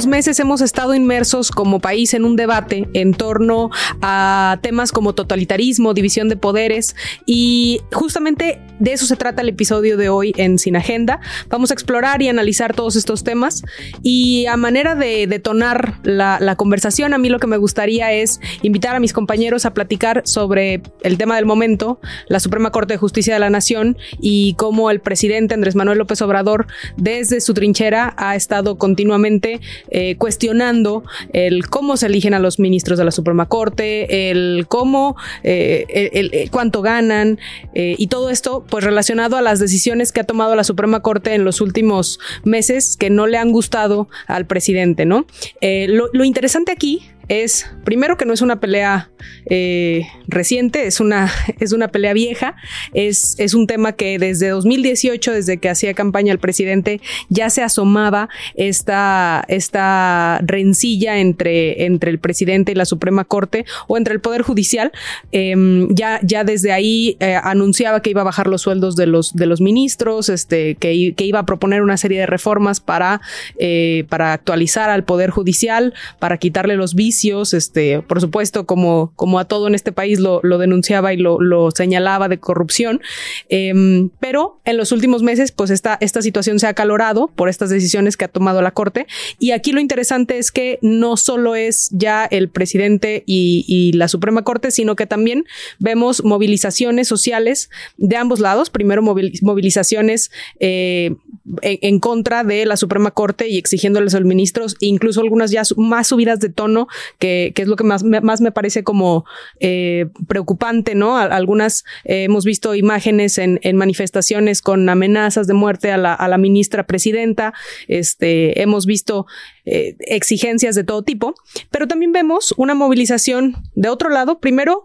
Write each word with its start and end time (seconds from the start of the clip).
últimos 0.00 0.16
meses 0.16 0.40
hemos 0.40 0.62
estado 0.62 0.94
inmersos 0.94 1.50
como 1.50 1.78
país 1.78 2.14
en 2.14 2.24
un 2.24 2.34
debate 2.34 2.88
en 2.94 3.12
torno 3.12 3.68
a 4.00 4.58
temas 4.62 4.92
como 4.92 5.14
totalitarismo, 5.14 5.92
división 5.92 6.30
de 6.30 6.36
poderes 6.36 6.96
y 7.26 7.82
justamente 7.92 8.58
de 8.78 8.94
eso 8.94 9.04
se 9.04 9.16
trata 9.16 9.42
el 9.42 9.50
episodio 9.50 9.98
de 9.98 10.08
hoy 10.08 10.32
en 10.38 10.58
Sin 10.58 10.74
Agenda. 10.74 11.20
Vamos 11.50 11.70
a 11.70 11.74
explorar 11.74 12.22
y 12.22 12.28
analizar 12.28 12.74
todos 12.74 12.96
estos 12.96 13.24
temas 13.24 13.62
y 14.02 14.46
a 14.46 14.56
manera 14.56 14.94
de 14.94 15.26
detonar 15.26 15.98
la, 16.02 16.38
la 16.40 16.56
conversación, 16.56 17.12
a 17.12 17.18
mí 17.18 17.28
lo 17.28 17.38
que 17.38 17.46
me 17.46 17.58
gustaría 17.58 18.10
es 18.10 18.40
invitar 18.62 18.96
a 18.96 19.00
mis 19.00 19.12
compañeros 19.12 19.66
a 19.66 19.74
platicar 19.74 20.22
sobre 20.24 20.80
el 21.02 21.18
tema 21.18 21.36
del 21.36 21.44
momento, 21.44 22.00
la 22.26 22.40
Suprema 22.40 22.70
Corte 22.70 22.94
de 22.94 22.98
Justicia 22.98 23.34
de 23.34 23.40
la 23.40 23.50
Nación 23.50 23.98
y 24.18 24.54
cómo 24.54 24.90
el 24.90 25.00
presidente 25.00 25.52
Andrés 25.52 25.74
Manuel 25.76 25.98
López 25.98 26.22
Obrador 26.22 26.68
desde 26.96 27.42
su 27.42 27.52
trinchera 27.52 28.14
ha 28.16 28.34
estado 28.34 28.78
continuamente 28.78 29.60
eh, 29.90 30.16
cuestionando 30.16 31.04
el 31.32 31.68
cómo 31.68 31.96
se 31.96 32.06
eligen 32.06 32.34
a 32.34 32.38
los 32.38 32.58
ministros 32.58 32.98
de 32.98 33.04
la 33.04 33.10
Suprema 33.10 33.46
Corte, 33.46 34.30
el 34.30 34.66
cómo, 34.68 35.16
eh, 35.42 36.10
el, 36.12 36.50
cuánto 36.50 36.82
ganan 36.82 37.38
eh, 37.74 37.94
y 37.98 38.06
todo 38.06 38.30
esto 38.30 38.64
pues 38.68 38.84
relacionado 38.84 39.36
a 39.36 39.42
las 39.42 39.58
decisiones 39.58 40.12
que 40.12 40.20
ha 40.20 40.24
tomado 40.24 40.54
la 40.54 40.64
Suprema 40.64 41.00
Corte 41.00 41.34
en 41.34 41.44
los 41.44 41.60
últimos 41.60 42.18
meses 42.44 42.96
que 42.96 43.10
no 43.10 43.26
le 43.26 43.38
han 43.38 43.52
gustado 43.52 44.08
al 44.26 44.46
presidente, 44.46 45.04
¿no? 45.04 45.26
lo 45.60 46.24
interesante 46.24 46.72
aquí 46.72 47.09
es, 47.30 47.70
primero 47.84 48.16
que 48.16 48.26
no 48.26 48.32
es 48.32 48.42
una 48.42 48.58
pelea 48.58 49.08
eh, 49.46 50.04
reciente, 50.26 50.86
es 50.88 50.98
una, 50.98 51.30
es 51.60 51.72
una 51.72 51.88
pelea 51.88 52.12
vieja, 52.12 52.56
es, 52.92 53.36
es 53.38 53.54
un 53.54 53.68
tema 53.68 53.92
que 53.92 54.18
desde 54.18 54.48
2018, 54.48 55.32
desde 55.32 55.58
que 55.58 55.68
hacía 55.68 55.94
campaña 55.94 56.32
el 56.32 56.40
presidente, 56.40 57.00
ya 57.28 57.48
se 57.48 57.62
asomaba 57.62 58.28
esta, 58.56 59.44
esta 59.46 60.40
rencilla 60.42 61.18
entre, 61.18 61.84
entre 61.84 62.10
el 62.10 62.18
presidente 62.18 62.72
y 62.72 62.74
la 62.74 62.84
Suprema 62.84 63.24
Corte 63.24 63.64
o 63.86 63.96
entre 63.96 64.12
el 64.12 64.20
Poder 64.20 64.42
Judicial. 64.42 64.90
Em, 65.30 65.88
ya, 65.94 66.18
ya 66.24 66.42
desde 66.42 66.72
ahí 66.72 67.16
eh, 67.20 67.38
anunciaba 67.40 68.02
que 68.02 68.10
iba 68.10 68.22
a 68.22 68.24
bajar 68.24 68.48
los 68.48 68.62
sueldos 68.62 68.96
de 68.96 69.06
los, 69.06 69.36
de 69.36 69.46
los 69.46 69.60
ministros, 69.60 70.28
este, 70.28 70.74
que, 70.74 71.14
que 71.16 71.24
iba 71.24 71.38
a 71.38 71.46
proponer 71.46 71.82
una 71.82 71.96
serie 71.96 72.18
de 72.18 72.26
reformas 72.26 72.80
para, 72.80 73.20
eh, 73.56 74.04
para 74.08 74.32
actualizar 74.32 74.90
al 74.90 75.04
Poder 75.04 75.30
Judicial, 75.30 75.94
para 76.18 76.36
quitarle 76.36 76.74
los 76.74 76.96
vicios 76.96 77.19
este, 77.24 78.02
por 78.02 78.20
supuesto, 78.20 78.66
como, 78.66 79.12
como 79.16 79.38
a 79.38 79.44
todo 79.44 79.66
en 79.66 79.74
este 79.74 79.92
país 79.92 80.18
lo, 80.18 80.40
denunciaba 80.40 81.12
y 81.12 81.16
lo, 81.16 81.70
señalaba 81.70 82.28
de 82.28 82.38
corrupción, 82.38 83.00
em, 83.48 84.10
pero 84.20 84.60
en 84.64 84.76
los 84.76 84.92
últimos 84.92 85.22
meses, 85.22 85.52
pues 85.52 85.70
esta, 85.70 85.96
esta 86.00 86.22
situación 86.22 86.58
se 86.58 86.66
ha 86.66 86.70
acalorado 86.70 87.28
por 87.28 87.48
estas 87.48 87.70
decisiones 87.70 88.16
que 88.16 88.24
ha 88.24 88.28
tomado 88.28 88.62
la 88.62 88.70
Corte. 88.70 89.06
Y 89.38 89.52
aquí 89.52 89.72
lo 89.72 89.80
interesante 89.80 90.38
es 90.38 90.50
que 90.50 90.78
no 90.82 91.16
solo 91.16 91.54
es 91.54 91.88
ya 91.92 92.24
el 92.24 92.48
presidente 92.48 93.22
y, 93.26 93.92
la 93.94 94.08
Suprema 94.08 94.42
Corte, 94.42 94.70
sino 94.70 94.96
que 94.96 95.06
también 95.06 95.44
vemos 95.78 96.24
movilizaciones 96.24 97.08
sociales 97.08 97.70
de 97.96 98.16
ambos 98.16 98.40
lados. 98.40 98.70
Primero, 98.70 99.02
movilizaciones 99.02 100.30
eh, 100.60 101.16
en, 101.62 102.00
contra 102.00 102.44
de 102.44 102.64
la 102.66 102.76
Suprema 102.76 103.10
Corte 103.10 103.48
y 103.48 103.58
exigiéndoles 103.58 104.14
a 104.14 104.20
los 104.20 104.26
ministros, 104.26 104.76
incluso 104.80 105.20
algunas 105.20 105.50
ya 105.50 105.62
más 105.76 106.08
subidas 106.08 106.40
de 106.40 106.48
tono 106.48 106.88
que, 107.18 107.52
es 107.56 107.68
lo 107.68 107.76
que 107.76 107.84
más, 107.84 108.04
más 108.04 108.40
me 108.40 108.52
parece 108.52 108.84
como 108.84 109.24
eh, 109.58 110.06
preocupante, 110.28 110.94
¿no? 110.94 111.16
Algunas 111.18 111.84
eh, 112.04 112.24
hemos 112.24 112.44
visto 112.44 112.74
imágenes 112.74 113.38
en, 113.38 113.60
en, 113.62 113.76
manifestaciones 113.76 114.62
con 114.62 114.88
amenazas 114.88 115.46
de 115.46 115.54
muerte 115.54 115.92
a 115.92 115.96
la, 115.96 116.14
a 116.14 116.28
la 116.28 116.38
ministra 116.38 116.86
presidenta, 116.86 117.52
este, 117.88 118.62
hemos 118.62 118.86
visto 118.86 119.26
eh, 119.64 119.96
exigencias 120.00 120.74
de 120.74 120.84
todo 120.84 121.02
tipo, 121.02 121.34
pero 121.70 121.86
también 121.86 122.12
vemos 122.12 122.54
una 122.56 122.74
movilización 122.74 123.56
de 123.74 123.88
otro 123.88 124.08
lado, 124.08 124.40
primero, 124.40 124.82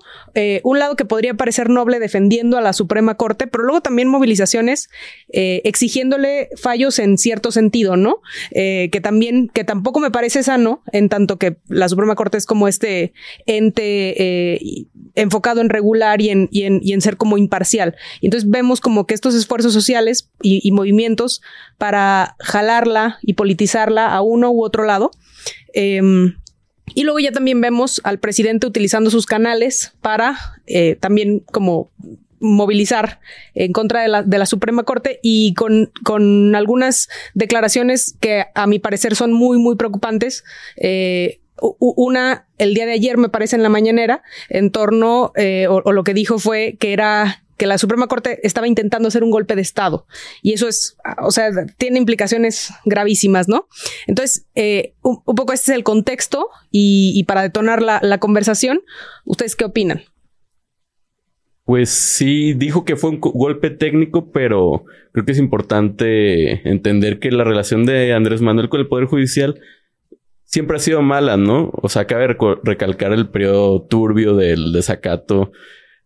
un 0.64 0.80
lado 0.80 0.96
que 0.98 1.06
podría 1.06 1.34
parecer 1.34 1.70
noble 1.70 2.00
defendiendo 2.00 2.58
a 2.58 2.62
la 2.62 2.74
Suprema 2.74 3.16
Corte, 3.16 3.48
pero 3.48 3.64
luego 3.64 3.82
también 3.82 4.10
movilizaciones 4.10 4.90
exigiéndole 5.30 6.50
fallos 6.56 7.00
en 7.00 7.18
cierto 7.18 7.52
sentido, 7.52 7.98
¿no? 7.98 8.22
que 8.52 9.02
también, 9.02 9.50
que 9.50 9.64
tampoco 9.64 10.00
me 10.00 10.12
parece 10.12 10.44
sano, 10.44 10.82
en 10.92 11.10
tanto 11.10 11.38
que 11.38 11.58
la 11.68 11.90
Suprema 11.90 12.16
Corte 12.16 12.38
es 12.38 12.46
como 12.46 12.68
este 12.68 13.14
ente 13.46 14.22
eh, 14.22 14.86
enfocado 15.16 15.62
en 15.62 15.70
regular 15.70 16.22
y 16.22 16.30
en, 16.30 16.50
y, 16.52 16.64
en, 16.64 16.80
y 16.84 16.94
en, 16.94 17.02
ser 17.02 17.18
como 17.18 17.38
imparcial. 17.38 17.96
Entonces 18.22 18.50
vemos 18.50 18.82
como 18.82 19.06
que 19.06 19.14
estos 19.14 19.36
esfuerzos 19.36 19.74
sociales 19.74 20.30
y, 20.42 20.72
movimientos 20.72 21.42
para 21.78 22.36
jalarla 22.40 23.20
y 23.22 23.34
politizarla 23.34 24.14
a 24.14 24.22
uno 24.22 24.52
u 24.52 24.64
otro 24.64 24.84
lado. 24.84 25.12
Em, 25.74 26.36
y 26.94 27.04
luego 27.04 27.20
ya 27.20 27.32
también 27.32 27.62
vemos 27.62 28.02
al 28.04 28.20
presidente 28.20 28.68
utilizando 28.68 29.10
sus 29.10 29.26
canales 29.26 29.94
para 30.02 30.38
eh, 30.68 30.98
también 31.00 31.40
como 31.40 31.92
movilizar 32.46 33.20
en 33.54 33.74
contra 33.74 34.02
de 34.02 34.08
la, 34.08 34.24
de 34.24 34.38
la 34.38 34.46
Suprema 34.46 34.84
Corte 34.84 35.20
y 35.22 35.54
con, 35.54 35.92
con, 36.04 36.56
algunas 36.56 37.10
declaraciones 37.34 38.16
que 38.20 38.46
a 38.54 38.68
mi 38.68 38.80
parecer 38.80 39.16
son 39.16 39.34
muy, 39.34 39.58
muy 39.58 39.76
preocupantes. 39.76 40.44
Eh, 40.78 41.42
una, 41.80 42.48
el 42.58 42.74
día 42.74 42.86
de 42.86 42.94
ayer 42.94 43.18
me 43.18 43.30
parece 43.30 43.56
en 43.56 43.64
la 43.64 43.70
mañanera, 43.70 44.24
en 44.50 44.72
torno, 44.72 45.32
eh, 45.36 45.68
o, 45.70 45.92
lo 45.92 46.04
que 46.04 46.14
dijo 46.14 46.38
fue 46.38 46.78
que 46.80 46.94
era 46.94 47.44
que 47.58 47.68
la 47.68 47.78
Suprema 47.78 48.08
Corte 48.08 48.46
estaba 48.46 48.68
intentando 48.68 49.08
hacer 49.08 49.24
un 49.24 49.32
golpe 49.32 49.56
de 49.56 49.62
Estado. 49.62 50.06
Y 50.42 50.54
eso 50.54 50.68
es, 50.68 50.98
o 51.22 51.32
sea, 51.32 51.50
tiene 51.78 51.98
implicaciones 51.98 52.74
gravísimas, 52.84 53.48
¿no? 53.48 53.68
Entonces, 54.08 54.46
eh, 54.56 54.94
un, 55.02 55.24
poco 55.24 55.54
este 55.54 55.72
es 55.72 55.78
el 55.78 55.84
contexto 55.84 56.50
y, 56.70 57.24
para 57.24 57.44
detonar 57.44 57.82
la, 57.82 58.00
la, 58.02 58.18
conversación, 58.18 58.82
¿ustedes 59.24 59.56
qué 59.56 59.64
opinan? 59.64 60.04
Pues 61.66 61.90
sí, 61.90 62.54
dijo 62.54 62.86
que 62.86 62.96
fue 62.96 63.10
un 63.10 63.20
golpe 63.20 63.72
técnico, 63.72 64.32
pero 64.32 64.86
creo 65.12 65.26
que 65.26 65.32
es 65.32 65.40
importante 65.40 66.70
entender 66.70 67.18
que 67.20 67.32
la 67.32 67.44
relación 67.44 67.86
de 67.86 68.14
Andrés 68.14 68.42
Manuel 68.42 68.70
con 68.70 68.80
el 68.80 68.88
Poder 68.88 69.06
Judicial 69.06 69.60
siempre 70.44 70.78
ha 70.78 70.80
sido 70.80 71.02
mala, 71.02 71.38
¿no? 71.38 71.72
O 71.74 71.90
sea, 71.90 72.06
cabe 72.06 72.38
recalcar 72.64 73.14
el 73.14 73.30
periodo 73.30 73.82
turbio 73.82 74.36
del 74.36 74.74
desacato 74.74 75.52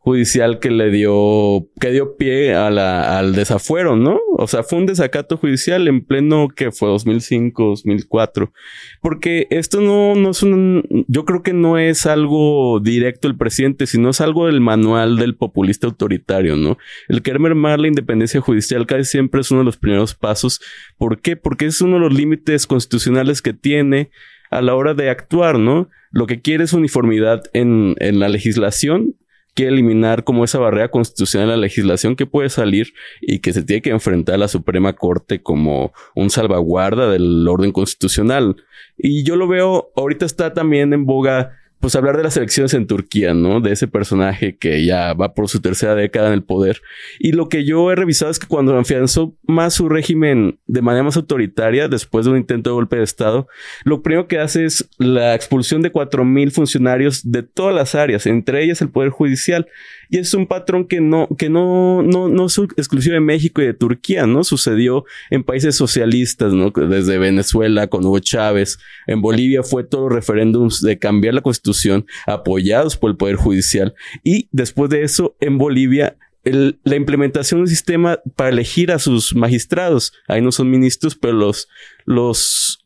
judicial 0.02 0.60
que 0.60 0.72
le 0.72 0.90
dio, 0.92 1.68
que 1.80 1.92
dio 1.92 2.16
pie 2.16 2.56
a 2.56 2.70
la, 2.70 3.20
al 3.20 3.36
desafuero, 3.36 3.98
¿no? 3.98 4.18
O 4.38 4.48
sea, 4.48 4.64
fue 4.64 4.80
un 4.80 4.86
desacato 4.86 5.36
judicial 5.36 5.90
en 5.90 6.06
pleno 6.06 6.48
que 6.48 6.72
fue 6.72 6.88
2005, 6.88 7.66
2004. 7.66 8.54
Porque 9.02 9.48
esto 9.50 9.82
no, 9.82 10.16
no 10.16 10.32
es 10.32 10.42
un, 10.42 11.06
yo 11.10 11.26
creo 11.26 11.44
que 11.44 11.52
no 11.52 11.78
es 11.78 12.06
algo 12.06 12.80
directo 12.80 13.28
del 13.28 13.38
presidente, 13.38 13.88
sino 13.88 14.10
es 14.10 14.22
algo 14.22 14.46
del 14.46 14.62
manual 14.62 15.18
del 15.18 15.36
populista 15.36 15.88
autoritario, 15.88 16.56
¿no? 16.56 16.78
El 17.10 17.22
querer 17.22 17.42
mermar 17.42 17.80
la 17.80 17.90
independencia 17.90 18.40
judicial 18.40 18.88
casi 18.88 19.04
siempre 19.04 19.42
es 19.42 19.52
uno 19.52 19.62
de 19.62 19.66
los 19.66 19.78
primeros 19.78 20.16
pasos. 20.16 20.62
¿Por 20.98 21.20
qué? 21.20 21.36
Porque 21.36 21.66
es 21.66 21.82
uno 21.82 21.96
de 21.96 22.02
los 22.02 22.14
límites 22.14 22.68
constitucionales 22.68 23.42
que 23.42 23.54
tiene 23.54 24.12
a 24.50 24.62
la 24.62 24.76
hora 24.76 24.94
de 24.94 25.10
actuar, 25.10 25.60
¿no? 25.60 25.90
Lo 26.10 26.26
que 26.26 26.42
quiere 26.42 26.64
es 26.64 26.72
uniformidad 26.72 27.44
en, 27.54 27.96
en 28.00 28.20
la 28.20 28.30
legislación 28.30 29.16
quiere 29.54 29.74
eliminar 29.74 30.24
como 30.24 30.44
esa 30.44 30.60
barrera 30.60 30.90
constitucional 30.90 31.50
a 31.50 31.56
la 31.56 31.62
legislación 31.62 32.16
que 32.16 32.26
puede 32.26 32.50
salir 32.50 32.94
y 33.22 33.40
que 33.40 33.54
se 33.54 33.64
tiene 33.64 33.82
que 33.82 33.90
enfrentar 33.90 34.36
a 34.36 34.40
la 34.40 34.48
Suprema 34.48 34.94
Corte 34.94 35.42
como 35.42 35.94
un 36.16 36.30
salvaguarda 36.30 37.10
del 37.10 37.48
orden 37.48 37.72
constitucional. 37.72 38.56
Y 38.98 39.24
yo 39.24 39.36
lo 39.36 39.48
veo, 39.48 39.92
ahorita 39.96 40.26
está 40.26 40.54
también 40.54 40.94
en 40.94 41.06
boga 41.06 41.59
pues 41.80 41.96
hablar 41.96 42.18
de 42.18 42.24
las 42.24 42.36
elecciones 42.36 42.74
en 42.74 42.88
Turquía, 42.88 43.34
¿no? 43.34 43.62
De 43.62 43.72
ese 43.72 43.88
personaje 43.88 44.58
que 44.58 44.86
ya 44.86 45.14
va 45.14 45.34
por 45.34 45.48
su 45.48 45.62
tercera 45.62 45.96
década 45.96 46.28
en 46.28 46.34
el 46.34 46.44
poder. 46.44 46.82
Y 47.20 47.32
lo 47.32 47.48
que 47.48 47.64
yo 47.64 47.92
he 47.92 47.96
revisado 47.96 48.32
es 48.32 48.40
que 48.40 48.48
cuando 48.48 48.78
afianzó 48.78 49.36
más 49.48 49.74
su 49.76 49.88
régimen 49.88 50.60
de 50.68 50.82
manera 50.82 51.04
más 51.04 51.18
autoritaria, 51.18 51.88
después 51.88 52.26
de 52.26 52.32
un 52.32 52.38
intento 52.38 52.70
de 52.70 52.74
golpe 52.74 52.98
de 52.98 53.04
Estado, 53.04 53.48
lo 53.84 54.02
primero 54.02 54.28
que 54.28 54.40
hace 54.40 54.66
es 54.66 54.90
la 54.98 55.36
expulsión 55.36 55.82
de 55.82 55.92
cuatro 55.92 56.26
mil 56.26 56.52
funcionarios 56.52 57.32
de 57.32 57.44
todas 57.44 57.74
las 57.74 57.96
áreas, 57.96 58.26
entre 58.26 58.64
ellas 58.64 58.82
el 58.82 58.90
Poder 58.90 59.10
Judicial. 59.10 59.68
Y 60.10 60.18
es 60.18 60.34
un 60.34 60.48
patrón 60.48 60.86
que 60.86 61.02
no, 61.02 61.28
que 61.38 61.50
no, 61.50 62.02
no, 62.02 62.28
no 62.28 62.46
es 62.48 62.58
exclusivo 62.78 63.14
de 63.14 63.20
México 63.20 63.62
y 63.62 63.66
de 63.66 63.74
Turquía, 63.74 64.26
¿no? 64.26 64.44
Sucedió 64.44 65.06
en 65.30 65.44
países 65.44 65.76
socialistas, 65.76 66.52
¿no? 66.54 66.72
Desde 66.72 67.18
Venezuela 67.18 67.88
con 67.88 68.04
Hugo 68.04 68.20
Chávez. 68.20 68.80
En 69.08 69.22
Bolivia 69.22 69.64
fue 69.64 69.84
todo 69.84 70.10
referéndums 70.10 70.82
de 70.82 70.98
cambiar 70.98 71.36
la 71.36 71.42
constitución 71.42 72.06
apoyados 72.26 72.98
por 72.98 73.12
el 73.12 73.18
Poder 73.18 73.36
Judicial. 73.36 73.94
Y 74.24 74.50
después 74.52 74.90
de 74.90 75.04
eso, 75.04 75.36
en 75.40 75.58
Bolivia 75.58 76.18
la 76.44 76.96
implementación 76.96 77.60
de 77.60 77.64
un 77.64 77.68
sistema 77.68 78.20
para 78.36 78.50
elegir 78.50 78.92
a 78.92 79.00
sus 79.00 79.36
magistrados. 79.36 80.14
Ahí 80.28 80.42
no 80.42 80.52
son 80.52 80.70
ministros, 80.72 81.16
pero 81.16 81.34
los, 81.34 81.68
los 82.06 82.86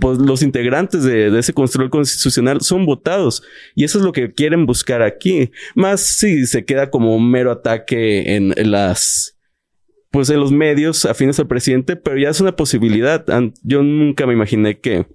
pues, 0.00 0.18
los 0.18 0.42
integrantes 0.42 1.04
de, 1.04 1.36
ese 1.38 1.52
control 1.52 1.90
constitucional 1.90 2.60
son 2.60 2.86
votados. 2.86 3.42
Y 3.74 3.84
eso 3.84 3.98
es 3.98 4.04
lo 4.04 4.12
que 4.12 4.32
quieren 4.32 4.66
buscar 4.66 5.02
aquí. 5.02 5.50
Más 5.74 6.00
si 6.00 6.46
se 6.46 6.64
queda 6.64 6.90
como 6.90 7.14
un 7.14 7.30
mero 7.30 7.50
ataque 7.50 8.36
en, 8.36 8.54
las, 8.70 9.38
pues 10.10 10.30
en 10.30 10.40
los 10.40 10.52
medios 10.52 11.04
afines 11.04 11.38
al 11.38 11.46
presidente, 11.46 11.96
pero 11.96 12.18
ya 12.18 12.30
es 12.30 12.40
una 12.40 12.56
posibilidad. 12.56 13.24
Yo 13.62 13.82
nunca 13.82 14.26
me 14.26 14.34
imaginé 14.34 14.78
que 14.78 15.06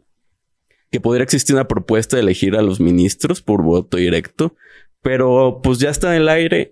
que 0.96 1.02
podría 1.02 1.24
existir 1.24 1.54
una 1.54 1.68
propuesta 1.68 2.16
de 2.16 2.22
elegir 2.22 2.56
a 2.56 2.62
los 2.62 2.80
ministros 2.80 3.42
por 3.42 3.64
voto 3.64 3.98
directo, 3.98 4.56
pero 5.02 5.60
pues 5.62 5.80
ya 5.80 5.90
está 5.90 6.16
en 6.16 6.22
el 6.22 6.30
aire 6.30 6.72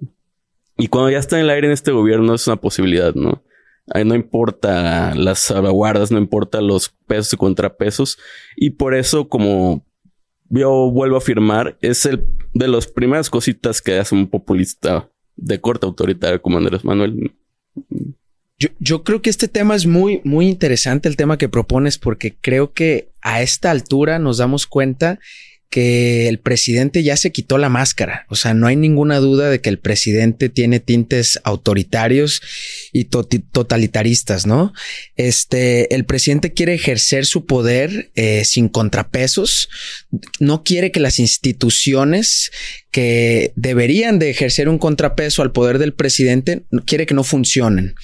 y 0.78 0.88
cuando 0.88 1.12
ya 1.12 1.20
está 1.20 1.38
en 1.38 1.44
el 1.44 1.50
aire 1.50 1.68
en 1.68 1.74
este 1.74 1.92
gobierno 1.92 2.34
es 2.34 2.48
una 2.48 2.56
posibilidad, 2.56 3.14
¿no? 3.16 3.44
No 3.88 4.16
importa 4.16 5.14
las 5.16 5.40
salvaguardas, 5.40 6.12
no 6.12 6.18
importa 6.18 6.62
los 6.62 6.90
pesos 7.06 7.34
y 7.34 7.38
contrapesos 7.38 8.18
y 8.56 8.72
por 8.72 8.96
eso 8.96 9.28
como 9.28 9.86
yo 10.50 10.92
vuelvo 10.92 11.16
a 11.16 11.20
afirmar, 11.20 11.78
es 11.82 12.06
el 12.06 12.26
de 12.54 12.68
las 12.68 12.88
primeras 12.88 13.30
cositas 13.30 13.82
que 13.82 13.98
hace 13.98 14.14
un 14.14 14.28
populista 14.28 15.10
de 15.36 15.60
corte 15.60 15.86
autoritario 15.86 16.42
como 16.42 16.58
Andrés 16.58 16.86
Manuel. 16.86 17.34
Yo, 18.60 18.70
yo, 18.80 19.04
creo 19.04 19.22
que 19.22 19.32
este 19.32 19.48
tema 19.48 19.76
es 19.76 19.88
muy, 19.88 20.22
muy 20.24 20.48
interesante, 20.48 21.10
el 21.10 21.16
tema 21.16 21.40
que 21.40 21.50
propones, 21.50 21.98
porque 21.98 22.36
creo 22.40 22.72
que 22.72 23.10
a 23.22 23.42
esta 23.42 23.72
altura 23.72 24.20
nos 24.20 24.38
damos 24.38 24.68
cuenta 24.68 25.20
que 25.74 26.28
el 26.28 26.38
presidente 26.38 27.02
ya 27.02 27.18
se 27.18 27.32
quitó 27.32 27.58
la 27.58 27.68
máscara. 27.68 28.28
O 28.30 28.36
sea, 28.36 28.54
no 28.54 28.68
hay 28.68 28.76
ninguna 28.76 29.18
duda 29.18 29.50
de 29.50 29.60
que 29.60 29.70
el 29.70 29.80
presidente 29.80 30.48
tiene 30.48 30.80
tintes 30.80 31.40
autoritarios 31.44 32.44
y 32.92 33.06
totalitaristas, 33.06 34.46
¿no? 34.46 34.72
Este, 35.16 35.96
el 35.96 36.06
presidente 36.06 36.54
quiere 36.54 36.76
ejercer 36.76 37.26
su 37.26 37.48
poder 37.48 38.12
eh, 38.14 38.46
sin 38.46 38.70
contrapesos. 38.70 39.68
No 40.40 40.64
quiere 40.64 40.92
que 40.92 41.00
las 41.00 41.18
instituciones 41.18 42.52
que 42.92 43.52
deberían 43.56 44.20
de 44.20 44.30
ejercer 44.30 44.70
un 44.70 44.78
contrapeso 44.78 45.42
al 45.42 45.54
poder 45.54 45.80
del 45.80 45.96
presidente, 45.96 46.66
quiere 46.86 47.08
que 47.08 47.16
no 47.16 47.24
funcionen. 47.24 47.96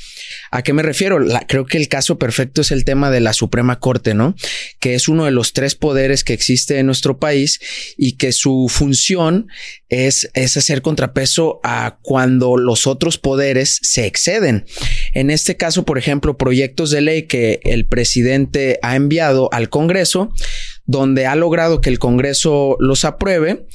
¿A 0.51 0.61
qué 0.61 0.73
me 0.73 0.83
refiero? 0.83 1.19
creo 1.47 1.65
que 1.65 1.77
el 1.77 1.87
caso 1.87 2.17
perfecto 2.17 2.61
es 2.61 2.71
el 2.71 2.85
tema 2.85 3.11
de 3.11 3.19
la 3.19 3.33
Suprema 3.33 3.79
Corte, 3.79 4.13
¿no? 4.13 4.35
Que 4.79 4.95
es 4.95 5.07
uno 5.07 5.25
de 5.25 5.31
los 5.31 5.53
tres 5.53 5.75
poderes 5.75 6.23
que 6.23 6.33
existe 6.33 6.79
en 6.79 6.85
nuestro 6.85 7.19
país 7.19 7.59
y 7.97 8.17
que 8.17 8.31
su 8.31 8.67
función 8.69 9.47
es, 9.89 10.29
es 10.33 10.57
hacer 10.57 10.81
contrapeso 10.81 11.59
a 11.63 11.99
cuando 12.01 12.57
los 12.57 12.87
otros 12.87 13.17
poderes 13.17 13.79
se 13.81 14.05
exceden. 14.05 14.65
En 15.13 15.29
este 15.29 15.57
caso, 15.57 15.85
por 15.85 15.97
ejemplo, 15.97 16.37
proyectos 16.37 16.91
de 16.91 17.01
ley 17.01 17.23
que 17.23 17.59
el 17.63 17.85
presidente 17.85 18.79
ha 18.81 18.95
enviado 18.95 19.49
al 19.51 19.69
Congreso, 19.69 20.31
donde 20.85 21.27
ha 21.27 21.35
logrado 21.35 21.81
que 21.81 21.89
el 21.89 21.99
Congreso 21.99 22.75
los 22.79 23.05
apruebe 23.05 23.67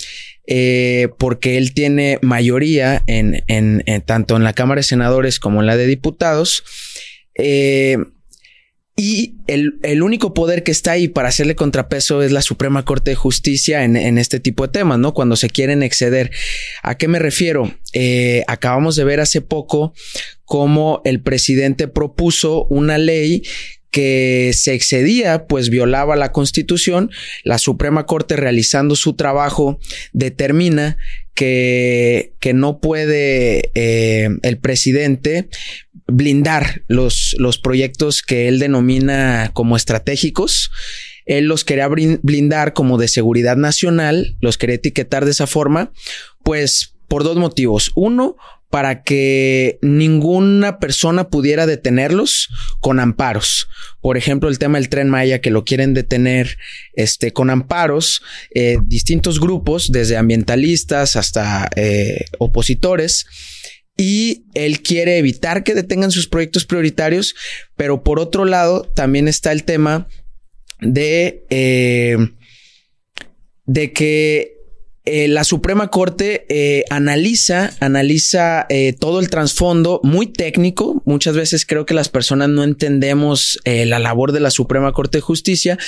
eh, 0.46 1.08
porque 1.18 1.56
él 1.56 1.74
tiene 1.74 2.18
mayoría 2.22 3.02
en, 3.06 3.42
en, 3.46 3.82
tanto 4.04 4.36
en 4.36 4.44
la 4.44 4.52
Cámara 4.52 4.80
de 4.80 4.84
Senadores 4.84 5.38
como 5.38 5.60
en 5.60 5.66
la 5.66 5.76
de 5.76 5.86
Diputados. 5.86 6.64
Eh, 7.34 7.98
y 8.96 9.38
el, 9.48 9.80
el, 9.82 10.02
único 10.02 10.34
poder 10.34 10.62
que 10.62 10.70
está 10.70 10.92
ahí 10.92 11.08
para 11.08 11.28
hacerle 11.28 11.56
contrapeso 11.56 12.22
es 12.22 12.30
la 12.30 12.42
Suprema 12.42 12.84
Corte 12.84 13.10
de 13.10 13.16
Justicia 13.16 13.82
en, 13.82 13.96
en 13.96 14.18
este 14.18 14.38
tipo 14.38 14.64
de 14.64 14.72
temas, 14.72 15.00
¿no? 15.00 15.14
Cuando 15.14 15.34
se 15.34 15.50
quieren 15.50 15.82
exceder. 15.82 16.30
¿A 16.82 16.96
qué 16.96 17.08
me 17.08 17.18
refiero? 17.18 17.74
Eh, 17.92 18.44
acabamos 18.46 18.94
de 18.94 19.02
ver 19.02 19.18
hace 19.18 19.40
poco 19.40 19.94
cómo 20.44 21.02
el 21.04 21.22
presidente 21.22 21.88
propuso 21.88 22.66
una 22.66 22.96
ley 22.98 23.42
que 23.94 24.50
se 24.54 24.74
excedía, 24.74 25.46
pues 25.46 25.70
violaba 25.70 26.16
la 26.16 26.32
constitución. 26.32 27.12
La 27.44 27.58
Suprema 27.58 28.06
Corte 28.06 28.34
realizando 28.34 28.96
su 28.96 29.14
trabajo 29.14 29.78
determina 30.12 30.98
que, 31.32 32.32
que 32.40 32.54
no 32.54 32.80
puede 32.80 33.70
eh, 33.76 34.30
el 34.42 34.58
presidente 34.58 35.48
blindar 36.08 36.82
los, 36.88 37.36
los 37.38 37.58
proyectos 37.58 38.22
que 38.22 38.48
él 38.48 38.58
denomina 38.58 39.52
como 39.54 39.76
estratégicos. 39.76 40.72
Él 41.24 41.44
los 41.44 41.62
quería 41.62 41.86
blindar 41.86 42.72
como 42.72 42.98
de 42.98 43.06
seguridad 43.06 43.56
nacional, 43.56 44.36
los 44.40 44.58
quería 44.58 44.74
etiquetar 44.74 45.24
de 45.24 45.30
esa 45.30 45.46
forma, 45.46 45.92
pues 46.42 46.96
por 47.06 47.22
dos 47.22 47.36
motivos. 47.36 47.92
Uno, 47.94 48.34
para 48.74 49.04
que 49.04 49.78
ninguna 49.82 50.80
persona 50.80 51.30
pudiera 51.30 51.64
detenerlos 51.64 52.48
con 52.80 52.98
amparos. 52.98 53.68
Por 54.00 54.16
ejemplo, 54.16 54.48
el 54.48 54.58
tema 54.58 54.78
del 54.78 54.88
tren 54.88 55.08
Maya 55.08 55.40
que 55.40 55.52
lo 55.52 55.64
quieren 55.64 55.94
detener 55.94 56.58
este, 56.94 57.32
con 57.32 57.50
amparos, 57.50 58.20
eh, 58.52 58.78
distintos 58.84 59.38
grupos, 59.38 59.92
desde 59.92 60.16
ambientalistas 60.16 61.14
hasta 61.14 61.70
eh, 61.76 62.24
opositores. 62.40 63.26
Y 63.96 64.46
él 64.54 64.82
quiere 64.82 65.18
evitar 65.18 65.62
que 65.62 65.76
detengan 65.76 66.10
sus 66.10 66.26
proyectos 66.26 66.66
prioritarios, 66.66 67.36
pero 67.76 68.02
por 68.02 68.18
otro 68.18 68.44
lado 68.44 68.82
también 68.82 69.28
está 69.28 69.52
el 69.52 69.62
tema 69.62 70.08
de, 70.80 71.46
eh, 71.48 72.16
de 73.66 73.92
que 73.92 74.53
eh, 75.06 75.28
la 75.28 75.44
Suprema 75.44 75.88
Corte 75.88 76.46
eh, 76.48 76.84
analiza, 76.88 77.72
analiza 77.80 78.64
eh, 78.70 78.94
todo 78.98 79.20
el 79.20 79.28
trasfondo 79.28 80.00
muy 80.02 80.26
técnico. 80.26 81.02
Muchas 81.04 81.36
veces 81.36 81.66
creo 81.66 81.84
que 81.84 81.92
las 81.92 82.08
personas 82.08 82.48
no 82.48 82.64
entendemos 82.64 83.58
la 83.64 83.98
labor 83.98 84.32
de 84.32 84.40
la 84.40 84.50
Suprema 84.50 84.92
Corte 84.92 85.18
de 85.18 85.22
Justicia 85.22 85.78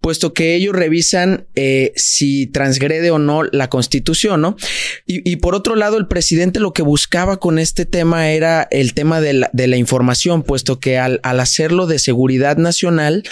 puesto 0.00 0.32
que 0.32 0.54
ellos 0.54 0.74
revisan 0.74 1.46
eh, 1.54 1.92
si 1.96 2.46
transgrede 2.46 3.10
o 3.10 3.18
no 3.18 3.42
la 3.42 3.68
constitución, 3.68 4.40
¿no? 4.40 4.56
Y, 5.06 5.36
por 5.36 5.54
otro 5.54 5.74
lado, 5.74 5.96
el 5.96 6.06
presidente 6.06 6.60
lo 6.60 6.72
que 6.72 6.82
buscaba 6.82 7.38
con 7.38 7.58
este 7.58 7.86
tema 7.86 8.30
era 8.30 8.68
el 8.70 8.94
tema 8.94 9.20
de 9.20 9.32
la, 9.32 9.76
información, 9.76 10.42
puesto 10.42 10.80
que 10.80 10.98
al, 10.98 11.20
hacerlo 11.22 11.86
de 11.86 11.98
seguridad 11.98 12.56
nacional, 12.56 13.22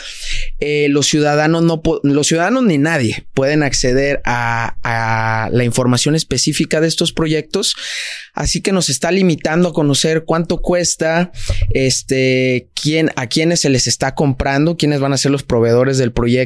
eh, 0.58 0.88
los 0.90 1.06
ciudadanos 1.06 1.62
no, 1.62 1.82
los 2.02 2.26
ciudadanos 2.26 2.64
ni 2.64 2.78
nadie 2.78 3.26
pueden 3.34 3.62
acceder 3.62 4.22
a, 4.24 4.76
a 4.82 5.50
la 5.50 5.64
información 5.64 6.14
específica 6.14 6.80
de 6.80 6.88
estos 6.88 7.12
proyectos, 7.12 7.76
así 8.36 8.60
que 8.60 8.70
nos 8.70 8.88
está 8.88 9.10
limitando 9.10 9.70
a 9.70 9.72
conocer 9.72 10.24
cuánto 10.24 10.62
cuesta, 10.62 11.32
este, 11.70 12.68
quién, 12.80 13.10
a 13.16 13.26
quiénes 13.26 13.60
se 13.60 13.70
les 13.70 13.88
está 13.88 14.14
comprando, 14.14 14.76
quiénes 14.76 15.00
van 15.00 15.12
a 15.12 15.18
ser 15.18 15.32
los 15.32 15.42
proveedores 15.42 15.98
del 15.98 16.12
proyecto 16.12 16.36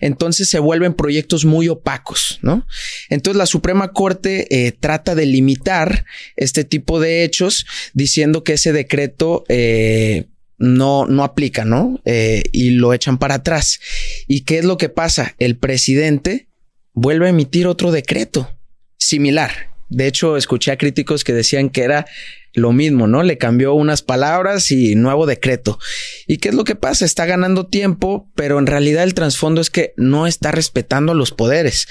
entonces 0.00 0.48
se 0.48 0.58
vuelven 0.58 0.94
proyectos 0.94 1.44
muy 1.44 1.68
opacos, 1.68 2.38
¿no? 2.42 2.66
Entonces 3.08 3.38
la 3.38 3.46
Suprema 3.46 3.92
Corte 3.92 4.66
eh, 4.66 4.72
trata 4.72 5.14
de 5.14 5.26
limitar 5.26 6.04
este 6.36 6.64
tipo 6.64 7.00
de 7.00 7.24
hechos 7.24 7.66
diciendo 7.94 8.44
que 8.44 8.54
ese 8.54 8.72
decreto 8.72 9.44
eh, 9.48 10.26
no, 10.58 11.06
no 11.06 11.24
aplica, 11.24 11.64
¿no? 11.64 12.00
Eh, 12.04 12.42
y 12.52 12.70
lo 12.70 12.92
echan 12.92 13.18
para 13.18 13.36
atrás. 13.36 13.80
¿Y 14.26 14.42
qué 14.42 14.58
es 14.58 14.64
lo 14.64 14.76
que 14.76 14.88
pasa? 14.88 15.34
El 15.38 15.56
presidente 15.56 16.48
vuelve 16.92 17.26
a 17.26 17.30
emitir 17.30 17.66
otro 17.66 17.90
decreto 17.90 18.50
similar. 18.98 19.68
De 19.88 20.06
hecho, 20.06 20.36
escuché 20.36 20.70
a 20.70 20.78
críticos 20.78 21.24
que 21.24 21.32
decían 21.32 21.70
que 21.70 21.82
era 21.82 22.06
lo 22.54 22.72
mismo, 22.72 23.06
¿no? 23.06 23.22
Le 23.22 23.38
cambió 23.38 23.74
unas 23.74 24.02
palabras 24.02 24.70
y 24.70 24.94
nuevo 24.94 25.26
decreto. 25.26 25.78
¿Y 26.26 26.38
qué 26.38 26.50
es 26.50 26.54
lo 26.54 26.64
que 26.64 26.74
pasa? 26.74 27.04
Está 27.04 27.26
ganando 27.26 27.66
tiempo, 27.66 28.28
pero 28.34 28.58
en 28.58 28.66
realidad 28.66 29.04
el 29.04 29.14
trasfondo 29.14 29.60
es 29.60 29.70
que 29.70 29.94
no 29.96 30.26
está 30.26 30.50
respetando 30.50 31.14
los 31.14 31.30
poderes. 31.30 31.86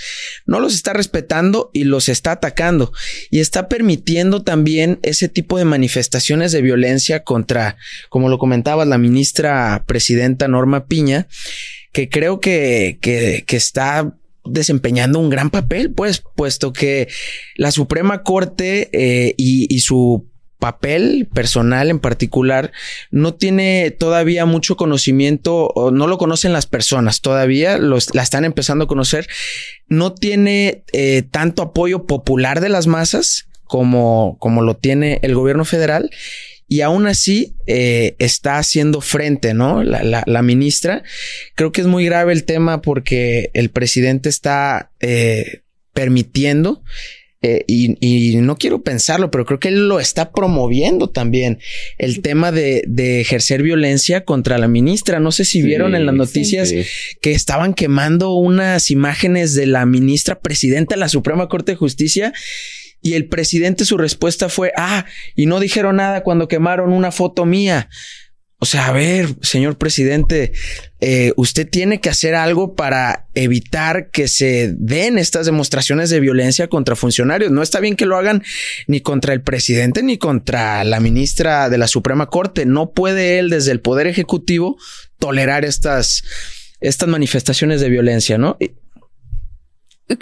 No 0.46 0.60
los 0.60 0.74
está 0.74 0.94
respetando 0.94 1.70
y 1.74 1.86
los 1.86 2.10
está 2.10 2.34
atacando. 2.34 2.92
Y 3.32 3.40
está 3.40 3.70
permitiendo 3.70 4.44
también 4.44 5.00
ese 5.04 5.30
tipo 5.30 5.58
de 5.58 5.66
manifestaciones 5.66 6.52
de 6.52 6.62
violencia 6.62 7.24
contra, 7.24 7.78
como 8.10 8.30
lo 8.30 8.38
comentaba 8.38 8.86
la 8.86 8.98
ministra 8.98 9.84
presidenta 9.88 10.48
Norma 10.48 10.88
Piña, 10.88 11.28
que 11.94 12.10
creo 12.10 12.40
que, 12.40 13.00
que, 13.02 13.44
que 13.48 13.58
está 13.58 14.14
desempeñando 14.50 15.20
un 15.20 15.30
gran 15.30 15.50
papel, 15.50 15.92
pues, 15.92 16.24
puesto 16.36 16.74
que 16.74 17.08
la 17.56 17.72
Suprema 17.72 18.24
Corte 18.24 18.90
eh, 18.94 19.34
y, 19.38 19.80
su 19.80 20.28
papel 20.60 21.30
personal 21.32 21.92
en 21.92 22.00
particular 22.00 22.72
no 23.12 23.36
tiene 23.36 23.92
todavía 23.92 24.46
mucho 24.46 24.76
conocimiento 24.76 25.68
o 25.68 25.92
no 25.92 26.08
lo 26.08 26.18
conocen 26.18 26.52
las 26.52 26.66
personas 26.66 27.22
todavía 27.22 27.78
los, 27.78 28.16
la 28.16 28.24
están 28.24 28.44
empezando 28.44 28.86
a 28.86 28.88
conocer 28.88 29.28
no 29.88 30.16
tiene 30.16 30.84
eh, 30.94 31.22
tanto 31.30 31.62
apoyo 31.62 32.08
popular 32.08 32.60
de 32.60 32.70
las 32.70 32.88
masas 32.88 33.48
como, 33.66 34.38
como 34.40 34.64
lo 34.64 34.76
tiene 34.76 35.20
el 35.22 35.36
gobierno 35.36 35.64
federal 35.64 36.10
y 36.68 36.82
aún 36.82 37.08
así 37.08 37.56
eh, 37.66 38.16
está 38.20 38.58
haciendo 38.58 39.02
frente, 39.02 39.54
¿no? 39.54 39.84
La, 39.84 40.04
la, 40.04 40.24
la, 40.26 40.42
ministra. 40.42 41.04
Creo 41.56 41.72
que 41.72 41.82
es 41.82 41.88
muy 41.88 42.06
grave 42.06 42.34
el 42.34 42.44
tema 42.44 42.82
porque 42.82 43.52
el 43.54 43.70
presidente 43.70 44.30
está 44.30 44.92
eh, 45.00 45.62
permitiendo 45.94 46.84
eh, 47.44 47.64
y, 47.68 48.36
no 48.38 48.58
quiero 48.58 48.82
pensarlo, 48.82 49.30
pero 49.30 49.46
creo 49.46 49.60
que 49.60 49.68
él 49.68 49.88
lo 49.88 50.00
está 50.00 50.32
promoviendo 50.32 51.10
también, 51.10 51.60
el 52.00 52.22
tema 52.22 52.52
de, 52.52 52.84
ejercer 53.22 53.62
violencia 53.62 54.26
contra 54.26 54.58
la 54.58 54.68
ministra. 54.68 55.20
No 55.20 55.32
sé 55.32 55.46
si 55.46 55.62
vieron 55.62 55.96
en 55.96 56.06
las 56.06 56.16
noticias 56.16 56.74
que 57.22 57.32
estaban 57.32 57.74
quemando 57.74 58.34
unas 58.34 58.90
imágenes 58.90 59.54
de 59.54 59.68
la 59.68 59.86
ministra 59.86 60.40
presidenta 60.40 60.96
de 60.96 61.00
la 61.00 61.10
Suprema 61.10 61.48
Corte 61.48 61.74
de 61.74 61.78
Justicia. 61.78 62.34
Y 63.02 63.14
el 63.14 63.28
presidente 63.28 63.86
su 63.86 63.98
respuesta 63.98 64.50
fue, 64.50 64.72
ah, 64.78 65.06
y 65.36 65.46
no 65.46 65.60
dijeron 65.60 65.98
nada 65.98 66.24
cuando 66.24 66.48
quemaron 66.48 66.92
una 66.92 67.12
foto 67.12 67.46
mía. 67.46 67.90
O 68.60 68.66
sea, 68.66 68.88
a 68.88 68.92
ver, 68.92 69.36
señor 69.44 69.78
presidente, 69.78 70.52
eh, 71.00 71.32
usted 71.36 71.70
tiene 71.70 72.02
que 72.02 72.10
hacer 72.10 72.34
algo 72.34 72.74
para 72.74 73.28
evitar 73.36 74.10
que 74.10 74.28
se 74.28 74.74
den 74.76 75.20
estas 75.20 75.46
demostraciones 75.46 76.10
de 76.10 76.20
violencia 76.20 76.68
contra 76.68 76.96
funcionarios. 76.96 77.52
No 77.52 77.62
está 77.62 77.80
bien 77.80 77.96
que 77.96 78.08
lo 78.08 78.18
hagan 78.18 78.44
ni 78.88 79.02
contra 79.02 79.34
el 79.34 79.44
presidente 79.44 80.02
ni 80.02 80.18
contra 80.18 80.84
la 80.86 81.00
ministra 81.00 81.70
de 81.70 81.78
la 81.78 81.88
Suprema 81.88 82.30
Corte. 82.30 82.66
No 82.66 82.94
puede 82.94 83.38
él 83.38 83.52
desde 83.52 83.72
el 83.72 83.80
Poder 83.80 84.08
Ejecutivo 84.08 84.78
tolerar 85.20 85.64
estas, 85.64 86.24
estas 86.80 87.08
manifestaciones 87.08 87.80
de 87.80 87.90
violencia, 87.90 88.40
¿no? 88.40 88.58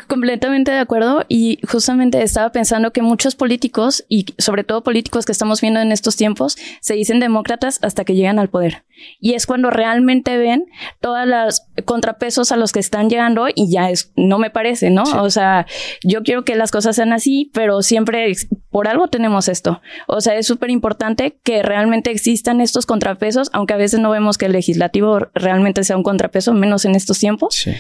Completamente 0.07 0.71
de 0.71 0.79
acuerdo 0.79 1.25
y 1.27 1.59
justamente 1.67 2.23
estaba 2.23 2.51
pensando 2.51 2.91
que 2.91 3.03
muchos 3.03 3.35
políticos 3.35 4.03
y 4.09 4.25
sobre 4.39 4.63
todo 4.63 4.83
políticos 4.83 5.25
que 5.25 5.31
estamos 5.31 5.61
viendo 5.61 5.79
en 5.79 5.91
estos 5.91 6.15
tiempos 6.15 6.57
se 6.81 6.95
dicen 6.95 7.19
demócratas 7.19 7.79
hasta 7.83 8.03
que 8.03 8.15
llegan 8.15 8.39
al 8.39 8.49
poder 8.49 8.83
y 9.19 9.33
es 9.33 9.45
cuando 9.45 9.69
realmente 9.69 10.37
ven 10.37 10.65
todas 11.01 11.27
las 11.27 11.67
contrapesos 11.85 12.51
a 12.51 12.57
los 12.57 12.71
que 12.71 12.79
están 12.79 13.09
llegando 13.09 13.47
y 13.53 13.71
ya 13.71 13.89
es 13.89 14.11
no 14.15 14.39
me 14.39 14.49
parece, 14.49 14.89
¿no? 14.89 15.03
O 15.21 15.29
sea, 15.29 15.65
yo 16.03 16.23
quiero 16.23 16.43
que 16.43 16.55
las 16.55 16.71
cosas 16.71 16.95
sean 16.95 17.13
así, 17.13 17.51
pero 17.53 17.81
siempre 17.81 18.33
por 18.75 18.89
algo 18.89 19.07
tenemos 19.07 19.47
esto. 19.47 19.81
O 20.05 20.19
sea, 20.19 20.35
es 20.35 20.47
súper 20.47 20.69
importante 20.69 21.39
que 21.43 21.63
realmente 21.63 22.11
existan 22.11 22.59
estos 22.59 22.85
contrapesos, 22.85 23.49
aunque 23.53 23.73
a 23.73 23.77
veces 23.77 24.01
no 24.01 24.09
vemos 24.09 24.37
que 24.37 24.47
el 24.47 24.51
legislativo 24.51 25.17
realmente 25.33 25.85
sea 25.85 25.95
un 25.95 26.03
contrapeso, 26.03 26.53
menos 26.53 26.83
en 26.83 26.93
estos 26.93 27.19
tiempos. 27.19 27.55
Sí 27.55 27.71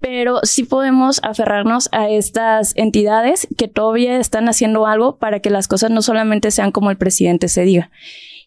pero 0.00 0.40
sí 0.44 0.64
podemos 0.64 1.20
aferrarnos 1.22 1.90
a 1.92 2.08
estas 2.08 2.72
entidades 2.74 3.46
que 3.58 3.68
todavía 3.68 4.16
están 4.16 4.48
haciendo 4.48 4.86
algo 4.86 5.18
para 5.18 5.40
que 5.40 5.50
las 5.50 5.68
cosas 5.68 5.90
no 5.90 6.00
solamente 6.00 6.50
sean 6.50 6.72
como 6.72 6.90
el 6.90 6.96
presidente 6.96 7.48
se 7.48 7.64
diga. 7.64 7.90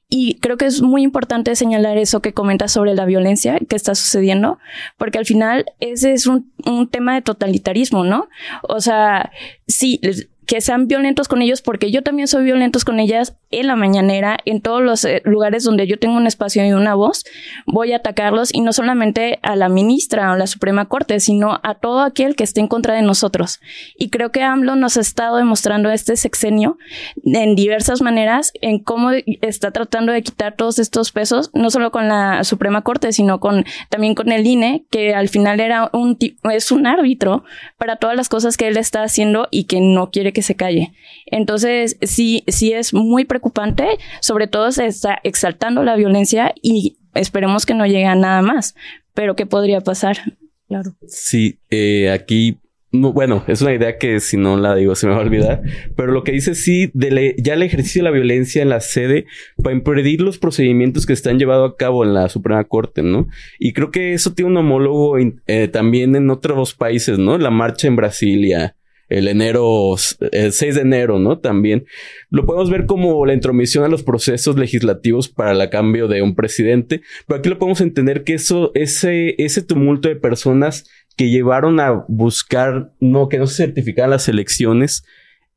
Y 0.09 0.39
creo 0.41 0.57
que 0.57 0.65
es 0.65 0.81
muy 0.81 1.03
importante 1.03 1.55
señalar 1.55 1.97
eso 1.97 2.21
que 2.21 2.33
comentas 2.33 2.71
sobre 2.71 2.95
la 2.95 3.05
violencia 3.05 3.59
que 3.69 3.75
está 3.75 3.95
sucediendo, 3.95 4.57
porque 4.97 5.19
al 5.19 5.25
final 5.25 5.65
ese 5.79 6.13
es 6.13 6.27
un, 6.27 6.51
un 6.65 6.87
tema 6.87 7.13
de 7.13 7.21
totalitarismo, 7.21 8.03
¿no? 8.03 8.29
O 8.63 8.81
sea, 8.81 9.31
sí, 9.67 10.01
que 10.45 10.61
sean 10.61 10.87
violentos 10.87 11.27
con 11.27 11.41
ellos 11.41 11.61
porque 11.61 11.91
yo 11.91 12.01
también 12.01 12.27
soy 12.27 12.43
violentos 12.43 12.85
con 12.85 12.99
ellas 12.99 13.35
en 13.51 13.67
la 13.67 13.75
mañanera, 13.75 14.37
en 14.45 14.61
todos 14.61 14.81
los 14.81 15.05
eh, 15.05 15.21
lugares 15.25 15.63
donde 15.63 15.87
yo 15.87 15.99
tengo 15.99 16.17
un 16.17 16.27
espacio 16.27 16.65
y 16.65 16.71
una 16.73 16.95
voz, 16.95 17.23
voy 17.65 17.93
a 17.93 17.97
atacarlos 17.97 18.53
y 18.53 18.61
no 18.61 18.73
solamente 18.73 19.39
a 19.43 19.55
la 19.55 19.69
ministra 19.69 20.31
o 20.31 20.35
la 20.35 20.47
Suprema 20.47 20.85
Corte, 20.85 21.19
sino 21.19 21.59
a 21.63 21.75
todo 21.75 22.01
aquel 22.01 22.35
que 22.35 22.43
esté 22.43 22.59
en 22.61 22.67
contra 22.67 22.95
de 22.95 23.01
nosotros. 23.01 23.59
Y 23.97 24.09
creo 24.09 24.31
que 24.31 24.41
AMLO 24.41 24.75
nos 24.75 24.97
ha 24.97 25.01
estado 25.01 25.37
demostrando 25.37 25.91
este 25.91 26.15
sexenio 26.15 26.77
en 27.23 27.55
diversas 27.55 28.01
maneras 28.01 28.51
en 28.61 28.79
cómo 28.79 29.11
está 29.41 29.71
tratando 29.71 30.11
de 30.11 30.23
quitar 30.23 30.55
todos 30.55 30.79
estos 30.79 31.11
pesos, 31.11 31.51
no 31.53 31.69
solo 31.69 31.91
con 31.91 32.07
la 32.07 32.43
Suprema 32.43 32.81
Corte, 32.81 33.13
sino 33.13 33.39
con 33.39 33.65
también 33.89 34.15
con 34.15 34.31
el 34.31 34.45
INE, 34.45 34.85
que 34.89 35.13
al 35.13 35.29
final 35.29 35.59
era 35.59 35.89
un 35.93 36.17
es 36.51 36.71
un 36.71 36.87
árbitro 36.87 37.43
para 37.77 37.97
todas 37.97 38.15
las 38.15 38.29
cosas 38.29 38.57
que 38.57 38.67
él 38.67 38.77
está 38.77 39.03
haciendo 39.03 39.47
y 39.51 39.65
que 39.65 39.79
no 39.79 40.11
quiere 40.11 40.32
que 40.33 40.41
se 40.41 40.55
calle. 40.55 40.93
Entonces, 41.25 41.97
sí, 42.01 42.43
sí 42.47 42.73
es 42.73 42.93
muy 42.93 43.25
preocupante, 43.25 43.87
sobre 44.21 44.47
todo 44.47 44.71
se 44.71 44.85
está 44.85 45.19
exaltando 45.23 45.83
la 45.83 45.95
violencia 45.95 46.53
y 46.61 46.97
esperemos 47.13 47.65
que 47.65 47.73
no 47.73 47.85
llegue 47.85 48.05
a 48.05 48.15
nada 48.15 48.41
más. 48.41 48.75
Pero, 49.13 49.35
¿qué 49.35 49.45
podría 49.45 49.81
pasar? 49.81 50.17
Claro. 50.67 50.95
Sí, 51.07 51.59
eh, 51.69 52.09
aquí 52.09 52.59
bueno, 52.93 53.43
es 53.47 53.61
una 53.61 53.73
idea 53.73 53.97
que 53.97 54.19
si 54.19 54.37
no 54.37 54.55
la 54.55 54.75
digo 54.75 54.93
se 54.93 55.07
me 55.07 55.13
va 55.13 55.19
a 55.19 55.23
olvidar, 55.23 55.63
pero 55.95 56.11
lo 56.11 56.23
que 56.23 56.31
dice 56.31 56.53
sí, 56.53 56.91
de 56.93 57.35
ya 57.39 57.55
el 57.55 57.63
ejercicio 57.63 58.03
de 58.03 58.09
la 58.09 58.15
violencia 58.15 58.61
en 58.61 58.69
la 58.69 58.81
sede 58.81 59.25
para 59.63 59.75
impedir 59.75 60.21
los 60.21 60.37
procedimientos 60.37 61.07
que 61.07 61.13
están 61.13 61.39
llevado 61.39 61.65
a 61.65 61.75
cabo 61.75 62.03
en 62.03 62.13
la 62.13 62.29
Suprema 62.29 62.63
Corte, 62.65 63.01
¿no? 63.01 63.27
Y 63.57 63.73
creo 63.73 63.89
que 63.89 64.13
eso 64.13 64.33
tiene 64.33 64.51
un 64.51 64.57
homólogo 64.57 65.17
eh, 65.17 65.67
también 65.69 66.15
en 66.15 66.29
otros 66.29 66.75
países, 66.75 67.17
¿no? 67.17 67.39
La 67.39 67.49
marcha 67.49 67.87
en 67.87 67.95
Brasilia, 67.95 68.75
el 69.13 69.27
enero, 69.27 69.95
el 70.31 70.51
6 70.51 70.75
de 70.75 70.81
enero, 70.81 71.19
¿no? 71.19 71.39
También 71.39 71.85
lo 72.29 72.45
podemos 72.45 72.69
ver 72.69 72.85
como 72.85 73.25
la 73.25 73.33
intromisión 73.33 73.83
a 73.83 73.87
los 73.87 74.03
procesos 74.03 74.57
legislativos 74.57 75.29
para 75.29 75.51
el 75.51 75.69
cambio 75.69 76.07
de 76.07 76.21
un 76.21 76.35
presidente, 76.35 77.01
pero 77.27 77.39
aquí 77.39 77.49
lo 77.49 77.59
podemos 77.59 77.81
entender 77.81 78.23
que 78.23 78.33
eso, 78.33 78.71
ese, 78.73 79.35
ese 79.37 79.61
tumulto 79.61 80.09
de 80.09 80.15
personas 80.15 80.89
que 81.15 81.29
llevaron 81.29 81.79
a 81.79 82.05
buscar, 82.07 82.91
no, 82.99 83.29
que 83.29 83.37
no 83.37 83.47
se 83.47 83.65
certificaran 83.65 84.09
las 84.09 84.27
elecciones, 84.27 85.03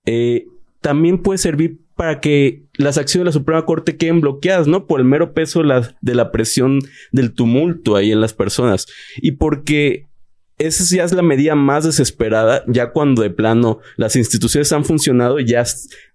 eh, 0.04 0.46
también 0.80 1.22
puede 1.22 1.38
servir 1.38 1.78
para 1.96 2.20
que 2.20 2.64
las 2.74 2.98
acciones 2.98 3.22
de 3.22 3.30
la 3.30 3.32
Suprema 3.32 3.64
Corte 3.64 3.96
queden 3.96 4.20
bloqueadas, 4.20 4.68
¿no? 4.68 4.86
Por 4.86 5.00
el 5.00 5.06
mero 5.06 5.32
peso 5.32 5.60
de 5.60 5.66
la, 5.66 5.96
de 6.02 6.14
la 6.14 6.30
presión 6.30 6.80
del 7.10 7.32
tumulto 7.32 7.96
ahí 7.96 8.12
en 8.12 8.20
las 8.20 8.34
personas. 8.34 8.86
Y 9.16 9.32
porque 9.32 10.06
esa 10.58 10.96
ya 10.96 11.04
es 11.04 11.12
la 11.12 11.22
medida 11.22 11.54
más 11.54 11.84
desesperada, 11.84 12.64
ya 12.66 12.90
cuando 12.90 13.22
de 13.22 13.30
plano 13.30 13.80
las 13.96 14.16
instituciones 14.16 14.72
han 14.72 14.84
funcionado, 14.84 15.38
ya 15.38 15.64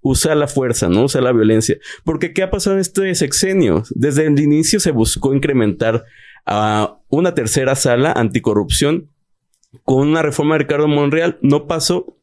usa 0.01 0.33
la 0.33 0.47
fuerza, 0.47 0.89
¿no? 0.89 1.03
Usa 1.03 1.21
la 1.21 1.31
violencia. 1.31 1.77
Porque 2.03 2.33
¿qué 2.33 2.41
ha 2.43 2.49
pasado 2.49 2.75
en 2.75 2.81
este 2.81 3.13
sexenio? 3.13 3.83
Desde 3.91 4.25
el 4.25 4.39
inicio 4.39 4.79
se 4.79 4.91
buscó 4.91 5.33
incrementar 5.33 6.05
a 6.45 6.97
una 7.09 7.35
tercera 7.35 7.75
sala 7.75 8.13
anticorrupción 8.13 9.09
con 9.83 10.07
una 10.07 10.23
reforma 10.23 10.55
de 10.55 10.59
Ricardo 10.59 10.87
Monreal. 10.87 11.37
No 11.41 11.67
pasó. 11.67 12.17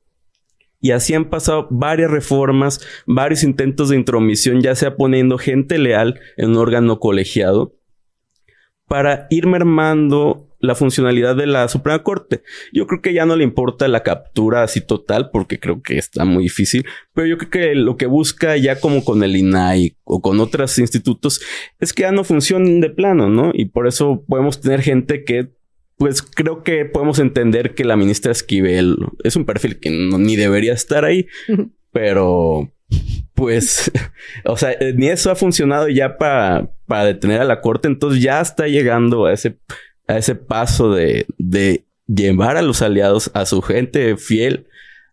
Y 0.81 0.93
así 0.93 1.13
han 1.15 1.29
pasado 1.29 1.67
varias 1.71 2.11
reformas, 2.11 2.81
varios 3.05 3.43
intentos 3.43 3.89
de 3.89 3.97
intromisión, 3.97 4.61
ya 4.61 4.77
sea 4.77 4.97
poniendo 4.97 5.37
gente 5.37 5.77
leal 5.77 6.21
en 6.37 6.51
un 6.51 6.57
órgano 6.57 7.01
colegiado, 7.01 7.75
para 8.87 9.27
ir 9.29 9.49
mermando 9.49 10.48
la 10.61 10.75
funcionalidad 10.75 11.37
de 11.37 11.47
la 11.47 11.69
Suprema 11.69 12.03
Corte. 12.03 12.43
Yo 12.73 12.87
creo 12.87 13.00
que 13.00 13.12
ya 13.12 13.27
no 13.27 13.37
le 13.37 13.45
importa 13.45 13.88
la 13.88 14.03
captura 14.03 14.62
así 14.62 14.81
total, 14.81 15.31
porque 15.31 15.59
creo 15.59 15.83
que 15.83 15.99
está 15.99 16.25
muy 16.25 16.45
difícil, 16.45 16.87
pero 17.15 17.27
yo 17.27 17.38
creo 17.38 17.50
que 17.50 17.75
lo 17.75 17.97
que 17.97 18.07
busca 18.07 18.57
ya 18.57 18.81
como 18.81 19.05
con 19.05 19.23
el 19.23 19.37
INAI 19.37 19.97
o 20.05 20.21
con 20.21 20.41
otros 20.41 20.79
institutos 20.79 21.41
es 21.79 21.93
que 21.93 22.03
ya 22.03 22.12
no 22.12 22.25
funcionen 22.25 22.81
de 22.81 22.91
plano, 22.91 23.29
¿no? 23.29 23.50
Y 23.55 23.67
por 23.67 23.87
eso 23.87 24.25
podemos 24.27 24.61
tener 24.61 24.83
gente 24.83 25.25
que 25.25 25.50
pues 25.97 26.23
creo 26.23 26.62
que 26.62 26.85
podemos 26.85 27.19
entender 27.19 27.75
que 27.75 27.85
la 27.85 27.97
ministra 27.97 28.31
Esquivel 28.31 28.97
es 29.25 29.35
un 29.35 29.45
perfil 29.45 29.81
que 29.81 29.91
ni 29.91 30.37
debería 30.37 30.73
estar 30.73 31.05
ahí, 31.05 31.27
pero 31.91 32.73
pues, 33.35 33.91
o 34.45 34.57
sea, 34.57 34.77
ni 34.95 35.09
eso 35.09 35.31
ha 35.31 35.35
funcionado 35.35 35.88
ya 35.88 36.17
para, 36.17 36.71
para 36.87 37.05
detener 37.05 37.41
a 37.41 37.45
la 37.45 37.61
corte, 37.61 37.88
entonces 37.88 38.23
ya 38.23 38.41
está 38.41 38.69
llegando 38.69 39.27
a 39.27 39.33
ese 39.33 39.59
a 40.09 40.19
ese 40.19 40.35
paso 40.35 40.93
de, 40.93 41.27
de 41.38 41.85
llevar 42.07 42.57
a 42.57 42.62
los 42.62 42.83
aliados, 42.83 43.31
a 43.35 43.47
su 43.47 43.62
gente 43.62 44.17
fiel, 44.17 44.67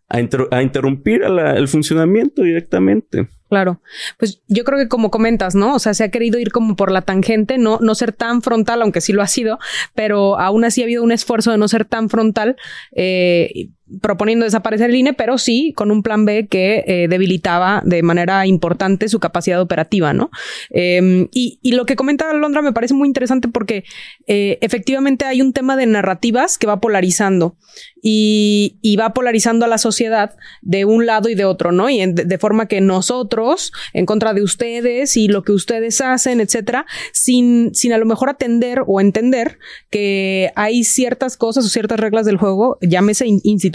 a, 0.08 0.18
a 0.50 0.62
interrumpir 0.62 1.22
el 1.22 1.68
funcionamiento 1.68 2.42
directamente. 2.42 3.28
Claro, 3.48 3.80
pues 4.18 4.42
yo 4.48 4.64
creo 4.64 4.78
que 4.78 4.88
como 4.88 5.10
comentas, 5.10 5.54
¿no? 5.54 5.76
O 5.76 5.78
sea, 5.78 5.94
se 5.94 6.02
ha 6.02 6.10
querido 6.10 6.38
ir 6.40 6.50
como 6.50 6.74
por 6.74 6.90
la 6.90 7.02
tangente, 7.02 7.58
no, 7.58 7.78
no 7.80 7.94
ser 7.94 8.12
tan 8.12 8.42
frontal, 8.42 8.82
aunque 8.82 9.00
sí 9.00 9.12
lo 9.12 9.22
ha 9.22 9.28
sido, 9.28 9.60
pero 9.94 10.40
aún 10.40 10.64
así 10.64 10.80
ha 10.80 10.84
habido 10.84 11.04
un 11.04 11.12
esfuerzo 11.12 11.52
de 11.52 11.58
no 11.58 11.68
ser 11.68 11.84
tan 11.84 12.08
frontal. 12.08 12.56
Eh, 12.90 13.68
proponiendo 14.00 14.44
desaparecer 14.44 14.90
el 14.90 14.96
INE, 14.96 15.12
pero 15.12 15.38
sí 15.38 15.72
con 15.76 15.90
un 15.90 16.02
plan 16.02 16.24
B 16.24 16.48
que 16.48 16.84
eh, 16.86 17.06
debilitaba 17.08 17.82
de 17.84 18.02
manera 18.02 18.46
importante 18.46 19.08
su 19.08 19.20
capacidad 19.20 19.60
operativa, 19.60 20.12
¿no? 20.12 20.30
Em, 20.70 21.28
y, 21.32 21.60
y, 21.62 21.72
lo 21.72 21.86
que 21.86 21.94
comenta 21.94 22.32
Londra 22.32 22.62
me 22.62 22.72
parece 22.72 22.94
muy 22.94 23.06
interesante 23.06 23.48
porque 23.48 23.84
eh, 24.26 24.58
efectivamente 24.60 25.24
hay 25.24 25.40
un 25.40 25.52
tema 25.52 25.76
de 25.76 25.86
narrativas 25.86 26.58
que 26.58 26.66
va 26.66 26.80
polarizando 26.80 27.56
y, 28.02 28.78
y, 28.82 28.96
va 28.96 29.12
polarizando 29.12 29.64
a 29.64 29.68
la 29.68 29.78
sociedad 29.78 30.36
de 30.62 30.84
un 30.84 31.06
lado 31.06 31.28
y 31.28 31.34
de 31.34 31.44
otro, 31.44 31.72
¿no? 31.72 31.90
Y 31.90 32.04
de, 32.06 32.38
forma 32.38 32.66
que 32.66 32.80
nosotros, 32.80 33.72
en 33.92 34.06
contra 34.06 34.34
de 34.34 34.42
ustedes 34.42 35.16
y 35.16 35.28
lo 35.28 35.42
que 35.42 35.52
ustedes 35.52 36.00
hacen, 36.00 36.40
etcétera, 36.40 36.86
sin, 37.12 37.74
sin 37.74 37.92
a 37.92 37.98
lo 37.98 38.06
mejor 38.06 38.30
atender 38.30 38.82
o 38.86 39.00
entender 39.00 39.58
que 39.90 40.52
hay 40.54 40.84
ciertas 40.84 41.36
cosas 41.36 41.64
o 41.64 41.68
ciertas 41.68 41.98
reglas 41.98 42.26
del 42.26 42.36
juego, 42.36 42.78
llámese 42.80 43.26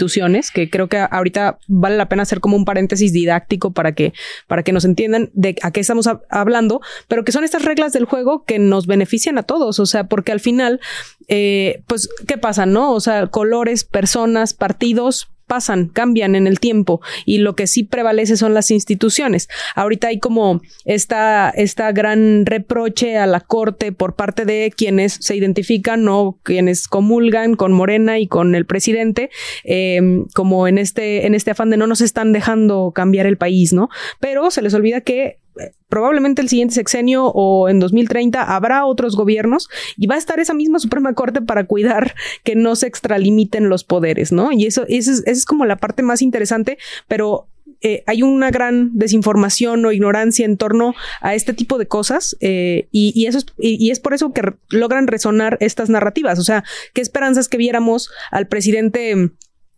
instituciones 0.02 0.50
que 0.50 0.68
creo 0.68 0.88
que 0.88 0.98
ahorita 0.98 1.58
vale 1.68 1.96
la 1.96 2.08
pena 2.08 2.24
hacer 2.24 2.40
como 2.40 2.56
un 2.56 2.64
paréntesis 2.64 3.12
didáctico 3.12 3.72
para 3.72 3.92
que, 3.92 4.12
para 4.48 4.62
que 4.62 4.72
nos 4.72 4.84
entiendan 4.84 5.30
de 5.32 5.56
a 5.62 5.70
qué 5.70 5.80
estamos 5.80 6.08
hablando, 6.28 6.80
pero 7.08 7.24
que 7.24 7.32
son 7.32 7.44
estas 7.44 7.64
reglas 7.64 7.92
del 7.92 8.04
juego 8.04 8.44
que 8.44 8.58
nos 8.58 8.86
benefician 8.86 9.38
a 9.38 9.44
todos, 9.44 9.78
o 9.78 9.86
sea, 9.86 10.04
porque 10.04 10.32
al 10.32 10.40
final, 10.40 10.80
eh, 11.28 11.82
pues, 11.86 12.08
¿qué 12.26 12.36
pasa, 12.36 12.66
no? 12.66 12.92
O 12.92 13.00
sea, 13.00 13.28
colores, 13.28 13.84
personas, 13.84 14.54
partidos, 14.54 15.31
pasan, 15.46 15.88
cambian 15.88 16.34
en 16.34 16.46
el 16.46 16.60
tiempo 16.60 17.00
y 17.24 17.38
lo 17.38 17.54
que 17.54 17.66
sí 17.66 17.84
prevalece 17.84 18.36
son 18.36 18.54
las 18.54 18.70
instituciones. 18.70 19.48
Ahorita 19.74 20.08
hay 20.08 20.18
como 20.18 20.60
esta, 20.84 21.50
esta 21.50 21.92
gran 21.92 22.46
reproche 22.46 23.18
a 23.18 23.26
la 23.26 23.40
corte 23.40 23.92
por 23.92 24.14
parte 24.14 24.44
de 24.44 24.72
quienes 24.74 25.18
se 25.20 25.36
identifican 25.36 26.06
o 26.08 26.38
quienes 26.42 26.88
comulgan 26.88 27.54
con 27.54 27.72
Morena 27.72 28.18
y 28.18 28.26
con 28.26 28.54
el 28.54 28.66
presidente, 28.66 29.30
em, 29.64 30.26
como 30.34 30.68
en 30.68 30.78
este, 30.78 31.26
en 31.26 31.34
este 31.34 31.50
afán 31.50 31.70
de 31.70 31.76
no 31.76 31.86
nos 31.86 32.00
están 32.00 32.32
dejando 32.32 32.92
cambiar 32.94 33.26
el 33.26 33.36
país, 33.36 33.72
¿no? 33.72 33.88
Pero 34.20 34.50
se 34.50 34.62
les 34.62 34.74
olvida 34.74 35.00
que 35.00 35.38
probablemente 35.88 36.42
el 36.42 36.48
siguiente 36.48 36.74
sexenio 36.74 37.26
o 37.26 37.68
en 37.68 37.80
2030 37.80 38.42
habrá 38.42 38.86
otros 38.86 39.16
gobiernos 39.16 39.68
y 39.96 40.06
va 40.06 40.14
a 40.14 40.18
estar 40.18 40.40
esa 40.40 40.54
misma 40.54 40.78
Suprema 40.78 41.14
Corte 41.14 41.42
para 41.42 41.64
cuidar 41.64 42.14
que 42.44 42.54
no 42.54 42.76
se 42.76 42.86
extralimiten 42.86 43.68
los 43.68 43.84
poderes, 43.84 44.32
¿no? 44.32 44.52
Y 44.52 44.66
eso, 44.66 44.84
eso, 44.88 45.10
es, 45.10 45.18
eso 45.18 45.30
es 45.30 45.44
como 45.44 45.66
la 45.66 45.76
parte 45.76 46.02
más 46.02 46.22
interesante, 46.22 46.78
pero 47.08 47.48
eh, 47.84 48.04
hay 48.06 48.22
una 48.22 48.50
gran 48.50 48.96
desinformación 48.96 49.84
o 49.84 49.90
ignorancia 49.90 50.44
en 50.44 50.56
torno 50.56 50.94
a 51.20 51.34
este 51.34 51.52
tipo 51.52 51.78
de 51.78 51.88
cosas 51.88 52.36
eh, 52.40 52.86
y, 52.92 53.26
eso 53.26 53.38
es, 53.38 53.46
y, 53.58 53.90
es 53.90 53.98
por 53.98 54.14
eso 54.14 54.32
que 54.32 54.54
logran 54.70 55.08
resonar 55.08 55.58
estas 55.60 55.90
narrativas. 55.90 56.38
O 56.38 56.44
sea, 56.44 56.62
qué 56.94 57.00
esperanzas 57.00 57.48
que 57.48 57.56
viéramos 57.56 58.10
al 58.30 58.46
presidente 58.46 59.32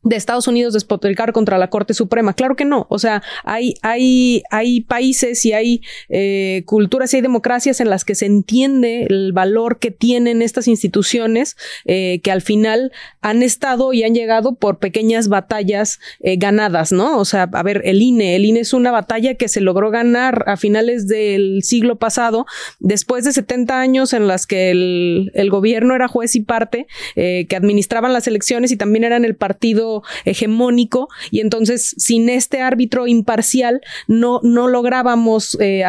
de 0.05 0.17
Estados 0.17 0.47
Unidos 0.47 0.75
despotricar 0.75 1.33
contra 1.33 1.59
la 1.59 1.71
Corte 1.71 1.95
Suprema. 1.95 2.35
Claro 2.35 2.57
que 2.57 2.67
no. 2.67 2.87
O 2.91 2.99
sea, 2.99 3.23
hay, 3.43 3.75
hay, 3.83 4.43
hay 4.51 4.83
países 4.83 5.45
y 5.47 5.53
hay 5.53 5.81
eh, 6.11 6.63
culturas 6.67 7.13
y 7.13 7.17
hay 7.17 7.23
democracias 7.23 7.81
en 7.81 7.89
las 7.89 8.05
que 8.05 8.15
se 8.15 8.27
entiende 8.27 9.07
el 9.09 9.33
valor 9.33 9.79
que 9.79 9.91
tienen 9.91 10.43
estas 10.43 10.69
instituciones 10.69 11.57
eh, 11.87 12.21
que 12.23 12.31
al 12.31 12.43
final 12.43 12.93
han 13.23 13.43
estado 13.43 13.93
y 13.95 14.05
han 14.05 14.15
llegado 14.15 14.55
por 14.55 14.79
pequeñas 14.79 15.29
batallas 15.29 15.99
eh, 16.21 16.37
ganadas, 16.37 16.93
¿no? 16.93 17.19
O 17.19 17.25
sea, 17.25 17.49
a 17.51 17.63
ver, 17.63 17.81
el 17.85 18.03
INE, 18.03 18.37
el 18.37 18.45
INE 18.45 18.61
es 18.61 18.75
una 18.75 18.93
batalla 18.93 19.35
que 19.35 19.49
se 19.49 19.63
logró 19.63 19.91
ganar 19.91 20.45
a 20.47 20.59
finales 20.59 21.09
del 21.09 21.63
siglo 21.63 21.97
pasado, 21.97 22.45
después 22.79 23.25
de 23.25 23.33
70 23.33 23.81
años 23.81 24.13
en 24.13 24.27
las 24.27 24.47
que 24.47 24.71
el, 24.71 25.33
el 25.35 25.49
gobierno 25.49 25.95
era 25.95 26.09
juez 26.09 26.37
y 26.37 26.41
parte, 26.41 26.87
que 27.15 27.57
administraban 27.57 28.13
las 28.13 28.27
elecciones 28.27 28.71
y 28.71 28.77
también 28.77 29.05
eran 29.05 29.25
el 29.25 29.37
partido 29.37 29.94
hegemónico 30.25 31.09
y 31.31 31.41
entonces 31.41 31.95
sin 31.99 32.29
este 32.29 32.61
árbitro 32.61 33.07
imparcial 33.07 33.81
no, 34.09 34.41
no 34.43 34.69
lográbamos 34.69 35.57
eh, 35.61 35.85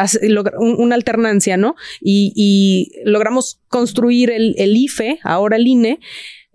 una 0.58 0.94
alternancia, 0.94 1.56
¿no? 1.56 1.76
Y, 2.00 2.92
logramos 3.04 3.60
construir 3.68 4.30
el, 4.30 4.54
el, 4.58 4.76
IFE, 4.76 5.18
ahora 5.22 5.56
el 5.56 5.66
INE, 5.66 6.00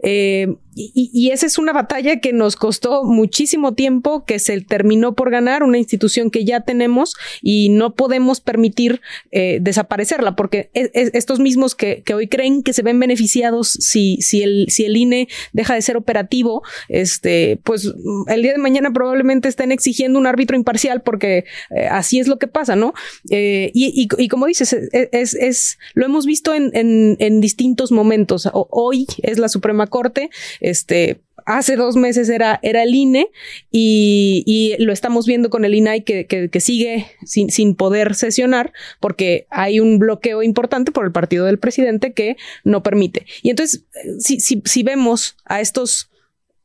eh, 0.03 0.47
y, 0.73 1.31
esa 1.31 1.45
es 1.45 1.57
una 1.57 1.73
batalla 1.73 2.19
que 2.19 2.31
nos 2.33 2.55
costó 2.55 3.03
muchísimo 3.03 3.73
tiempo, 3.73 4.23
que 4.25 4.39
se 4.39 4.61
terminó 4.61 5.13
por 5.15 5.29
ganar, 5.29 5.63
una 5.63 5.77
institución 5.77 6.31
que 6.31 6.45
ya 6.45 6.61
tenemos 6.61 7.15
y 7.41 7.69
no 7.69 7.95
podemos 7.95 8.39
permitir 8.39 9.01
eh, 9.31 9.59
desaparecerla, 9.61 10.35
porque 10.35 10.69
estos 10.73 11.39
mismos 11.39 11.75
que, 11.75 12.03
hoy 12.13 12.27
creen 12.27 12.63
que 12.63 12.73
se 12.73 12.83
ven 12.83 12.99
beneficiados 12.99 13.69
si, 13.69 14.17
si, 14.21 14.43
el, 14.43 14.67
si 14.69 14.85
el 14.85 14.95
INE 14.95 15.27
deja 15.51 15.75
de 15.75 15.81
ser 15.81 15.97
operativo, 15.97 16.63
este, 16.87 17.59
pues 17.63 17.93
el 18.27 18.41
día 18.41 18.53
de 18.53 18.57
mañana 18.57 18.91
probablemente 18.93 19.49
estén 19.49 19.71
exigiendo 19.71 20.19
un 20.19 20.27
árbitro 20.27 20.55
imparcial 20.55 21.01
porque 21.01 21.45
eh, 21.75 21.87
así 21.89 22.19
es 22.19 22.27
lo 22.27 22.39
que 22.39 22.47
pasa, 22.47 22.75
¿no? 22.75 22.93
Eh, 23.29 23.71
y, 23.73 24.07
y, 24.17 24.27
como 24.27 24.45
dices, 24.45 24.73
es, 24.73 25.33
es, 25.33 25.77
lo 25.93 26.05
hemos 26.05 26.25
visto 26.25 26.53
en, 26.53 26.71
en, 26.73 27.17
en 27.19 27.41
distintos 27.41 27.91
momentos. 27.91 28.49
hoy 28.53 29.05
es 29.21 29.37
la 29.37 29.49
Suprema 29.49 29.87
Corte, 29.87 30.29
este, 30.61 31.19
hace 31.45 31.75
dos 31.75 31.95
meses 31.95 32.29
era, 32.29 32.59
era 32.63 32.83
el 32.83 32.95
INE 32.95 33.27
y, 33.71 34.75
lo 34.79 34.93
estamos 34.93 35.25
viendo 35.25 35.49
con 35.49 35.65
el 35.65 35.75
INAI 35.75 36.03
que, 36.03 36.25
que, 36.25 36.59
sigue 36.59 37.07
sin, 37.25 37.49
sin, 37.49 37.75
poder 37.75 38.15
sesionar 38.15 38.73
porque 38.99 39.47
hay 39.49 39.79
un 39.79 39.99
bloqueo 39.99 40.43
importante 40.43 40.91
por 40.91 41.05
el 41.05 41.11
partido 41.11 41.45
del 41.45 41.59
presidente 41.59 42.13
que 42.13 42.37
no 42.63 42.83
permite. 42.83 43.25
Y 43.41 43.49
entonces, 43.49 43.85
si, 44.19 44.39
si, 44.39 44.61
si 44.65 44.83
vemos 44.83 45.35
a 45.45 45.61
estos 45.61 46.10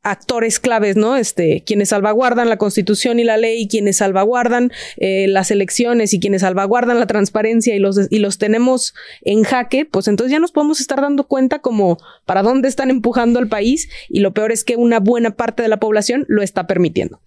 actores 0.03 0.59
claves, 0.59 0.95
¿no? 0.95 1.17
Este, 1.17 1.63
quienes 1.65 1.89
salvaguardan 1.89 2.49
la 2.49 2.57
constitución 2.57 3.19
y 3.19 3.23
la 3.23 3.37
ley, 3.37 3.67
quienes 3.67 3.97
salvaguardan 3.97 4.71
eh, 4.97 5.27
las 5.27 5.51
elecciones 5.51 6.13
y 6.13 6.19
quienes 6.19 6.41
salvaguardan 6.41 6.99
la 6.99 7.07
transparencia 7.07 7.75
y 7.75 7.79
los, 7.79 7.99
y 8.09 8.19
los 8.19 8.37
tenemos 8.37 8.93
en 9.21 9.43
jaque, 9.43 9.85
pues 9.85 10.07
entonces 10.07 10.31
ya 10.31 10.39
nos 10.39 10.51
podemos 10.51 10.79
estar 10.79 11.01
dando 11.01 11.27
cuenta 11.27 11.59
como 11.59 11.97
para 12.25 12.41
dónde 12.41 12.67
están 12.67 12.89
empujando 12.89 13.39
al 13.39 13.47
país 13.47 13.89
y 14.09 14.19
lo 14.19 14.33
peor 14.33 14.51
es 14.51 14.63
que 14.63 14.75
una 14.75 14.99
buena 14.99 15.35
parte 15.35 15.63
de 15.63 15.69
la 15.69 15.77
población 15.77 16.25
lo 16.27 16.41
está 16.41 16.67
permitiendo. 16.67 17.21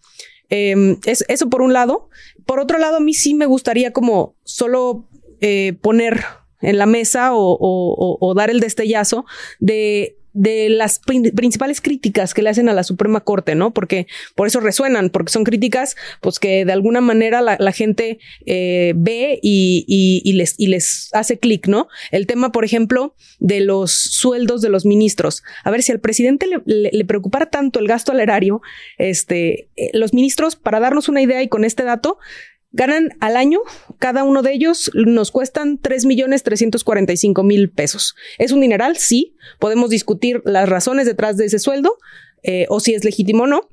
Em, 0.48 0.98
es, 1.04 1.24
eso 1.28 1.48
por 1.48 1.62
un 1.62 1.72
lado. 1.72 2.08
Por 2.46 2.60
otro 2.60 2.78
lado, 2.78 2.96
a 2.96 3.00
mí 3.00 3.14
sí 3.14 3.34
me 3.34 3.46
gustaría 3.46 3.92
como 3.92 4.34
solo 4.42 5.08
eh, 5.40 5.74
poner 5.80 6.24
en 6.60 6.76
la 6.76 6.86
mesa 6.86 7.30
o 7.32 8.34
dar 8.36 8.50
el 8.50 8.60
destellazo 8.60 9.24
de 9.60 10.19
de 10.32 10.68
las 10.68 11.00
principales 11.00 11.80
críticas 11.80 12.34
que 12.34 12.42
le 12.42 12.50
hacen 12.50 12.68
a 12.68 12.74
la 12.74 12.84
Suprema 12.84 13.20
Corte, 13.20 13.54
¿no? 13.54 13.72
Porque 13.72 14.06
por 14.34 14.46
eso 14.46 14.60
resuenan, 14.60 15.10
porque 15.10 15.32
son 15.32 15.44
críticas, 15.44 15.96
pues 16.20 16.38
que 16.38 16.64
de 16.64 16.72
alguna 16.72 17.00
manera 17.00 17.40
la, 17.40 17.72
gente 17.72 18.18
eh, 18.46 18.92
ve 18.96 19.38
y, 19.42 20.32
les, 20.34 20.54
y 20.58 20.66
les 20.68 21.08
hace 21.12 21.38
clic, 21.38 21.66
¿no? 21.66 21.88
El 22.10 22.26
tema, 22.26 22.52
por 22.52 22.64
ejemplo, 22.64 23.14
de 23.38 23.60
los 23.60 23.92
sueldos 23.92 24.62
de 24.62 24.68
los 24.68 24.84
ministros. 24.84 25.42
A 25.64 25.70
ver, 25.70 25.82
si 25.82 25.92
al 25.92 26.00
presidente 26.00 26.46
le, 26.46 26.90
le, 26.92 27.04
preocupara 27.04 27.50
tanto 27.50 27.80
el 27.80 27.88
gasto 27.88 28.12
al 28.12 28.20
erario, 28.20 28.60
este, 28.98 29.68
eh, 29.76 29.90
los 29.92 30.14
ministros, 30.14 30.56
para 30.56 30.80
darnos 30.80 31.08
una 31.08 31.22
idea 31.22 31.42
y 31.42 31.48
con 31.48 31.64
este 31.64 31.84
dato, 31.84 32.18
Ganan 32.72 33.10
al 33.18 33.36
año, 33.36 33.60
cada 33.98 34.22
uno 34.22 34.42
de 34.42 34.52
ellos 34.52 34.92
nos 34.94 35.32
cuestan 35.32 35.78
3 35.78 36.04
millones 36.06 36.44
345 36.44 37.42
mil 37.42 37.70
pesos. 37.70 38.14
¿Es 38.38 38.52
un 38.52 38.60
dineral? 38.60 38.96
Sí. 38.96 39.34
Podemos 39.58 39.90
discutir 39.90 40.40
las 40.44 40.68
razones 40.68 41.06
detrás 41.06 41.36
de 41.36 41.46
ese 41.46 41.58
sueldo 41.58 41.98
eh, 42.42 42.66
o 42.68 42.78
si 42.78 42.94
es 42.94 43.04
legítimo 43.04 43.44
o 43.44 43.46
no. 43.48 43.68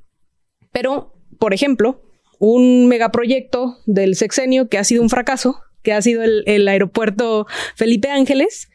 Pero, 0.71 1.13
por 1.37 1.53
ejemplo, 1.53 2.01
un 2.39 2.87
megaproyecto 2.87 3.77
del 3.85 4.15
sexenio 4.15 4.67
que 4.67 4.77
ha 4.77 4.83
sido 4.83 5.03
un 5.03 5.09
fracaso, 5.09 5.59
que 5.83 5.93
ha 5.93 6.01
sido 6.01 6.23
el, 6.23 6.67
aeropuerto 6.67 7.45
Felipe 7.75 8.09
Ángeles, 8.09 8.69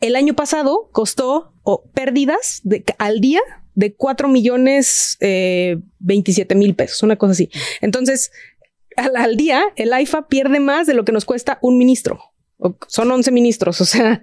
el 0.00 0.16
año 0.16 0.34
pasado 0.34 0.90
costó 0.92 1.54
pérdidas 1.94 2.60
de, 2.64 2.84
al 2.98 3.20
día 3.20 3.40
de 3.74 3.94
4 3.94 4.28
millones 4.28 5.16
eh, 5.20 5.78
27 6.00 6.54
mil 6.54 6.74
pesos, 6.74 7.02
una 7.02 7.16
cosa 7.16 7.32
así. 7.32 7.50
Entonces, 7.80 8.32
al, 8.96 9.36
día 9.36 9.62
el 9.76 9.92
AIFA 9.92 10.28
pierde 10.28 10.60
más 10.60 10.86
de 10.86 10.94
lo 10.94 11.04
que 11.04 11.12
nos 11.12 11.24
cuesta 11.24 11.58
un 11.62 11.78
ministro. 11.78 12.20
son 12.88 13.10
11 13.10 13.30
ministros, 13.32 13.80
o 13.80 13.84
sea, 13.84 14.22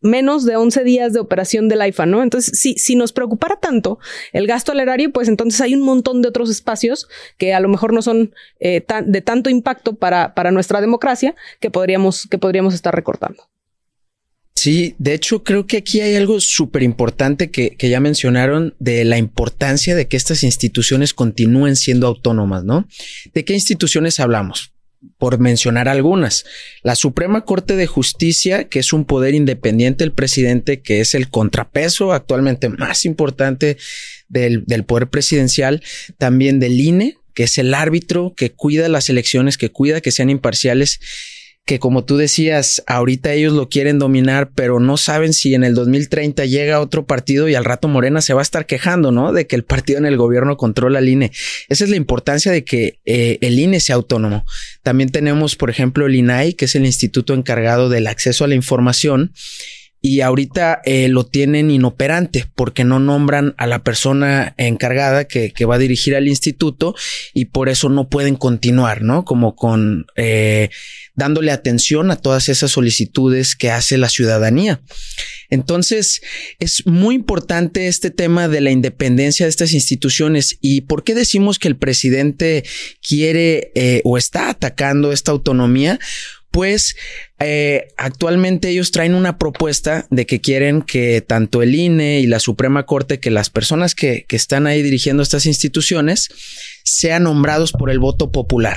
menos 0.00 0.44
de 0.44 0.56
11 0.56 0.84
días 0.84 1.12
de 1.12 1.20
operación 1.20 1.68
del 1.68 1.80
AIFA, 1.80 2.06
¿no? 2.06 2.22
Entonces, 2.22 2.58
si, 2.60 2.74
si 2.74 2.94
nos 2.94 3.12
preocupara 3.12 3.56
tanto 3.56 3.98
el 4.32 4.46
gasto 4.46 4.72
al 4.72 4.80
erario, 4.80 5.10
pues 5.12 5.28
entonces 5.28 5.60
hay 5.60 5.74
un 5.74 5.82
montón 5.82 6.20
de 6.20 6.28
otros 6.28 6.50
espacios 6.50 7.08
que 7.38 7.54
a 7.54 7.60
lo 7.60 7.68
mejor 7.68 7.92
no 7.92 8.02
son 8.02 8.34
eh, 8.60 8.84
de 9.04 9.20
tanto 9.22 9.48
impacto 9.48 9.94
para, 9.94 10.34
para 10.34 10.50
nuestra 10.50 10.80
democracia 10.80 11.34
que 11.58 11.70
podríamos, 11.70 12.28
que 12.30 12.38
podríamos 12.38 12.74
estar 12.74 12.94
recortando. 12.94 13.48
Sí, 14.54 14.94
de 14.98 15.14
hecho 15.14 15.42
creo 15.42 15.66
que 15.66 15.78
aquí 15.78 16.00
hay 16.00 16.14
algo 16.14 16.40
súper 16.40 16.82
importante 16.82 17.50
que, 17.50 17.76
ya 17.78 18.00
mencionaron 18.00 18.74
de 18.78 19.04
la 19.04 19.18
importancia 19.18 19.96
de 19.96 20.06
que 20.06 20.16
estas 20.16 20.42
instituciones 20.42 21.12
continúen 21.12 21.76
siendo 21.76 22.06
autónomas, 22.06 22.64
¿no? 22.64 22.88
¿De 23.34 23.44
qué 23.44 23.52
instituciones 23.52 24.20
hablamos? 24.20 24.72
Por 25.18 25.38
mencionar 25.38 25.88
algunas, 25.88 26.44
la 26.82 26.94
Suprema 26.94 27.44
Corte 27.44 27.76
de 27.76 27.86
Justicia, 27.86 28.68
que 28.68 28.78
es 28.78 28.94
un 28.94 29.04
poder 29.04 29.34
independiente 29.34 30.04
del 30.04 30.12
presidente, 30.12 30.80
que 30.80 31.00
es 31.00 31.14
el 31.14 31.28
contrapeso 31.28 32.12
actualmente 32.12 32.70
más 32.70 33.04
importante 33.04 33.76
del, 34.28 34.64
del 34.64 34.84
poder 34.84 35.08
presidencial, 35.08 35.82
también 36.16 36.58
del 36.58 36.80
INE, 36.80 37.18
que 37.34 37.42
es 37.42 37.58
el 37.58 37.74
árbitro 37.74 38.32
que 38.34 38.52
cuida 38.52 38.88
las 38.88 39.10
elecciones, 39.10 39.58
que 39.58 39.70
cuida 39.70 40.00
que 40.00 40.12
sean 40.12 40.30
imparciales 40.30 41.00
que 41.66 41.78
como 41.78 42.04
tú 42.04 42.18
decías, 42.18 42.82
ahorita 42.86 43.32
ellos 43.32 43.54
lo 43.54 43.70
quieren 43.70 43.98
dominar, 43.98 44.50
pero 44.54 44.80
no 44.80 44.98
saben 44.98 45.32
si 45.32 45.54
en 45.54 45.64
el 45.64 45.74
2030 45.74 46.44
llega 46.44 46.80
otro 46.80 47.06
partido 47.06 47.48
y 47.48 47.54
al 47.54 47.64
rato 47.64 47.88
Morena 47.88 48.20
se 48.20 48.34
va 48.34 48.40
a 48.40 48.42
estar 48.42 48.66
quejando, 48.66 49.12
¿no? 49.12 49.32
De 49.32 49.46
que 49.46 49.56
el 49.56 49.64
partido 49.64 49.98
en 49.98 50.04
el 50.04 50.18
gobierno 50.18 50.58
controla 50.58 50.98
el 50.98 51.08
INE. 51.08 51.32
Esa 51.70 51.84
es 51.84 51.90
la 51.90 51.96
importancia 51.96 52.52
de 52.52 52.64
que 52.64 52.98
eh, 53.06 53.38
el 53.40 53.58
INE 53.58 53.80
sea 53.80 53.96
autónomo. 53.96 54.44
También 54.82 55.08
tenemos, 55.08 55.56
por 55.56 55.70
ejemplo, 55.70 56.04
el 56.04 56.16
INAI, 56.16 56.52
que 56.52 56.66
es 56.66 56.74
el 56.74 56.84
instituto 56.84 57.32
encargado 57.32 57.88
del 57.88 58.08
acceso 58.08 58.44
a 58.44 58.48
la 58.48 58.54
información 58.54 59.32
y 60.06 60.20
ahorita 60.20 60.82
eh, 60.84 61.08
lo 61.08 61.24
tienen 61.24 61.70
inoperante 61.70 62.44
porque 62.54 62.84
no 62.84 62.98
nombran 62.98 63.54
a 63.56 63.66
la 63.66 63.82
persona 63.82 64.54
encargada 64.58 65.24
que, 65.24 65.64
va 65.64 65.76
a 65.76 65.78
dirigir 65.78 66.14
al 66.14 66.28
instituto 66.28 66.94
y 67.32 67.46
por 67.46 67.70
eso 67.70 67.88
no 67.88 68.10
pueden 68.10 68.36
continuar, 68.36 69.00
¿no? 69.00 69.24
Como 69.24 69.56
con 69.56 70.04
eh, 70.16 70.68
dándole 71.14 71.52
atención 71.52 72.10
a 72.10 72.16
todas 72.16 72.50
esas 72.50 72.72
solicitudes 72.72 73.56
que 73.56 73.70
hace 73.70 73.96
la 73.96 74.10
ciudadanía. 74.10 74.82
Entonces, 75.48 76.20
es 76.58 76.86
muy 76.86 77.14
importante 77.14 77.88
este 77.88 78.10
tema 78.10 78.46
de 78.46 78.60
la 78.60 78.72
independencia 78.72 79.46
de 79.46 79.50
estas 79.50 79.72
instituciones 79.72 80.58
y 80.60 80.82
por 80.82 81.02
qué 81.02 81.14
decimos 81.14 81.58
que 81.58 81.68
el 81.68 81.78
presidente 81.78 82.62
quiere 83.00 83.72
eh, 83.74 84.02
o 84.04 84.18
está 84.18 84.50
atacando 84.50 85.12
esta 85.12 85.32
autonomía 85.32 85.98
pues 86.54 86.94
eh, 87.44 87.88
actualmente 87.96 88.68
ellos 88.68 88.90
traen 88.90 89.14
una 89.14 89.38
propuesta 89.38 90.06
de 90.10 90.26
que 90.26 90.40
quieren 90.40 90.82
que 90.82 91.20
tanto 91.20 91.62
el 91.62 91.74
INE 91.74 92.20
y 92.20 92.26
la 92.26 92.40
Suprema 92.40 92.86
Corte, 92.86 93.20
que 93.20 93.30
las 93.30 93.50
personas 93.50 93.94
que, 93.94 94.24
que 94.28 94.36
están 94.36 94.66
ahí 94.66 94.82
dirigiendo 94.82 95.22
estas 95.22 95.46
instituciones, 95.46 96.28
sean 96.84 97.24
nombrados 97.24 97.72
por 97.72 97.90
el 97.90 97.98
voto 97.98 98.30
popular. 98.32 98.76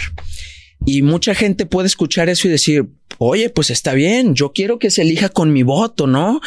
Y 0.85 1.01
mucha 1.01 1.33
gente 1.33 1.65
puede 1.65 1.87
escuchar 1.87 2.29
eso 2.29 2.47
y 2.47 2.51
decir, 2.51 2.85
oye, 3.17 3.49
pues 3.49 3.69
está 3.69 3.93
bien, 3.93 4.35
yo 4.35 4.51
quiero 4.53 4.79
que 4.79 4.91
se 4.91 5.01
elija 5.01 5.29
con 5.29 5.51
mi 5.51 5.63
voto, 5.63 6.07
¿no? 6.07 6.39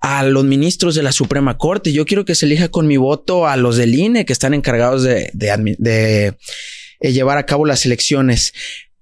A 0.00 0.22
los 0.24 0.44
ministros 0.44 0.94
de 0.94 1.02
la 1.02 1.12
Suprema 1.12 1.56
Corte, 1.56 1.92
yo 1.92 2.04
quiero 2.04 2.24
que 2.24 2.34
se 2.34 2.46
elija 2.46 2.68
con 2.68 2.86
mi 2.86 2.96
voto 2.96 3.46
a 3.46 3.56
los 3.56 3.76
del 3.76 3.94
INE 3.94 4.24
que 4.24 4.32
están 4.32 4.54
encargados 4.54 5.02
de, 5.02 5.30
de, 5.32 6.34
eh, 7.00 7.12
llevar 7.12 7.38
a 7.38 7.46
cabo 7.46 7.64
las 7.64 7.86
elecciones. 7.86 8.52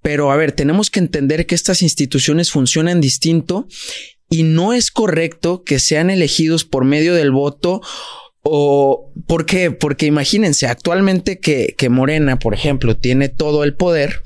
Pero 0.06 0.30
a 0.30 0.36
ver, 0.36 0.52
tenemos 0.52 0.88
que 0.88 1.00
entender 1.00 1.46
que 1.46 1.56
estas 1.56 1.82
instituciones 1.82 2.52
funcionan 2.52 3.00
distinto 3.00 3.66
y 4.30 4.44
no 4.44 4.72
es 4.72 4.92
correcto 4.92 5.64
que 5.64 5.80
sean 5.80 6.10
elegidos 6.10 6.64
por 6.64 6.84
medio 6.84 7.12
del 7.12 7.32
voto 7.32 7.80
o 8.42 9.12
por 9.26 9.46
qué? 9.46 9.72
Porque 9.72 10.06
imagínense, 10.06 10.68
actualmente 10.68 11.40
que, 11.40 11.74
que 11.76 11.88
Morena, 11.88 12.38
por 12.38 12.54
ejemplo, 12.54 12.96
tiene 12.96 13.28
todo 13.28 13.64
el 13.64 13.74
poder 13.74 14.22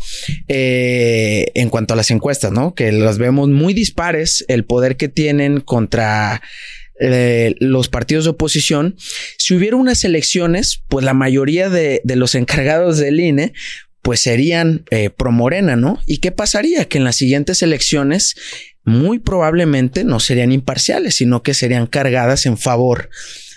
eh, 0.49 1.47
en 1.55 1.71
cuanto 1.71 1.95
a 1.95 1.97
las 1.97 2.11
encuestas, 2.11 2.53
¿no? 2.53 2.75
Que 2.75 2.93
las 2.93 3.17
vemos 3.17 3.49
muy 3.49 3.73
dispares, 3.73 4.45
el 4.49 4.67
poder 4.67 4.99
que 4.99 5.09
tienen 5.09 5.63
contra 5.63 6.43
eh, 7.01 7.55
los 7.59 7.89
partidos 7.89 8.25
de 8.25 8.33
oposición. 8.33 8.97
Si 9.39 9.55
hubiera 9.55 9.77
unas 9.77 10.05
elecciones, 10.05 10.83
pues 10.89 11.07
la 11.07 11.15
mayoría 11.15 11.71
de, 11.71 12.03
de 12.05 12.17
los 12.17 12.35
encargados 12.35 12.99
del 12.99 13.19
INE 13.19 13.55
pues 14.03 14.21
serían 14.21 14.85
eh, 14.91 15.11
pro 15.11 15.33
Morena, 15.33 15.77
¿no? 15.77 15.99
¿Y 16.07 16.19
qué 16.19 16.33
pasaría? 16.33 16.87
Que 16.87 16.99
en 16.99 17.05
las 17.05 17.17
siguientes 17.17 17.63
elecciones 17.63 18.35
muy 18.85 19.19
probablemente 19.19 20.05
no 20.05 20.21
serían 20.21 20.53
imparciales, 20.53 21.17
sino 21.17 21.43
que 21.43 21.55
serían 21.55 21.87
cargadas 21.87 22.47
en 22.47 22.57
favor 22.57 23.11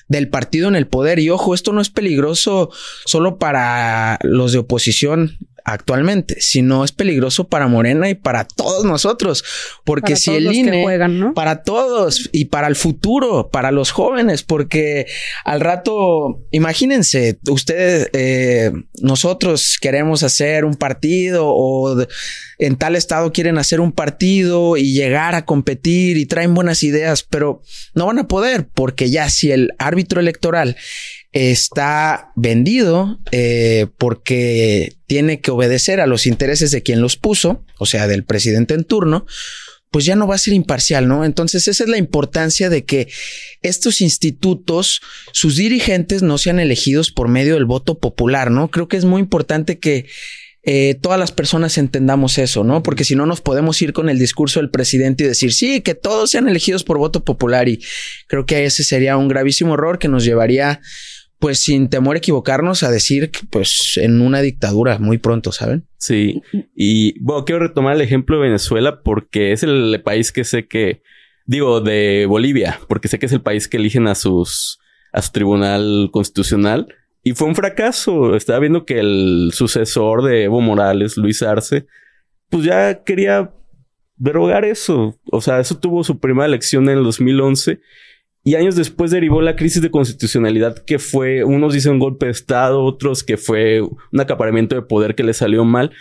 del 0.07 0.29
partido 0.29 0.67
en 0.67 0.75
el 0.75 0.87
poder. 0.87 1.19
Y 1.19 1.29
ojo, 1.29 1.53
esto 1.53 1.73
no 1.73 1.81
es 1.81 1.89
peligroso 1.89 2.69
solo 3.05 3.37
para 3.39 4.19
los 4.21 4.51
de 4.51 4.59
oposición 4.59 5.37
actualmente, 5.65 6.41
sino 6.41 6.83
es 6.83 6.91
peligroso 6.91 7.47
para 7.47 7.67
Morena 7.67 8.09
y 8.09 8.15
para 8.15 8.45
todos 8.45 8.85
nosotros, 8.85 9.43
porque 9.83 10.15
si 10.15 10.31
el 10.31 10.51
INE 10.51 10.83
juegan, 10.83 11.33
para 11.33 11.63
todos 11.63 12.29
y 12.31 12.45
para 12.45 12.67
el 12.67 12.75
futuro, 12.75 13.49
para 13.49 13.71
los 13.71 13.91
jóvenes, 13.91 14.43
porque 14.43 15.07
al 15.45 15.61
rato, 15.61 16.45
imagínense, 16.51 17.39
ustedes, 17.49 18.09
eh, 18.13 18.71
nosotros 19.01 19.77
queremos 19.79 20.23
hacer 20.23 20.65
un 20.65 20.75
partido 20.75 21.45
o 21.47 22.05
en 22.59 22.75
tal 22.75 22.95
estado 22.95 23.31
quieren 23.31 23.57
hacer 23.57 23.79
un 23.79 23.91
partido 23.91 24.77
y 24.77 24.93
llegar 24.93 25.35
a 25.35 25.45
competir 25.45 26.17
y 26.17 26.25
traen 26.25 26.53
buenas 26.53 26.83
ideas, 26.83 27.23
pero 27.23 27.61
no 27.93 28.05
van 28.05 28.19
a 28.19 28.27
poder 28.27 28.67
porque 28.73 29.09
ya 29.09 29.29
si 29.29 29.51
el 29.51 29.71
árbitro 29.77 30.19
electoral 30.19 30.75
está 31.33 32.31
vendido 32.35 33.19
eh, 33.31 33.87
porque 33.97 34.95
tiene 35.07 35.41
que 35.41 35.51
obedecer 35.51 35.99
a 35.99 36.07
los 36.07 36.27
intereses 36.27 36.71
de 36.71 36.83
quien 36.83 37.01
los 37.01 37.17
puso, 37.17 37.65
o 37.79 37.85
sea, 37.85 38.07
del 38.07 38.23
presidente 38.23 38.75
en 38.75 38.83
turno, 38.83 39.25
pues 39.89 40.05
ya 40.05 40.15
no 40.15 40.27
va 40.27 40.35
a 40.35 40.39
ser 40.39 40.53
imparcial, 40.53 41.07
¿no? 41.07 41.25
Entonces 41.25 41.67
esa 41.67 41.83
es 41.83 41.89
la 41.89 41.97
importancia 41.97 42.69
de 42.69 42.85
que 42.85 43.09
estos 43.61 44.01
institutos, 44.01 45.01
sus 45.31 45.55
dirigentes 45.55 46.23
no 46.23 46.37
sean 46.37 46.59
elegidos 46.59 47.11
por 47.11 47.27
medio 47.27 47.55
del 47.55 47.65
voto 47.65 47.99
popular, 47.99 48.49
¿no? 48.49 48.69
Creo 48.69 48.87
que 48.87 48.97
es 48.97 49.05
muy 49.05 49.19
importante 49.19 49.79
que 49.79 50.07
eh, 50.65 50.97
todas 51.01 51.19
las 51.19 51.31
personas 51.31 51.77
entendamos 51.77 52.37
eso, 52.37 52.63
¿no? 52.63 52.83
Porque 52.83 53.03
si 53.03 53.15
no 53.15 53.25
nos 53.25 53.41
podemos 53.41 53.81
ir 53.81 53.91
con 53.91 54.07
el 54.07 54.17
discurso 54.17 54.61
del 54.61 54.69
presidente 54.69 55.23
y 55.23 55.27
decir, 55.27 55.53
sí, 55.53 55.81
que 55.81 55.93
todos 55.93 56.31
sean 56.31 56.47
elegidos 56.47 56.83
por 56.83 56.97
voto 56.97 57.25
popular 57.25 57.67
y 57.67 57.83
creo 58.27 58.45
que 58.45 58.65
ese 58.65 58.83
sería 58.83 59.17
un 59.17 59.27
gravísimo 59.27 59.73
error 59.73 59.99
que 59.99 60.07
nos 60.07 60.23
llevaría 60.23 60.79
pues 61.39 61.59
sin 61.59 61.89
temor 61.89 62.15
a 62.15 62.19
equivocarnos, 62.19 62.83
a 62.83 62.91
decir 62.91 63.29
que 63.29 63.41
pues 63.49 63.97
en 63.97 64.21
una 64.21 64.41
dictadura 64.41 64.97
muy 64.99 65.17
pronto, 65.17 65.51
¿saben? 65.51 65.85
Sí. 65.97 66.41
Y 66.75 67.19
bueno, 67.19 67.45
quiero 67.45 67.61
retomar 67.61 67.95
el 67.95 68.01
ejemplo 68.01 68.37
de 68.37 68.43
Venezuela 68.43 69.01
porque 69.03 69.51
es 69.51 69.63
el 69.63 70.01
país 70.03 70.31
que 70.31 70.43
sé 70.43 70.67
que, 70.67 71.01
digo, 71.45 71.81
de 71.81 72.25
Bolivia, 72.27 72.79
porque 72.87 73.07
sé 73.07 73.19
que 73.19 73.25
es 73.25 73.33
el 73.33 73.41
país 73.41 73.67
que 73.67 73.77
eligen 73.77 74.07
a 74.07 74.15
sus, 74.15 74.79
a 75.11 75.21
su 75.21 75.31
tribunal 75.31 76.09
constitucional. 76.11 76.87
Y 77.23 77.33
fue 77.33 77.47
un 77.47 77.55
fracaso. 77.55 78.35
Estaba 78.35 78.59
viendo 78.59 78.85
que 78.85 78.99
el 78.99 79.51
sucesor 79.53 80.23
de 80.23 80.43
Evo 80.43 80.61
Morales, 80.61 81.17
Luis 81.17 81.41
Arce, 81.41 81.87
pues 82.49 82.65
ya 82.65 83.03
quería 83.03 83.51
derogar 84.15 84.65
eso. 84.65 85.19
O 85.31 85.41
sea, 85.41 85.59
eso 85.59 85.77
tuvo 85.77 86.03
su 86.03 86.19
primera 86.19 86.45
elección 86.45 86.89
en 86.89 86.97
el 86.97 87.03
2011 87.03 87.79
y 88.43 88.55
años 88.55 88.75
después 88.75 89.11
derivó 89.11 89.41
la 89.41 89.55
crisis 89.55 89.81
de 89.81 89.91
constitucionalidad 89.91 90.77
que 90.77 90.99
fue, 90.99 91.45
unos 91.45 91.73
dicen 91.73 91.93
un 91.93 91.99
golpe 91.99 92.25
de 92.25 92.33
Estado, 92.33 92.83
otros 92.83 93.23
que 93.23 93.37
fue 93.37 93.81
un 93.81 94.19
acaparamiento 94.19 94.75
de 94.75 94.81
poder 94.81 95.15
que 95.15 95.23
le 95.23 95.33
salió 95.33 95.63
mal. 95.63 95.91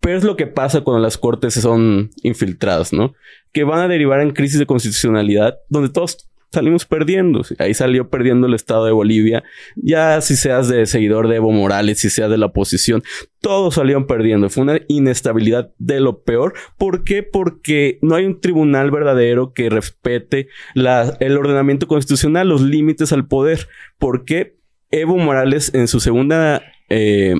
Pero 0.00 0.18
es 0.18 0.24
lo 0.24 0.36
que 0.36 0.46
pasa 0.46 0.82
cuando 0.82 1.00
las 1.00 1.16
cortes 1.16 1.54
son 1.54 2.10
infiltradas, 2.22 2.92
¿no? 2.92 3.14
Que 3.52 3.64
van 3.64 3.80
a 3.80 3.88
derivar 3.88 4.20
en 4.20 4.32
crisis 4.32 4.58
de 4.58 4.66
constitucionalidad 4.66 5.58
donde 5.68 5.88
todos 5.88 6.28
salimos 6.54 6.86
perdiendo. 6.86 7.42
Ahí 7.58 7.74
salió 7.74 8.08
perdiendo 8.08 8.46
el 8.46 8.54
Estado 8.54 8.86
de 8.86 8.92
Bolivia. 8.92 9.44
Ya 9.76 10.20
si 10.20 10.36
seas 10.36 10.68
de 10.68 10.86
seguidor 10.86 11.28
de 11.28 11.36
Evo 11.36 11.52
Morales, 11.52 12.00
si 12.00 12.10
seas 12.10 12.30
de 12.30 12.38
la 12.38 12.46
oposición, 12.46 13.02
todos 13.40 13.74
salieron 13.74 14.06
perdiendo. 14.06 14.48
Fue 14.50 14.62
una 14.62 14.80
inestabilidad 14.88 15.72
de 15.78 16.00
lo 16.00 16.22
peor. 16.22 16.54
¿Por 16.78 17.04
qué? 17.04 17.22
Porque 17.22 17.98
no 18.02 18.14
hay 18.14 18.24
un 18.24 18.40
tribunal 18.40 18.90
verdadero 18.90 19.52
que 19.52 19.68
respete 19.70 20.48
el 20.74 21.36
ordenamiento 21.36 21.86
constitucional, 21.86 22.48
los 22.48 22.62
límites 22.62 23.12
al 23.12 23.26
poder. 23.26 23.68
¿Por 23.98 24.24
qué? 24.24 24.56
Evo 24.90 25.16
Morales 25.18 25.72
en 25.74 25.88
su 25.88 26.00
segunda 26.00 26.62
eh, 26.88 27.34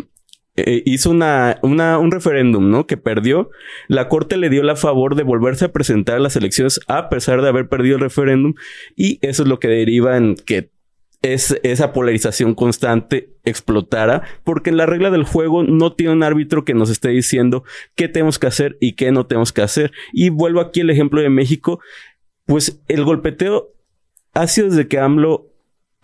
eh, 0.57 0.83
hizo 0.87 1.11
una, 1.11 1.59
una, 1.63 1.99
un 1.99 2.13
referéndum, 2.13 2.71
¿no? 2.71 2.87
Que 2.87 2.97
perdió. 2.97 3.51
La 3.89 4.09
corte 4.09 4.37
le 4.37 4.51
dio 4.51 4.63
la 4.63 4.77
favor 4.77 5.17
de 5.17 5.25
volverse 5.25 5.65
a 5.65 5.73
presentar 5.73 6.17
a 6.17 6.21
las 6.21 6.37
elecciones 6.37 6.81
a 6.87 7.09
pesar 7.09 7.43
de 7.43 7.49
haber 7.49 7.69
perdido 7.69 7.97
el 7.97 8.03
referéndum. 8.03 8.55
Y 8.97 9.19
eso 9.23 9.43
es 9.43 9.49
lo 9.49 9.59
que 9.59 9.69
deriva 9.69 10.17
en 10.17 10.37
que 10.37 10.71
es, 11.23 11.59
esa 11.63 11.93
polarización 11.93 12.55
constante 12.55 13.31
explotara, 13.45 14.23
porque 14.45 14.71
en 14.71 14.77
la 14.77 14.87
regla 14.87 15.11
del 15.11 15.25
juego 15.25 15.65
no 15.65 15.95
tiene 15.95 16.13
un 16.13 16.23
árbitro 16.23 16.65
que 16.65 16.75
nos 16.75 16.91
esté 16.91 17.09
diciendo 17.09 17.65
qué 17.95 18.09
tenemos 18.09 18.39
que 18.39 18.47
hacer 18.47 18.77
y 18.81 18.93
qué 18.93 19.11
no 19.11 19.27
tenemos 19.27 19.53
que 19.53 19.63
hacer. 19.63 19.93
Y 20.13 20.29
vuelvo 20.29 20.61
aquí 20.61 20.81
el 20.81 20.91
ejemplo 20.91 21.21
de 21.21 21.31
México, 21.31 21.81
pues 22.47 22.83
el 22.89 23.05
golpeteo 23.05 23.73
ha 24.35 24.47
sido 24.47 24.69
desde 24.69 24.87
que 24.87 24.99
AMLO 24.99 25.54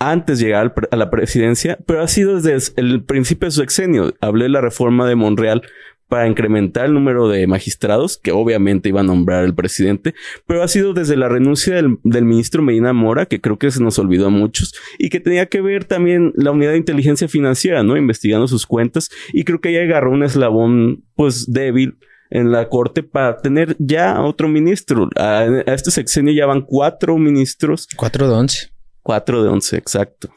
antes 0.01 0.39
de 0.39 0.47
llegar 0.47 0.75
a 0.91 0.97
la 0.97 1.11
presidencia, 1.11 1.79
pero 1.87 2.03
ha 2.03 2.09
sido 2.09 2.41
desde 2.41 2.73
el 2.77 3.05
principio 3.05 3.47
de 3.47 3.53
su 3.53 3.61
sexenio. 3.61 4.15
Hablé 4.21 4.45
de 4.45 4.49
la 4.49 4.63
reforma 4.63 5.07
de 5.07 5.15
Monreal 5.15 5.63
para 6.09 6.27
incrementar 6.27 6.87
el 6.87 6.95
número 6.95 7.29
de 7.29 7.47
magistrados, 7.47 8.19
que 8.19 8.33
obviamente 8.33 8.89
iba 8.89 9.01
a 9.01 9.05
nombrar 9.05 9.45
el 9.45 9.55
presidente, 9.55 10.15
pero 10.47 10.63
ha 10.63 10.69
sido 10.69 10.93
desde 10.93 11.17
la 11.17 11.29
renuncia 11.29 11.77
del, 11.77 12.25
ministro 12.25 12.63
Medina 12.63 12.93
Mora, 12.93 13.27
que 13.27 13.41
creo 13.41 13.59
que 13.59 13.71
se 13.71 13.81
nos 13.81 13.99
olvidó 13.99 14.27
a 14.27 14.31
muchos, 14.31 14.75
y 14.99 15.11
que 15.11 15.21
tenía 15.21 15.47
que 15.47 15.61
ver 15.61 15.85
también 15.85 16.33
la 16.35 16.51
unidad 16.51 16.73
de 16.73 16.79
inteligencia 16.79 17.29
financiera, 17.29 17.85
¿no? 17.85 17.97
Investigando 17.97 18.49
sus 18.49 18.67
cuentas, 18.67 19.09
y 19.33 19.45
creo 19.45 19.61
que 19.61 19.69
ella 19.69 19.83
agarró 19.83 20.11
un 20.11 20.25
eslabón, 20.25 21.05
pues, 21.15 21.53
débil 21.53 21.99
en 22.31 22.51
la 22.51 22.69
corte 22.69 23.03
para 23.03 23.37
tener 23.37 23.77
ya 23.79 24.21
otro 24.21 24.49
ministro. 24.49 25.11
A, 25.17 25.43
a 25.43 25.75
este 25.75 25.93
sexenio 25.93 26.33
ya 26.33 26.47
van 26.47 26.63
cuatro 26.63 27.19
ministros. 27.19 27.87
Cuatro 27.97 28.29
de 28.29 28.35
once. 28.35 28.80
4 29.11 29.43
de 29.43 29.49
11, 29.49 29.77
exacto. 29.77 30.29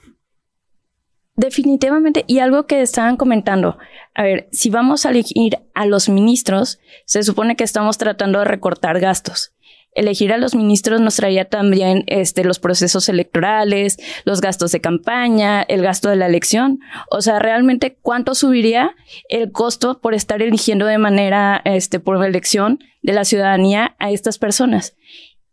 Definitivamente, 1.35 2.25
y 2.25 2.39
algo 2.39 2.65
que 2.65 2.81
estaban 2.81 3.17
comentando, 3.17 3.77
a 4.15 4.23
ver, 4.23 4.49
si 4.51 4.71
vamos 4.71 5.05
a 5.05 5.11
elegir 5.11 5.59
a 5.75 5.85
los 5.85 6.09
ministros, 6.09 6.79
se 7.05 7.21
supone 7.21 7.55
que 7.55 7.63
estamos 7.63 7.99
tratando 7.99 8.39
de 8.39 8.45
recortar 8.45 8.99
gastos. 8.99 9.53
Elegir 9.93 10.33
a 10.33 10.39
los 10.39 10.55
ministros 10.55 11.01
nos 11.01 11.17
traía 11.17 11.45
también 11.45 12.03
este, 12.07 12.43
los 12.43 12.57
procesos 12.57 13.09
electorales, 13.09 13.99
los 14.25 14.41
gastos 14.41 14.71
de 14.71 14.81
campaña, 14.81 15.61
el 15.61 15.83
gasto 15.83 16.09
de 16.09 16.15
la 16.15 16.25
elección. 16.25 16.79
O 17.11 17.21
sea, 17.21 17.37
realmente, 17.37 17.99
¿cuánto 18.01 18.33
subiría 18.33 18.95
el 19.29 19.51
costo 19.51 20.01
por 20.01 20.15
estar 20.15 20.41
eligiendo 20.41 20.87
de 20.87 20.97
manera, 20.97 21.61
este, 21.63 21.99
por 21.99 22.25
elección 22.25 22.79
de 23.03 23.13
la 23.13 23.23
ciudadanía 23.23 23.95
a 23.99 24.09
estas 24.09 24.39
personas? 24.39 24.95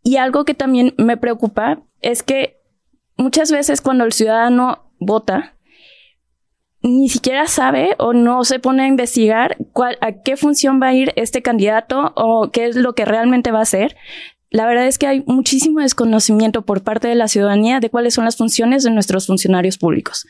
Y 0.01 0.17
algo 0.17 0.43
que 0.43 0.55
también 0.55 0.95
me 0.97 1.17
preocupa 1.17 1.83
es 2.01 2.23
que 2.23 2.60
muchas 3.21 3.51
veces 3.51 3.81
cuando 3.81 4.03
el 4.03 4.13
ciudadano 4.13 4.91
vota, 4.99 5.55
ni 6.81 7.09
siquiera 7.09 7.45
sabe 7.47 7.95
o 7.99 8.13
no 8.13 8.43
se 8.43 8.59
pone 8.59 8.83
a 8.83 8.87
investigar 8.87 9.57
cuál, 9.71 9.97
a 10.01 10.13
qué 10.13 10.35
función 10.35 10.81
va 10.81 10.87
a 10.87 10.93
ir 10.93 11.13
este 11.15 11.41
candidato 11.41 12.13
o 12.15 12.49
qué 12.51 12.65
es 12.65 12.75
lo 12.75 12.93
que 12.95 13.05
realmente 13.05 13.51
va 13.51 13.59
a 13.59 13.63
hacer. 13.63 13.95
La 14.49 14.65
verdad 14.65 14.87
es 14.87 14.97
que 14.97 15.07
hay 15.07 15.23
muchísimo 15.27 15.79
desconocimiento 15.79 16.63
por 16.63 16.81
parte 16.81 17.07
de 17.07 17.15
la 17.15 17.27
ciudadanía 17.27 17.79
de 17.79 17.89
cuáles 17.89 18.15
son 18.15 18.25
las 18.25 18.35
funciones 18.35 18.83
de 18.83 18.91
nuestros 18.91 19.27
funcionarios 19.27 19.77
públicos. 19.77 20.27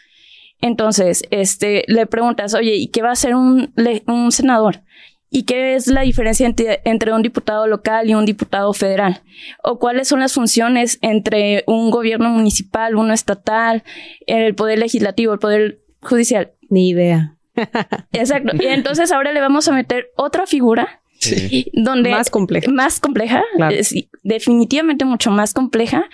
Entonces, 0.60 1.24
este, 1.32 1.86
le 1.88 2.06
preguntas, 2.06 2.54
oye, 2.54 2.76
¿y 2.76 2.88
qué 2.88 3.02
va 3.02 3.10
a 3.10 3.14
hacer 3.14 3.34
un, 3.34 3.74
un 4.06 4.32
senador? 4.32 4.82
¿Y 5.34 5.44
qué 5.44 5.76
es 5.76 5.88
la 5.88 6.02
diferencia 6.02 6.46
entre, 6.84 7.14
un 7.14 7.22
diputado 7.22 7.66
local 7.66 8.10
y 8.10 8.14
un 8.16 8.26
diputado 8.26 8.74
federal? 8.74 9.22
¿O 9.64 9.80
cuáles 9.80 10.10
son 10.10 10.20
las 10.20 10.34
funciones 10.34 11.00
entre 11.02 11.64
un 11.68 11.90
gobierno 11.90 12.30
municipal, 12.30 12.96
uno 12.98 13.14
estatal, 13.14 13.84
el 14.28 14.54
poder 14.56 14.80
legislativo, 14.80 15.32
el 15.32 15.40
poder 15.40 15.80
judicial? 16.02 16.52
Ni 16.70 16.90
idea. 16.90 17.38
Exacto. 18.12 18.52
Y 18.62 18.68
entonces 18.68 19.12
ahora 19.14 19.32
le 19.32 19.40
vamos 19.40 19.70
a 19.70 19.72
meter 19.72 20.10
otra 20.18 20.46
figura 20.46 21.02
Sí. 21.20 21.68
donde 21.74 22.10
Más 22.10 22.30
compleja. 22.30 22.70
más 22.72 23.00
compleja, 23.00 23.44
Claro. 23.56 23.76
eh, 23.76 23.84
sí, 23.84 24.10
definitivamente 24.24 25.06
mucho 25.06 25.32
más 25.32 25.54
compleja. 25.54 26.10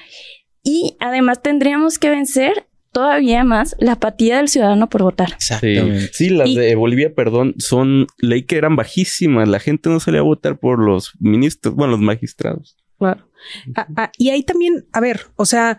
Y 0.64 0.96
además 1.00 1.42
tendríamos 1.42 1.98
que 1.98 2.10
vencer 2.10 2.67
todavía 2.92 3.44
más 3.44 3.76
la 3.80 3.94
apatía 3.94 4.38
del 4.38 4.48
ciudadano 4.50 4.90
por 4.90 5.04
votar. 5.04 5.30
Sí, 5.30 5.36
Exactamente. 5.54 6.10
sí, 6.14 6.30
las 6.30 6.50
Y- 6.50 6.56
de 6.58 6.76
Bolivia, 6.76 7.14
perdón, 7.14 7.54
son 7.58 8.08
ley 8.20 8.44
que 8.44 8.58
eran 8.58 8.76
bajísimas. 8.76 9.48
La 9.48 9.60
gente 9.60 9.90
no 9.90 10.00
salía 10.00 10.22
a 10.22 10.24
votar 10.24 10.60
por 10.60 10.80
los 10.80 11.14
ministros, 11.20 11.76
bueno, 11.76 11.92
los 11.92 12.02
magistrados. 12.02 12.78
Claro. 12.98 13.30
Ah, 13.76 13.88
ah, 13.96 14.12
y 14.18 14.30
ahí 14.32 14.44
también, 14.44 14.88
a 14.92 15.00
ver, 15.00 15.22
o 15.36 15.46
sea, 15.46 15.78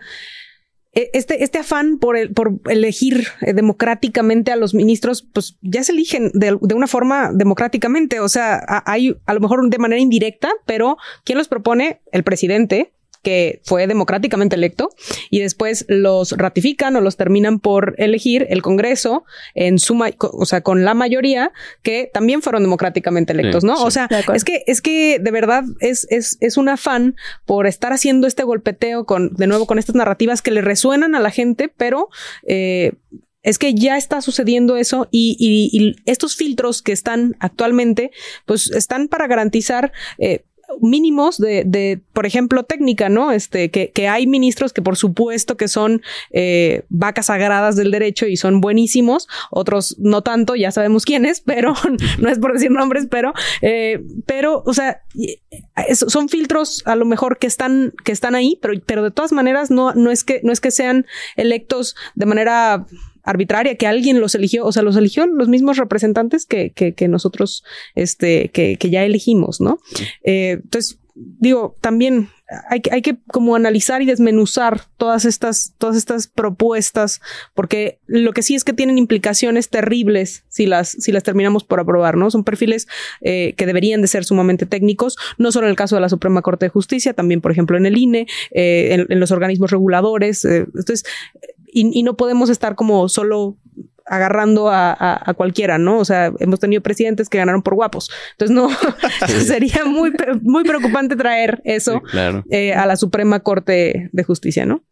e- 0.93 1.09
este, 1.13 1.43
este 1.43 1.57
afán 1.59 1.99
por, 1.99 2.17
el, 2.17 2.31
por 2.33 2.59
elegir 2.69 3.27
eh, 3.41 3.53
democráticamente 3.53 4.51
a 4.51 4.55
los 4.55 4.73
ministros, 4.73 5.21
pues 5.33 5.57
ya 5.61 5.83
se 5.83 5.91
eligen 5.91 6.31
de, 6.33 6.57
de 6.61 6.73
una 6.75 6.87
forma 6.87 7.31
democráticamente. 7.33 8.19
O 8.21 8.29
sea, 8.29 8.55
a- 8.67 8.83
hay 8.91 9.15
a 9.25 9.33
lo 9.33 9.39
mejor 9.41 9.69
de 9.69 9.77
manera 9.77 10.01
indirecta, 10.01 10.49
pero 10.65 10.97
¿quién 11.25 11.37
los 11.37 11.47
propone? 11.47 12.01
El 12.11 12.23
presidente 12.23 12.93
que 13.21 13.61
fue 13.65 13.85
democráticamente 13.87 14.55
electo 14.55 14.89
y 15.29 15.39
después 15.39 15.85
los 15.89 16.31
ratifican 16.33 16.95
o 16.95 17.01
los 17.01 17.17
terminan 17.17 17.59
por 17.59 17.95
elegir 17.97 18.47
el 18.49 18.61
Congreso 18.61 19.25
en 19.55 19.79
su, 19.79 19.95
ma- 19.95 20.11
co- 20.11 20.31
o 20.33 20.45
sea, 20.45 20.61
con 20.61 20.85
la 20.85 20.93
mayoría 20.93 21.51
que 21.83 22.09
también 22.13 22.41
fueron 22.41 22.63
democráticamente 22.63 23.33
electos, 23.33 23.61
Sí, 23.63 23.67
¿no? 23.67 23.75
sí. 23.77 23.83
O 23.85 23.91
sea, 23.91 24.07
es 24.33 24.43
que, 24.43 24.63
es 24.67 24.81
que 24.81 25.19
de 25.19 25.31
verdad 25.31 25.63
es, 25.81 26.07
es, 26.09 26.37
es 26.39 26.57
un 26.57 26.69
afán 26.69 27.15
por 27.45 27.67
estar 27.67 27.91
haciendo 27.93 28.27
este 28.27 28.43
golpeteo 28.43 29.05
con, 29.05 29.33
de 29.35 29.47
nuevo, 29.47 29.65
con 29.67 29.79
estas 29.79 29.95
narrativas 29.95 30.41
que 30.41 30.51
le 30.51 30.61
resuenan 30.61 31.15
a 31.15 31.19
la 31.19 31.31
gente, 31.31 31.67
pero 31.75 32.07
eh, 32.47 32.93
es 33.41 33.57
que 33.57 33.73
ya 33.73 33.97
está 33.97 34.21
sucediendo 34.21 34.75
eso 34.75 35.07
y, 35.11 35.35
y- 35.39 35.69
y 35.71 35.95
estos 36.05 36.35
filtros 36.35 36.81
que 36.81 36.91
están 36.91 37.37
actualmente, 37.39 38.11
pues 38.45 38.69
están 38.71 39.07
para 39.07 39.27
garantizar 39.27 39.93
eh, 40.17 40.43
mínimos 40.81 41.37
de, 41.37 41.63
de, 41.65 41.99
por 42.13 42.25
ejemplo, 42.25 42.63
técnica, 42.63 43.09
¿no? 43.09 43.31
Este, 43.31 43.69
que, 43.71 43.89
que 43.91 44.07
hay 44.07 44.27
ministros 44.27 44.73
que 44.73 44.81
por 44.81 44.95
supuesto 44.97 45.57
que 45.57 45.67
son 45.67 46.01
eh, 46.31 46.83
vacas 46.89 47.27
sagradas 47.27 47.75
del 47.75 47.91
derecho 47.91 48.25
y 48.27 48.37
son 48.37 48.61
buenísimos, 48.61 49.27
otros 49.51 49.95
no 49.99 50.21
tanto, 50.21 50.55
ya 50.55 50.71
sabemos 50.71 51.05
quiénes, 51.05 51.41
pero 51.45 51.73
no 52.19 52.29
es 52.29 52.39
por 52.39 52.53
decir 52.53 52.71
nombres, 52.71 53.07
pero, 53.09 53.33
eh, 53.61 54.01
pero, 54.25 54.63
o 54.65 54.73
sea, 54.73 55.01
es- 55.87 56.05
son 56.07 56.29
filtros 56.29 56.83
a 56.85 56.95
lo 56.95 57.05
mejor 57.05 57.37
que 57.37 57.47
están, 57.47 57.93
que 58.03 58.11
están 58.11 58.35
ahí, 58.35 58.57
pero, 58.61 58.73
pero 58.85 59.03
de 59.03 59.11
todas 59.11 59.31
maneras 59.31 59.71
no, 59.71 59.93
no 59.93 60.11
es 60.11 60.23
que, 60.23 60.41
no 60.43 60.51
es 60.51 60.59
que 60.61 60.71
sean 60.71 61.05
electos 61.35 61.95
de 62.15 62.25
manera 62.25 62.85
arbitraria, 63.23 63.75
que 63.75 63.87
alguien 63.87 64.19
los 64.19 64.35
eligió, 64.35 64.65
o 64.65 64.71
sea, 64.71 64.83
los 64.83 64.95
eligió 64.95 65.27
los 65.27 65.47
mismos 65.47 65.77
representantes 65.77 66.45
que, 66.45 66.71
que, 66.71 66.93
que 66.93 67.07
nosotros, 67.07 67.63
este, 67.95 68.49
que, 68.49 68.77
que 68.77 68.89
ya 68.89 69.03
elegimos, 69.03 69.61
¿no? 69.61 69.79
Eh, 70.23 70.59
entonces, 70.63 70.99
digo, 71.15 71.75
también 71.81 72.29
hay 72.69 72.81
que, 72.81 72.91
hay 72.91 73.01
que 73.01 73.17
como 73.27 73.55
analizar 73.55 74.01
y 74.01 74.05
desmenuzar 74.05 74.81
todas 74.97 75.25
estas, 75.25 75.73
todas 75.77 75.95
estas 75.95 76.27
propuestas, 76.27 77.21
porque 77.53 77.99
lo 78.07 78.33
que 78.33 78.41
sí 78.41 78.55
es 78.55 78.63
que 78.63 78.73
tienen 78.73 78.97
implicaciones 78.97 79.69
terribles 79.69 80.45
si 80.49 80.65
las, 80.65 80.89
si 80.89 81.11
las 81.11 81.23
terminamos 81.23 81.63
por 81.63 81.79
aprobar, 81.79 82.17
¿no? 82.17 82.31
Son 82.31 82.43
perfiles 82.43 82.87
eh, 83.21 83.53
que 83.55 83.65
deberían 83.65 84.01
de 84.01 84.07
ser 84.07 84.25
sumamente 84.25 84.65
técnicos, 84.65 85.17
no 85.37 85.51
solo 85.51 85.67
en 85.67 85.71
el 85.71 85.75
caso 85.75 85.95
de 85.95 86.01
la 86.01 86.09
Suprema 86.09 86.41
Corte 86.41 86.65
de 86.65 86.69
Justicia, 86.69 87.13
también, 87.13 87.41
por 87.41 87.51
ejemplo, 87.51 87.77
en 87.77 87.85
el 87.85 87.97
INE, 87.97 88.27
eh, 88.51 88.89
en, 88.91 89.05
en 89.09 89.19
los 89.19 89.31
organismos 89.31 89.69
reguladores. 89.71 90.43
eh, 90.45 90.65
entonces, 90.65 91.03
y, 91.71 91.97
y 91.99 92.03
no 92.03 92.15
podemos 92.17 92.49
estar 92.49 92.75
como 92.75 93.07
solo 93.09 93.57
agarrando 94.05 94.69
a, 94.69 94.91
a- 94.91 95.29
a 95.29 95.33
cualquiera, 95.35 95.77
¿no? 95.77 95.99
O 95.99 96.05
sea, 96.05 96.31
hemos 96.39 96.59
tenido 96.59 96.81
presidentes 96.81 97.29
que 97.29 97.37
ganaron 97.37 97.61
por 97.61 97.75
guapos. 97.75 98.09
Entonces, 98.31 98.55
no, 98.55 98.67
sería 99.45 99.85
muy, 99.85 100.11
muy 100.41 100.63
preocupante 100.63 101.15
traer 101.15 101.61
eso 101.63 102.01
Sí, 102.05 102.11
claro. 102.11 102.43
eh, 102.49 102.73
a 102.73 102.85
la 102.87 102.95
Suprema 102.97 103.41
Corte 103.41 104.09
de 104.11 104.23
Justicia, 104.23 104.65
¿no? 104.65 104.83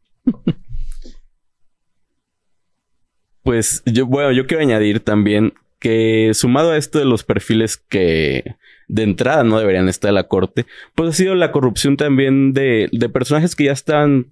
Pues 3.44 3.82
yo, 3.86 4.06
bueno, 4.06 4.32
yo 4.32 4.46
quiero 4.46 4.62
añadir 4.64 5.00
también 5.00 5.54
que 5.80 6.32
sumado 6.34 6.72
a 6.72 6.78
esto 6.78 7.00
de 7.00 7.06
los 7.06 7.24
perfiles 7.24 7.78
que 7.78 8.56
de 8.88 9.04
entrada 9.04 9.44
no 9.44 9.60
deberían 9.60 9.88
estar 9.90 10.10
en 10.10 10.16
la 10.16 10.28
corte, 10.28 10.66
pues 10.96 11.10
ha 11.10 11.14
sido 11.14 11.36
la 11.36 11.52
corrupción 11.52 11.98
también 11.98 12.54
de, 12.54 12.90
de 12.92 13.10
personajes 13.10 13.56
que 13.56 13.66
ya 13.66 13.72
están 13.74 14.28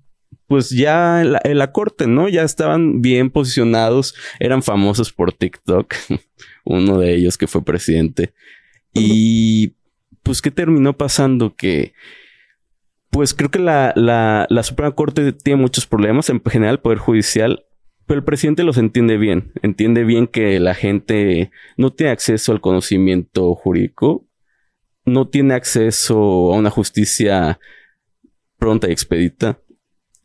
pues 0.48 0.70
ya 0.70 1.22
en 1.22 1.34
la, 1.34 1.42
en 1.44 1.58
la 1.58 1.72
corte, 1.72 2.08
¿no? 2.08 2.30
Ya 2.30 2.44
estaban 2.44 3.02
bien 3.02 3.30
posicionados, 3.30 4.16
eran 4.40 4.64
famosos 4.64 5.12
por 5.12 5.34
TikTok, 5.34 5.94
uno 6.64 7.00
de 7.00 7.16
ellos 7.16 7.38
que 7.38 7.48
fue 7.48 7.64
presidente. 7.64 8.34
Y 8.94 9.76
pues, 10.24 10.42
¿qué 10.42 10.52
terminó 10.52 10.98
pasando? 10.98 11.56
Que 11.56 11.94
pues 13.10 13.34
creo 13.34 13.50
que 13.50 13.60
la, 13.60 13.94
la, 13.96 14.46
la 14.50 14.64
Suprema 14.64 14.94
Corte 14.94 15.32
tiene 15.32 15.62
muchos 15.62 15.86
problemas, 15.86 16.30
en 16.30 16.42
general 16.44 16.76
el 16.76 16.82
Poder 16.82 16.98
Judicial, 16.98 17.66
pero 18.06 18.20
el 18.20 18.26
presidente 18.26 18.64
los 18.64 18.78
entiende 18.78 19.18
bien. 19.18 19.54
Entiende 19.62 20.04
bien 20.04 20.28
que 20.28 20.60
la 20.60 20.74
gente 20.74 21.52
no 21.78 21.94
tiene 21.94 22.12
acceso 22.12 22.52
al 22.52 22.62
conocimiento 22.62 23.56
jurídico, 23.56 24.28
no 25.06 25.28
tiene 25.28 25.54
acceso 25.54 26.18
a 26.54 26.58
una 26.58 26.70
justicia 26.70 27.60
pronta 28.58 28.90
y 28.90 28.92
expedita. 28.92 29.60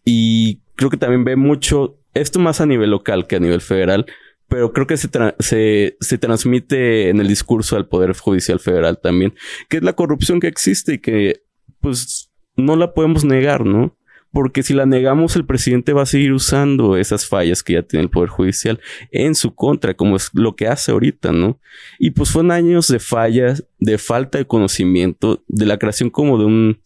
Y 0.05 0.61
creo 0.77 0.91
que 0.91 0.97
también 0.97 1.25
ve 1.25 1.37
mucho, 1.37 1.99
esto 2.15 2.39
más 2.39 2.61
a 2.61 2.67
nivel 2.67 2.91
local 2.91 3.27
que 3.27 3.37
a 3.37 3.41
nivel 3.41 3.61
federal, 3.61 4.07
pero 4.49 4.73
creo 4.73 4.87
que 4.87 4.97
se, 4.97 5.11
tra- 5.11 5.37
se, 5.39 5.97
se 6.01 6.19
transmite 6.19 7.09
en 7.09 7.21
el 7.21 7.29
discurso 7.29 7.77
al 7.77 7.87
Poder 7.87 8.17
Judicial 8.17 8.59
Federal 8.59 8.99
también, 8.99 9.35
que 9.69 9.77
es 9.77 9.83
la 9.83 9.93
corrupción 9.93 10.41
que 10.41 10.49
existe 10.49 10.95
y 10.95 10.99
que 10.99 11.43
pues 11.81 12.31
no 12.57 12.77
la 12.77 12.93
podemos 12.93 13.25
negar, 13.25 13.65
¿no? 13.65 13.97
Porque 14.33 14.63
si 14.63 14.75
la 14.75 14.87
negamos, 14.87 15.35
el 15.35 15.45
presidente 15.45 15.93
va 15.93 16.03
a 16.03 16.07
seguir 16.07 16.33
usando 16.33 16.97
esas 16.97 17.27
fallas 17.27 17.65
que 17.65 17.73
ya 17.73 17.83
tiene 17.83 18.05
el 18.05 18.11
Poder 18.11 18.29
Judicial 18.29 18.79
en 19.11 19.35
su 19.35 19.55
contra, 19.55 19.95
como 19.95 20.15
es 20.15 20.31
lo 20.35 20.55
que 20.55 20.69
hace 20.69 20.93
ahorita, 20.93 21.33
¿no? 21.33 21.59
Y 21.99 22.11
pues 22.13 22.31
fueron 22.31 22.53
años 22.53 22.87
de 22.87 23.01
fallas, 23.01 23.65
de 23.81 23.99
falta 23.99 24.39
de 24.39 24.47
conocimiento, 24.47 25.43
de 25.49 25.67
la 25.67 25.79
creación 25.79 26.11
como 26.11 26.39
de 26.39 26.45
un, 26.45 26.81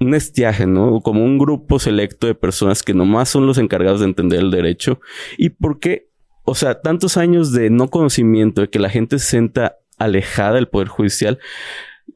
un 0.00 0.14
estiaje, 0.14 0.66
¿no? 0.66 1.00
Como 1.00 1.24
un 1.24 1.38
grupo 1.38 1.78
selecto 1.78 2.26
de 2.26 2.34
personas 2.34 2.82
que 2.82 2.94
nomás 2.94 3.28
son 3.28 3.46
los 3.46 3.58
encargados 3.58 4.00
de 4.00 4.06
entender 4.06 4.40
el 4.40 4.50
derecho. 4.50 5.00
¿Y 5.36 5.50
por 5.50 5.78
qué? 5.78 6.08
O 6.44 6.54
sea, 6.54 6.80
tantos 6.80 7.16
años 7.16 7.52
de 7.52 7.70
no 7.70 7.90
conocimiento, 7.90 8.62
de 8.62 8.70
que 8.70 8.78
la 8.78 8.88
gente 8.88 9.18
se 9.18 9.26
sienta 9.26 9.76
alejada 9.98 10.54
del 10.54 10.68
Poder 10.68 10.88
Judicial. 10.88 11.38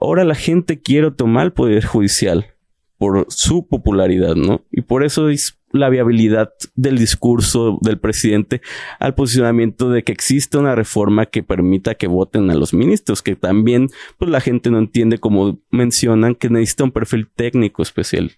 Ahora 0.01 0.25
la 0.25 0.35
gente 0.35 0.81
quiere 0.81 1.11
tomar 1.11 1.45
el 1.45 1.53
Poder 1.53 1.85
Judicial 1.85 2.55
por 2.97 3.27
su 3.29 3.69
popularidad, 3.69 4.35
¿no? 4.35 4.63
Y 4.73 4.81
por 4.81 5.05
eso 5.05 5.29
es 5.29 5.59
la 5.75 5.91
viabilidad 5.91 6.53
del 6.77 6.99
discurso 6.99 7.79
del 7.83 7.99
presidente 7.99 8.63
al 9.01 9.15
posicionamiento 9.15 9.91
de 9.91 10.05
que 10.05 10.13
existe 10.13 10.57
una 10.57 10.77
reforma 10.77 11.27
que 11.27 11.43
permita 11.43 11.97
que 11.97 12.07
voten 12.07 12.49
a 12.51 12.55
los 12.55 12.73
ministros, 12.73 13.23
que 13.23 13.35
también 13.35 13.89
pues 14.17 14.31
la 14.31 14.41
gente 14.41 14.71
no 14.71 14.79
entiende 14.79 15.19
como 15.19 15.59
mencionan 15.71 16.37
que 16.37 16.49
necesita 16.49 16.85
un 16.85 16.93
perfil 16.93 17.29
técnico 17.35 17.83
especial. 17.83 18.31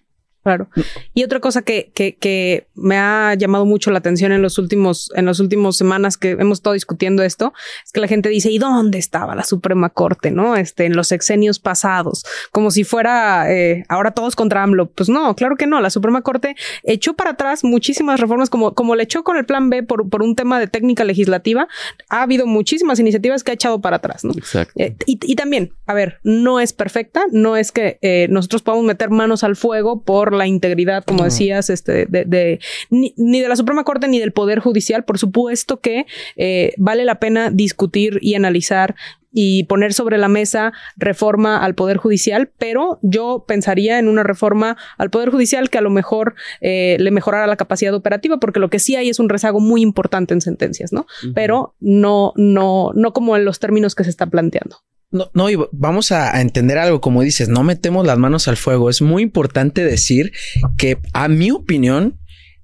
Claro. 0.43 0.69
Y 1.13 1.25
otra 1.25 1.41
cosa 1.41 1.61
que, 1.61 1.91
que, 1.93 2.15
que 2.15 2.67
me 2.73 2.97
ha 2.97 3.33
llamado 3.35 3.65
mucho 3.65 3.91
la 3.91 3.99
atención 3.99 4.31
en 4.31 4.41
los 4.41 4.57
últimos, 4.57 5.11
en 5.15 5.25
las 5.25 5.41
últimas 5.41 5.75
semanas 5.75 6.15
que 6.15 6.31
hemos 6.31 6.59
estado 6.59 6.73
discutiendo 6.73 7.21
esto, 7.23 7.53
es 7.85 7.91
que 7.91 7.99
la 7.99 8.07
gente 8.07 8.29
dice, 8.29 8.49
¿y 8.49 8.57
dónde 8.57 8.97
estaba 8.97 9.35
la 9.35 9.43
Suprema 9.43 9.89
Corte? 9.89 10.31
¿No? 10.31 10.55
Este, 10.55 10.85
en 10.85 10.95
los 10.95 11.09
sexenios 11.09 11.59
pasados, 11.59 12.23
como 12.51 12.71
si 12.71 12.85
fuera 12.85 13.51
eh, 13.51 13.83
ahora 13.89 14.11
todos 14.11 14.37
contra 14.37 14.63
AMLO. 14.63 14.89
Pues 14.91 15.09
no, 15.09 15.35
claro 15.35 15.57
que 15.57 15.67
no. 15.67 15.81
La 15.81 15.89
Suprema 15.89 16.21
Corte 16.21 16.55
echó 16.83 17.13
para 17.13 17.31
atrás 17.31 17.65
muchísimas 17.65 18.19
reformas, 18.19 18.49
como, 18.49 18.73
como 18.73 18.95
le 18.95 19.03
echó 19.03 19.23
con 19.23 19.35
el 19.35 19.45
plan 19.45 19.69
B 19.69 19.83
por, 19.83 20.09
por 20.09 20.21
un 20.23 20.35
tema 20.35 20.59
de 20.59 20.67
técnica 20.67 21.03
legislativa. 21.03 21.67
Ha 22.09 22.21
habido 22.21 22.47
muchísimas 22.47 22.99
iniciativas 22.99 23.43
que 23.43 23.51
ha 23.51 23.55
echado 23.55 23.81
para 23.81 23.97
atrás, 23.97 24.23
¿no? 24.23 24.31
Exacto. 24.31 24.73
Eh, 24.77 24.95
y, 25.05 25.19
y 25.21 25.35
también, 25.35 25.73
a 25.85 25.93
ver, 25.93 26.19
no 26.23 26.59
es 26.61 26.71
perfecta, 26.71 27.25
no 27.31 27.57
es 27.57 27.71
que 27.71 27.99
eh, 28.01 28.27
nosotros 28.29 28.61
podamos 28.61 28.85
meter 28.85 29.09
manos 29.09 29.43
al 29.43 29.55
fuego 29.55 30.03
por 30.03 30.26
la 30.33 30.47
integridad, 30.47 31.03
como 31.03 31.23
decías, 31.25 31.69
este, 31.69 32.05
de, 32.05 32.25
de- 32.25 32.59
ni, 32.89 33.13
ni 33.17 33.41
de 33.41 33.47
la 33.47 33.55
Suprema 33.55 33.83
Corte 33.83 34.07
ni 34.07 34.19
del 34.19 34.31
Poder 34.33 34.59
Judicial. 34.59 35.03
Por 35.05 35.17
supuesto 35.17 35.79
que 35.79 36.05
eh, 36.35 36.73
vale 36.77 37.05
la 37.05 37.19
pena 37.19 37.49
discutir 37.51 38.19
y 38.21 38.35
analizar 38.35 38.95
y 39.39 39.65
poner 39.65 39.93
sobre 39.93 40.17
la 40.17 40.29
mesa 40.29 40.73
reforma 40.95 41.63
al 41.63 41.75
Poder 41.75 41.97
Judicial, 41.97 42.49
pero 42.57 42.97
yo 43.03 43.45
pensaría 43.47 43.99
en 43.99 44.07
una 44.07 44.23
reforma 44.23 44.77
al 44.97 45.11
Poder 45.11 45.29
Judicial 45.29 45.69
que 45.69 45.77
a 45.77 45.81
lo 45.81 45.91
mejor 45.91 46.33
eh, 46.59 46.97
le 46.99 47.11
mejorara 47.11 47.45
la 47.45 47.55
capacidad 47.55 47.93
operativa, 47.93 48.37
porque 48.37 48.59
lo 48.59 48.69
que 48.69 48.79
sí 48.79 48.95
hay 48.95 49.09
es 49.09 49.19
un 49.19 49.29
rezago 49.29 49.59
muy 49.59 49.81
importante 49.81 50.33
en 50.33 50.41
sentencias, 50.41 50.91
¿no? 50.91 51.05
Pero 51.35 51.75
no, 51.79 52.33
no, 52.35 52.91
no 52.95 53.13
como 53.13 53.35
en 53.35 53.45
los 53.45 53.59
términos 53.59 53.93
que 53.93 54.05
se 54.05 54.09
está 54.09 54.25
planteando. 54.25 54.77
No, 55.09 55.31
no, 55.33 55.49
y 55.49 55.57
vamos 55.71 56.11
a, 56.11 56.41
entender 56.41 56.77
algo, 56.77 56.99
como 56.99 57.21
dices, 57.21 57.47
no 57.47 57.63
metemos 57.63 58.05
las 58.05 58.17
manos 58.17 58.47
al 58.47 58.57
fuego. 58.57 58.89
Es 58.89 59.01
muy 59.01 59.23
importante 59.23 59.83
decir 59.83 60.33
que, 60.77 60.97
a 61.13 61.29
mi 61.29 61.51
opinión, 61.51 62.19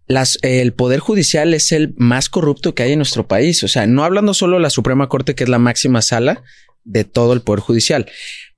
las, 0.08 0.38
el 0.42 0.74
Poder 0.74 1.00
Judicial 1.00 1.54
es 1.54 1.72
el 1.72 1.94
más 1.98 2.30
corrupto 2.30 2.76
que 2.76 2.84
hay 2.84 2.92
en 2.92 3.00
nuestro 3.00 3.28
país. 3.28 3.64
O 3.64 3.70
sea, 3.70 3.88
no 3.88 4.04
hablando 4.04 4.34
solo 4.34 4.58
de 4.58 4.64
la 4.64 4.70
Suprema 4.70 5.08
Corte, 5.08 5.36
que 5.36 5.46
es 5.46 5.50
la 5.50 5.60
máxima 5.60 6.02
sala 6.02 6.44
de 6.84 7.06
todo 7.06 7.32
el 7.32 7.42
Poder 7.42 7.62
Judicial. 7.62 8.08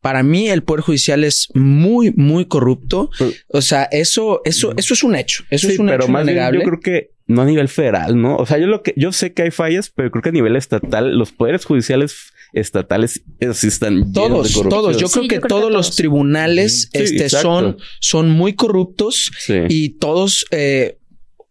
Para 0.02 0.24
mí, 0.24 0.50
el 0.50 0.64
Poder 0.64 0.82
Judicial 0.82 1.24
es 1.24 1.50
muy, 1.54 2.12
muy 2.12 2.46
corrupto. 2.46 3.12
O 3.50 3.62
sea, 3.62 3.84
eso, 3.92 4.42
eso, 4.46 4.74
eso 4.78 4.94
es 4.96 5.04
un 5.04 5.16
hecho. 5.16 5.44
Eso 5.52 5.68
es 5.68 5.78
un 5.78 5.88
pero 5.88 6.06
hecho 6.06 6.12
más 6.12 6.24
bien 6.24 6.38
innegable. 6.38 6.60
yo 6.60 6.66
creo 6.66 6.80
que 6.80 7.12
no 7.28 7.42
a 7.42 7.46
nivel 7.46 7.70
federal, 7.70 8.20
¿no? 8.20 8.36
O 8.38 8.46
sea, 8.46 8.58
yo 8.58 8.68
lo 8.68 8.84
que 8.84 8.94
yo 8.98 9.12
sé 9.12 9.34
que 9.34 9.44
hay 9.44 9.52
fallas, 9.52 9.90
pero 9.90 10.12
creo 10.12 10.22
que 10.22 10.30
a 10.30 10.34
nivel 10.34 10.56
estatal 10.56 11.18
los 11.18 11.32
poderes 11.32 11.66
judiciales 11.66 12.34
estatales 12.56 13.22
están 13.40 14.12
llenos 14.12 14.14
de 14.48 14.54
Todos, 14.54 14.70
todos. 14.70 14.98
Yo 14.98 15.08
Sí, 15.08 15.14
creo 15.14 15.24
yo 15.24 15.30
que 15.30 15.40
creo 15.42 15.48
todos 15.60 15.72
los 15.72 15.88
todos. 15.88 15.96
tribunales 15.98 16.90
Sí, 16.92 17.00
este, 17.04 17.24
exacto. 17.24 17.48
son, 17.48 17.78
son 18.00 18.30
muy 18.32 18.54
corruptos 18.54 19.32
Sí. 19.40 19.54
y 19.70 19.90
todos, 19.98 20.46
eh, 20.52 20.98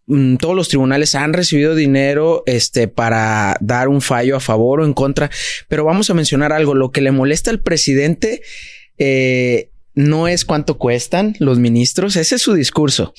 mm, 0.07 0.37
todos 0.37 0.57
los 0.57 0.69
tribunales 0.69 1.15
han 1.15 1.33
recibido 1.33 1.75
dinero 1.75 2.43
este, 2.47 2.89
para 2.89 3.57
dar 3.61 3.89
un 3.89 4.01
fallo 4.01 4.37
a 4.37 4.41
favor 4.41 4.81
o 4.81 4.85
en 4.85 4.95
contra. 4.95 5.31
Pero 5.69 5.85
vamos 5.85 6.11
a 6.11 6.15
mencionar 6.15 6.53
algo. 6.53 6.75
Lo 6.75 6.91
que 6.91 7.01
le 7.01 7.13
molesta 7.13 7.51
al 7.51 7.61
presidente 7.61 8.43
eh, 8.99 9.71
no 9.95 10.29
es 10.29 10.45
cuánto 10.45 10.77
cuestan 10.79 11.37
los 11.39 11.59
ministros. 11.59 12.17
Ese 12.17 12.35
es 12.37 12.43
su 12.43 12.55
discurso. 12.55 13.15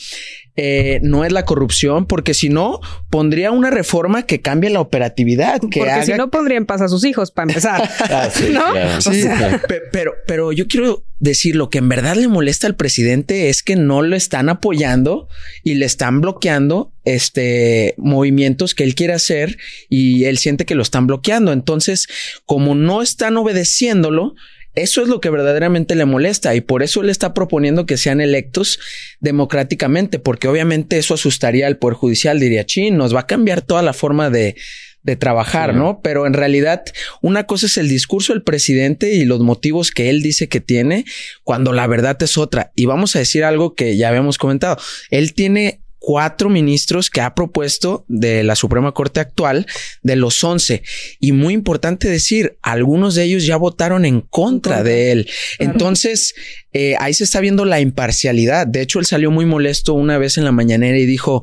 Eh, 0.58 1.00
no 1.04 1.26
es 1.26 1.34
la 1.34 1.44
corrupción, 1.44 2.06
porque 2.06 2.34
si 2.34 2.48
no, 2.48 2.80
pondría 3.10 3.52
una 3.52 3.70
reforma 3.72 4.24
que 4.24 4.40
cambie 4.42 4.70
la 4.70 4.80
operatividad, 4.80 5.60
que 5.60 5.80
Porque 5.80 5.92
haga 5.92 6.06
si 6.06 6.14
no 6.14 6.30
pondría 6.32 6.58
en 6.58 6.66
paz 6.66 6.82
a 6.82 6.88
sus 6.88 7.04
hijos 7.04 7.32
para 7.32 7.50
empezar. 7.50 7.90
Ah, 8.10 8.30
sí, 8.34 8.50
¿No? 8.52 8.72
claro. 8.72 9.02
Sí, 9.02 9.24
pe- 9.68 9.82
pero, 9.92 10.14
pero 10.28 10.54
yo 10.54 10.68
quiero 10.68 11.04
decir 11.20 11.58
lo 11.58 11.70
que 11.70 11.80
en 11.80 11.90
verdad 11.90 12.16
le 12.16 12.28
molesta 12.30 12.68
al 12.68 12.76
presidente 12.78 13.50
es 13.50 13.64
que 13.64 13.76
no 13.76 14.02
lo 14.02 14.16
están 14.16 14.48
apoyando 14.48 15.28
y 15.64 15.74
le 15.76 15.86
están 15.86 16.22
bloqueando 16.22 16.94
este 17.04 17.94
movimientos 17.98 18.76
que 18.76 18.84
él 18.86 18.96
quiere 18.96 19.14
hacer 19.14 19.58
y 19.90 20.24
él 20.26 20.38
siente 20.38 20.66
que 20.66 20.76
lo 20.76 20.84
están 20.84 21.06
bloqueando. 21.08 21.52
Entonces, 21.52 22.08
como 22.46 22.76
no 22.76 23.02
están 23.02 23.36
obedeciéndolo, 23.38 24.36
eso 24.76 25.02
es 25.02 25.08
lo 25.08 25.22
que 25.22 25.30
verdaderamente 25.30 25.96
le 25.96 26.06
molesta 26.06 26.56
y 26.56 26.62
por 26.62 26.84
eso 26.84 27.02
él 27.02 27.10
está 27.10 27.34
proponiendo 27.34 27.86
que 27.86 27.98
sean 27.98 28.22
electos 28.22 28.80
democráticamente, 29.20 30.20
porque 30.20 30.48
obviamente 30.48 30.98
eso 30.98 31.14
asustaría 31.14 31.68
al 31.68 31.78
Poder 31.78 31.96
Judicial, 31.96 32.40
diría, 32.40 32.66
chin, 32.66 32.98
nos 32.98 33.16
va 33.16 33.22
a 33.22 33.28
cambiar 33.28 33.62
toda 33.62 33.82
la 33.82 33.94
forma 33.94 34.30
de, 34.30 34.56
de 35.04 35.16
trabajar, 35.16 35.72
Sí. 35.72 35.78
¿no? 35.78 36.02
Pero 36.02 36.26
en 36.26 36.34
realidad 36.34 36.84
una 37.22 37.46
cosa 37.46 37.68
es 37.68 37.78
el 37.78 37.88
discurso 37.88 38.34
del 38.34 38.42
presidente 38.44 39.14
y 39.14 39.24
los 39.24 39.40
motivos 39.40 39.92
que 39.92 40.10
él 40.10 40.22
dice 40.22 40.50
que 40.50 40.62
tiene, 40.62 41.06
cuando 41.44 41.74
la 41.74 41.88
verdad 41.88 42.22
es 42.22 42.38
otra. 42.38 42.72
Y 42.76 42.86
vamos 42.86 43.16
a 43.16 43.20
decir 43.20 43.44
algo 43.44 43.76
que 43.76 43.98
ya 43.98 44.10
habíamos 44.10 44.38
comentado. 44.38 44.78
Él 45.12 45.34
tiene 45.34 45.82
cuatro 46.06 46.52
ministros 46.52 47.10
que 47.10 47.20
ha 47.20 47.34
propuesto 47.34 48.06
de 48.08 48.44
la 48.44 48.56
Suprema 48.56 48.92
Corte 48.92 49.20
actual 49.20 49.66
de 50.04 50.16
los 50.16 50.44
11. 50.44 50.84
Y 51.20 51.32
muy 51.32 51.56
importante 51.56 52.08
decir, 52.08 52.60
algunos 52.62 53.16
de 53.16 53.24
ellos 53.24 53.44
ya 53.44 53.58
votaron 53.58 54.06
en 54.06 54.22
contra, 54.22 54.84
de 54.84 55.12
él. 55.12 55.28
Entonces, 55.58 56.36
eh, 56.74 56.96
ahí 57.00 57.16
se 57.16 57.24
está 57.24 57.40
viendo 57.40 57.66
la 57.66 57.80
imparcialidad. 57.80 58.68
De 58.68 58.82
hecho, 58.82 59.00
él 59.00 59.08
salió 59.08 59.32
muy 59.32 59.48
molesto 59.48 59.96
una 59.96 60.20
vez 60.20 60.38
en 60.38 60.44
la 60.44 60.52
mañanera 60.52 60.96
y 61.00 61.08
dijo 61.08 61.42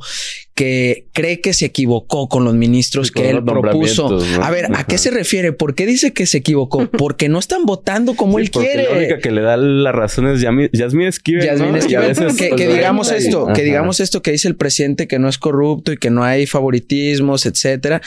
que 0.54 1.08
cree 1.12 1.40
que 1.40 1.54
se 1.54 1.64
equivocó 1.66 2.28
con 2.28 2.44
los 2.44 2.54
ministros 2.54 3.08
Sí, 3.08 3.14
que 3.14 3.30
él 3.30 3.42
propuso. 3.42 4.18
A 4.42 4.50
ver, 4.50 4.66
¿a 4.66 4.68
Ajá. 4.74 4.84
qué 4.84 4.98
se 4.98 5.10
refiere? 5.10 5.52
¿Por 5.52 5.74
qué 5.74 5.86
dice 5.86 6.12
que 6.12 6.26
se 6.26 6.38
equivocó? 6.38 6.86
Porque 6.98 7.28
no 7.30 7.38
están 7.38 7.64
votando 7.64 8.14
como 8.14 8.38
Sí, 8.38 8.44
él 8.44 8.50
quiere. 8.50 8.84
La 8.84 8.90
única 8.98 9.18
que 9.18 9.30
le 9.30 9.40
da 9.40 9.56
la 9.56 9.92
razón 9.92 10.26
es 10.28 10.40
Yasmín 10.42 11.06
Esquivel. 11.06 11.44
Yasmín 11.46 11.72
¿no? 11.72 11.76
Y 11.76 11.78
a 11.78 11.78
Esquivel, 11.80 12.08
veces, 12.08 12.36
que, 12.36 12.48
pues, 12.50 12.60
que 12.60 12.68
digamos 12.68 13.10
ahí. 13.10 13.18
esto, 13.18 13.48
que 13.54 13.62
digamos 13.62 14.00
esto 14.00 14.20
que 14.20 14.32
dice 14.32 14.48
el 14.48 14.56
presidente 14.56 15.08
que 15.08 15.18
no 15.18 15.28
es 15.28 15.38
corrupto 15.38 15.92
y 15.92 15.96
que 15.96 16.10
no 16.10 16.22
hay 16.22 16.46
favoritismos, 16.46 17.46
etcétera. 17.46 18.02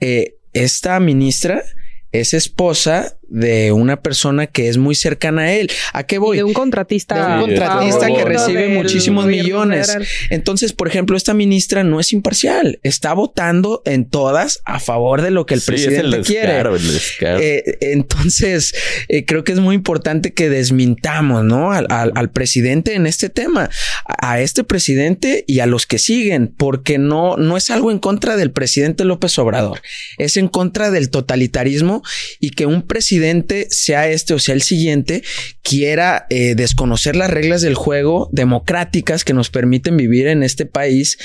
Eh, 0.00 0.34
esta 0.52 0.98
ministra 1.00 1.62
es 2.10 2.34
esposa 2.34 3.16
de 3.28 3.72
una 3.72 4.00
persona 4.00 4.46
que 4.46 4.68
es 4.68 4.76
muy 4.78 4.94
cercana 4.94 5.42
a 5.42 5.52
él. 5.52 5.70
¿A 5.92 6.04
qué 6.04 6.18
voy? 6.18 6.36
de 6.36 6.44
un 6.44 6.52
contratista. 6.52 7.36
De 7.38 7.42
un 7.44 7.48
contratista 7.50 8.06
que 8.08 8.24
recibe 8.24 8.68
muchísimos 8.68 9.26
millones. 9.26 9.86
federal. 9.86 10.06
Entonces, 10.30 10.72
por 10.72 10.88
ejemplo, 10.88 11.16
esta 11.16 11.34
ministra 11.34 11.84
no 11.84 12.00
es 12.00 12.12
imparcial, 12.12 12.78
está 12.82 13.12
votando 13.14 13.82
en 13.84 14.04
todas 14.08 14.60
a 14.64 14.80
favor 14.80 15.22
de 15.22 15.30
lo 15.30 15.46
que 15.46 15.54
el 15.54 15.60
Sí, 15.60 15.74
es 15.74 15.80
presidente 15.84 16.16
el 16.16 16.24
quiere. 16.24 16.46
descaro, 16.48 16.76
el 16.76 16.92
descaro. 16.92 17.38
Eh, 17.40 17.78
entonces, 17.80 18.74
eh, 19.08 19.24
creo 19.24 19.44
que 19.44 19.52
es 19.52 19.60
muy 19.60 19.74
importante 19.74 20.32
que 20.32 20.48
desmintamos, 20.50 21.44
¿no? 21.44 21.72
Al, 21.72 21.86
al- 21.90 22.12
al 22.14 22.30
presidente 22.30 22.94
en 22.94 23.06
este 23.06 23.28
tema, 23.28 23.70
a, 24.06 24.32
a 24.32 24.40
este 24.40 24.64
presidente 24.64 25.44
y 25.46 25.60
a 25.60 25.66
los 25.66 25.86
que 25.86 25.98
siguen, 25.98 26.48
porque 26.56 26.98
no, 26.98 27.36
no 27.36 27.56
es 27.56 27.70
algo 27.70 27.90
en 27.90 27.98
contra 27.98 28.36
del 28.36 28.50
presidente 28.50 29.04
López 29.04 29.38
Obrador, 29.38 29.80
es 30.18 30.36
en 30.36 30.48
contra 30.48 30.90
del 30.90 31.10
totalitarismo 31.10 32.02
y 32.40 32.50
que 32.50 32.66
un 32.66 32.82
presidente, 32.82 33.13
sea 33.70 34.08
este 34.08 34.34
o 34.34 34.38
sea 34.38 34.54
el 34.54 34.62
siguiente, 34.62 35.22
quiera 35.62 36.26
eh, 36.30 36.54
desconocer 36.54 37.16
las 37.16 37.30
reglas 37.30 37.62
del 37.62 37.74
juego 37.74 38.28
democráticas 38.32 39.24
que 39.24 39.34
nos 39.34 39.50
permiten 39.50 39.96
vivir 39.96 40.26
en 40.26 40.42
este 40.42 40.66
país 40.66 41.18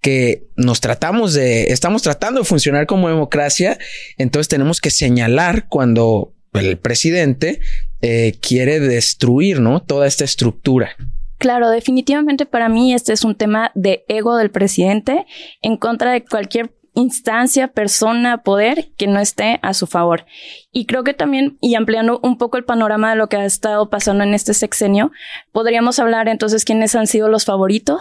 que 0.00 0.44
nos 0.56 0.80
tratamos 0.80 1.32
de, 1.32 1.72
estamos 1.72 2.02
tratando 2.02 2.40
de 2.40 2.46
funcionar 2.46 2.86
como 2.86 3.08
democracia, 3.08 3.78
entonces 4.18 4.48
tenemos 4.48 4.82
que 4.82 4.90
señalar 4.90 5.66
cuando 5.68 6.34
el 6.52 6.76
presidente 6.76 7.60
eh, 8.02 8.34
quiere 8.40 8.80
destruir, 8.80 9.60
¿no? 9.60 9.80
Toda 9.80 10.06
esta 10.06 10.24
estructura. 10.24 10.90
Claro, 11.38 11.70
definitivamente 11.70 12.46
para 12.46 12.68
mí 12.68 12.94
este 12.94 13.12
es 13.12 13.24
un 13.24 13.34
tema 13.34 13.72
de 13.74 14.04
ego 14.08 14.36
del 14.36 14.50
presidente 14.50 15.26
en 15.62 15.76
contra 15.76 16.12
de 16.12 16.24
cualquier 16.24 16.70
instancia, 16.94 17.68
persona, 17.68 18.38
poder 18.38 18.92
que 18.96 19.06
no 19.06 19.20
esté 19.20 19.58
a 19.62 19.74
su 19.74 19.86
favor. 19.86 20.26
Y 20.72 20.86
creo 20.86 21.04
que 21.04 21.14
también, 21.14 21.58
y 21.60 21.74
ampliando 21.74 22.20
un 22.22 22.38
poco 22.38 22.56
el 22.56 22.64
panorama 22.64 23.10
de 23.10 23.16
lo 23.16 23.28
que 23.28 23.36
ha 23.36 23.44
estado 23.44 23.90
pasando 23.90 24.24
en 24.24 24.34
este 24.34 24.54
sexenio, 24.54 25.12
podríamos 25.52 25.98
hablar 25.98 26.28
entonces 26.28 26.64
quiénes 26.64 26.94
han 26.94 27.06
sido 27.06 27.28
los 27.28 27.44
favoritos 27.44 27.98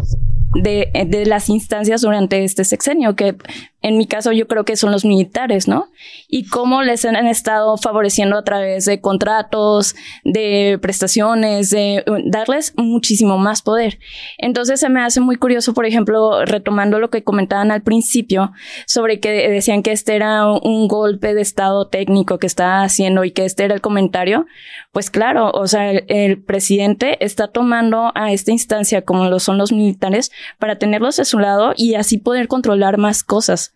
de, 0.53 0.89
de 1.07 1.25
las 1.25 1.49
instancias 1.49 2.01
durante 2.01 2.43
este 2.43 2.63
sexenio, 2.63 3.15
que 3.15 3.35
en 3.83 3.97
mi 3.97 4.07
caso 4.07 4.31
yo 4.31 4.47
creo 4.47 4.63
que 4.63 4.77
son 4.77 4.91
los 4.91 5.03
militares, 5.03 5.67
¿no? 5.67 5.91
Y 6.29 6.45
cómo 6.45 6.81
les 6.83 7.03
han 7.03 7.27
estado 7.27 7.77
favoreciendo 7.77 8.37
a 8.37 8.43
través 8.43 8.85
de 8.85 9.01
contratos, 9.01 9.93
de 10.23 10.79
prestaciones, 10.81 11.69
de 11.69 12.03
uh, 12.07 12.17
darles 12.25 12.73
muchísimo 12.77 13.37
más 13.37 13.61
poder. 13.61 13.99
Entonces 14.37 14.79
se 14.79 14.87
me 14.87 15.01
hace 15.01 15.19
muy 15.19 15.35
curioso, 15.35 15.73
por 15.73 15.85
ejemplo, 15.85 16.45
retomando 16.45 16.97
lo 16.97 17.09
que 17.09 17.25
comentaban 17.25 17.71
al 17.71 17.83
principio, 17.83 18.53
sobre 18.87 19.19
que 19.19 19.49
decían 19.49 19.83
que 19.83 19.91
este 19.91 20.15
era 20.15 20.49
un 20.49 20.87
golpe 20.87 21.33
de 21.33 21.41
estado 21.41 21.87
técnico 21.87 22.39
que 22.39 22.47
estaba 22.47 22.83
haciendo 22.83 23.25
y 23.25 23.31
que 23.31 23.43
este 23.43 23.65
era 23.65 23.75
el 23.75 23.81
comentario. 23.81 24.45
Pues 24.93 25.09
claro, 25.09 25.51
o 25.51 25.67
sea, 25.67 25.91
el, 25.91 26.05
el 26.07 26.41
presidente 26.41 27.17
está 27.19 27.49
tomando 27.49 28.13
a 28.15 28.31
esta 28.31 28.51
instancia 28.51 29.01
como 29.01 29.25
lo 29.25 29.39
son 29.39 29.57
los 29.57 29.73
militares 29.73 30.31
para 30.57 30.77
tenerlos 30.77 31.19
a 31.19 31.25
su 31.25 31.37
lado 31.37 31.73
y 31.75 31.95
así 31.95 32.17
poder 32.17 32.47
controlar 32.47 32.97
más 32.97 33.23
cosas. 33.23 33.72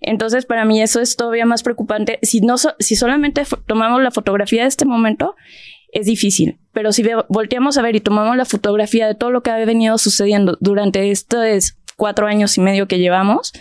Entonces, 0.00 0.46
para 0.46 0.64
mí 0.64 0.80
eso 0.80 1.00
es 1.00 1.16
todavía 1.16 1.44
más 1.46 1.62
preocupante. 1.62 2.18
Si 2.22 2.40
no, 2.40 2.56
so- 2.58 2.74
si 2.78 2.96
solamente 2.96 3.42
tomamos 3.66 4.02
la 4.02 4.10
fotografía 4.10 4.62
de 4.62 4.68
este 4.68 4.84
momento, 4.86 5.34
es 5.92 6.06
difícil. 6.06 6.58
Pero 6.72 6.92
si 6.92 7.04
volteamos 7.28 7.76
a 7.78 7.82
ver 7.82 7.96
y 7.96 8.00
tomamos 8.00 8.36
la 8.36 8.44
fotografía 8.44 9.06
de 9.06 9.14
todo 9.14 9.30
lo 9.30 9.42
que 9.42 9.50
ha 9.50 9.56
venido 9.64 9.98
sucediendo 9.98 10.56
durante 10.60 11.10
estos 11.10 11.74
cuatro 11.96 12.26
años 12.26 12.56
y 12.56 12.60
medio 12.60 12.86
que 12.88 12.98
llevamos, 12.98 13.52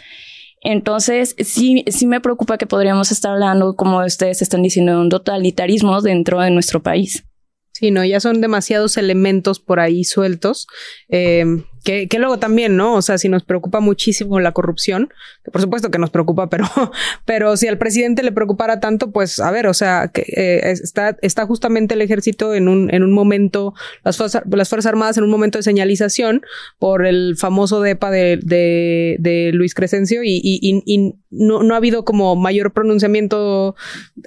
entonces 0.61 1.35
sí, 1.39 1.83
sí 1.87 2.05
me 2.05 2.21
preocupa 2.21 2.57
que 2.57 2.67
podríamos 2.67 3.11
estar 3.11 3.31
hablando, 3.33 3.75
como 3.75 4.03
ustedes 4.03 4.41
están 4.41 4.61
diciendo, 4.61 4.93
de 4.93 4.99
un 4.99 5.09
totalitarismo 5.09 6.01
dentro 6.01 6.39
de 6.41 6.51
nuestro 6.51 6.81
país. 6.81 7.23
Sí, 7.71 7.91
no, 7.91 8.03
ya 8.03 8.19
son 8.19 8.41
demasiados 8.41 8.97
elementos 8.97 9.59
por 9.59 9.79
ahí 9.79 10.03
sueltos. 10.03 10.67
eh, 11.07 11.45
que, 11.83 12.07
que 12.07 12.19
luego 12.19 12.39
también, 12.39 12.75
¿no? 12.75 12.95
O 12.95 13.01
sea, 13.01 13.17
si 13.17 13.29
nos 13.29 13.43
preocupa 13.43 13.79
muchísimo 13.79 14.39
la 14.39 14.51
corrupción, 14.51 15.09
que 15.43 15.51
por 15.51 15.61
supuesto 15.61 15.91
que 15.91 15.99
nos 15.99 16.09
preocupa, 16.09 16.49
pero, 16.49 16.65
pero 17.25 17.57
si 17.57 17.67
al 17.67 17.77
presidente 17.77 18.23
le 18.23 18.31
preocupara 18.31 18.79
tanto, 18.79 19.11
pues 19.11 19.39
a 19.39 19.51
ver, 19.51 19.67
o 19.67 19.73
sea, 19.73 20.09
que 20.13 20.21
eh, 20.35 20.71
está, 20.71 21.17
está 21.21 21.45
justamente 21.45 21.95
el 21.95 22.01
ejército 22.01 22.53
en 22.53 22.67
un, 22.67 22.93
en 22.93 23.03
un 23.03 23.13
momento, 23.13 23.73
las 24.03 24.17
fuerzas, 24.17 24.43
las 24.49 24.69
fuerzas 24.69 24.89
armadas 24.89 25.17
en 25.17 25.23
un 25.23 25.29
momento 25.29 25.57
de 25.57 25.63
señalización 25.63 26.41
por 26.79 27.05
el 27.05 27.35
famoso 27.37 27.81
DEPA 27.81 28.11
de, 28.11 28.39
de, 28.43 29.17
de 29.19 29.51
Luis 29.53 29.73
Crescencio 29.73 30.23
y, 30.23 30.35
y, 30.43 30.59
y, 30.61 30.83
y 30.85 31.15
no, 31.29 31.63
no 31.63 31.73
ha 31.73 31.77
habido 31.77 32.03
como 32.05 32.35
mayor 32.35 32.71
pronunciamiento, 32.73 33.75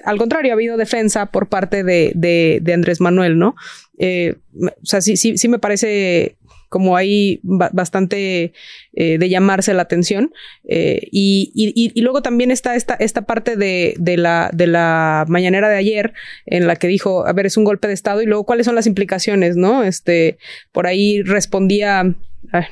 al 0.05 0.19
contrario, 0.19 0.53
ha 0.53 0.55
habido 0.55 0.77
defensa 0.77 1.27
por 1.27 1.49
parte 1.49 1.85
de, 1.85 2.13
de, 2.15 2.61
de 2.63 2.73
Andrés 2.73 3.01
Manuel, 3.01 3.39
¿no? 3.39 3.55
Eh, 3.99 4.37
o 4.61 4.87
sea, 4.87 5.01
sí, 5.01 5.17
sí, 5.17 5.39
sí 5.39 5.49
me 5.49 5.59
parece 5.59 6.37
como 6.73 6.97
ahí 6.97 7.39
ba 7.43 7.69
bastante 7.75 8.55
eh, 8.95 9.19
de 9.19 9.29
llamarse 9.29 9.75
la 9.75 9.83
atención. 9.83 10.33
Eh, 10.65 11.07
y, 11.13 11.53
y, 11.55 11.93
y, 11.95 12.01
luego 12.01 12.23
también 12.23 12.51
está 12.51 12.75
esta, 12.77 12.95
esta 12.95 13.27
parte 13.27 13.57
de, 13.57 13.95
de, 13.99 14.17
la, 14.17 14.49
de 14.55 14.67
la 14.67 15.27
mañanera 15.29 15.69
de 15.69 15.77
ayer 15.77 16.15
en 16.47 16.67
la 16.67 16.77
que 16.77 16.89
dijo, 16.89 17.27
a 17.27 17.33
ver, 17.35 17.45
es 17.45 17.59
un 17.59 17.65
golpe 17.65 17.89
de 17.89 17.95
Estado 17.95 18.23
y 18.23 18.27
luego 18.27 18.47
cuáles 18.47 18.65
son 18.65 18.75
las 18.75 18.87
implicaciones, 18.87 19.55
¿no? 19.55 19.85
Este, 19.85 20.39
por 20.73 20.87
ahí 20.87 21.21
respondía 21.21 22.15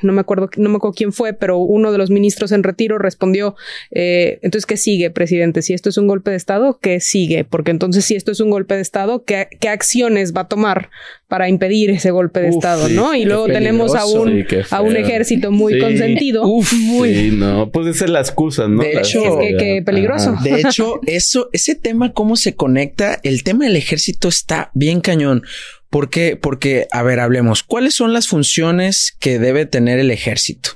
no 0.01 0.13
me 0.13 0.21
acuerdo, 0.21 0.49
no 0.57 0.69
me 0.69 0.77
acuerdo 0.77 0.95
quién 0.95 1.13
fue, 1.13 1.33
pero 1.33 1.57
uno 1.57 1.91
de 1.91 1.97
los 1.97 2.09
ministros 2.09 2.51
en 2.51 2.63
retiro 2.63 2.97
respondió, 2.97 3.55
eh, 3.91 4.39
entonces, 4.41 4.65
¿qué 4.65 4.77
sigue, 4.77 5.09
presidente? 5.09 5.61
Si 5.61 5.73
esto 5.73 5.89
es 5.89 5.97
un 5.97 6.07
golpe 6.07 6.31
de 6.31 6.37
Estado, 6.37 6.79
¿qué 6.81 6.99
sigue? 6.99 7.43
Porque 7.43 7.71
entonces, 7.71 8.05
si 8.05 8.15
esto 8.15 8.31
es 8.31 8.39
un 8.39 8.49
golpe 8.49 8.75
de 8.75 8.81
Estado, 8.81 9.23
¿qué, 9.23 9.47
qué 9.59 9.69
acciones 9.69 10.33
va 10.35 10.41
a 10.41 10.47
tomar 10.47 10.89
para 11.31 11.47
impedir 11.47 11.89
ese 11.89 12.11
golpe 12.11 12.41
de 12.41 12.49
Estado, 12.49 12.89
¿no? 12.89 13.15
Y 13.15 13.23
luego 13.23 13.45
tenemos 13.45 13.95
a 13.95 14.05
un, 14.05 14.45
a 14.69 14.81
un 14.81 14.97
ejército 14.97 15.49
muy 15.49 15.79
consentido. 15.79 16.45
Uf, 16.45 16.73
muy. 16.77 17.15
Sí, 17.15 17.31
no, 17.31 17.71
puede 17.71 17.93
ser 17.93 18.09
la 18.09 18.19
excusa, 18.19 18.67
¿no? 18.67 18.81
De 18.83 18.99
hecho, 18.99 19.39
que, 19.39 19.81
peligroso. 19.85 20.35
De 20.43 20.59
hecho, 20.59 20.99
eso, 21.05 21.49
ese 21.53 21.75
tema, 21.75 22.11
cómo 22.11 22.35
se 22.35 22.55
conecta, 22.55 23.19
el 23.23 23.43
tema 23.43 23.63
del 23.63 23.77
ejército 23.77 24.27
está 24.27 24.71
bien 24.73 24.99
cañón. 24.99 25.43
¿Por 25.91 26.09
qué? 26.09 26.37
Porque, 26.37 26.87
a 26.91 27.03
ver, 27.03 27.19
hablemos. 27.19 27.63
¿Cuáles 27.63 27.95
son 27.95 28.13
las 28.13 28.29
funciones 28.29 29.13
que 29.19 29.39
debe 29.39 29.65
tener 29.65 29.99
el 29.99 30.09
ejército? 30.09 30.71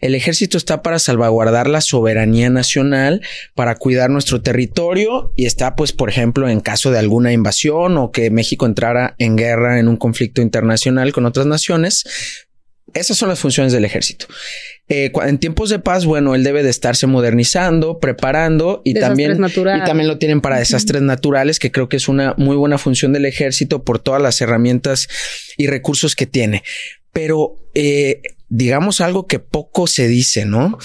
El 0.00 0.14
ejército 0.14 0.56
está 0.56 0.80
para 0.80 1.00
salvaguardar 1.00 1.68
la 1.68 1.80
soberanía 1.80 2.50
nacional, 2.50 3.20
para 3.56 3.74
cuidar 3.74 4.10
nuestro 4.10 4.42
territorio 4.42 5.32
y 5.34 5.46
está, 5.46 5.74
pues, 5.74 5.92
por 5.92 6.08
ejemplo, 6.08 6.48
en 6.48 6.60
caso 6.60 6.92
de 6.92 7.00
alguna 7.00 7.32
invasión 7.32 7.98
o 7.98 8.12
que 8.12 8.30
México 8.30 8.64
entrara 8.64 9.16
en 9.18 9.34
guerra 9.34 9.80
en 9.80 9.88
un 9.88 9.96
conflicto 9.96 10.40
internacional 10.40 11.12
con 11.12 11.26
otras 11.26 11.46
naciones, 11.46 12.04
esas 12.94 13.16
son 13.16 13.28
las 13.28 13.40
funciones 13.40 13.72
del 13.72 13.84
ejército. 13.84 14.26
Eh, 14.88 15.12
en 15.24 15.38
tiempos 15.38 15.70
de 15.70 15.78
paz, 15.78 16.04
bueno, 16.04 16.34
él 16.34 16.42
debe 16.42 16.62
de 16.64 16.70
estarse 16.70 17.06
modernizando, 17.06 18.00
preparando 18.00 18.82
y 18.84 18.94
también, 18.94 19.32
y 19.32 19.84
también 19.84 20.08
lo 20.08 20.18
tienen 20.18 20.40
para 20.40 20.58
desastres 20.58 21.00
naturales, 21.02 21.60
que 21.60 21.70
creo 21.70 21.88
que 21.88 21.96
es 21.96 22.08
una 22.08 22.34
muy 22.38 22.56
buena 22.56 22.76
función 22.76 23.12
del 23.12 23.24
ejército 23.24 23.84
por 23.84 24.00
todas 24.00 24.20
las 24.20 24.40
herramientas 24.40 25.08
y 25.56 25.68
recursos 25.68 26.16
que 26.16 26.26
tiene. 26.26 26.64
Pero 27.12 27.56
eh, 27.74 28.20
digamos 28.48 29.00
algo 29.00 29.28
que 29.28 29.38
poco 29.38 29.86
se 29.86 30.08
dice, 30.08 30.44
¿no? 30.44 30.76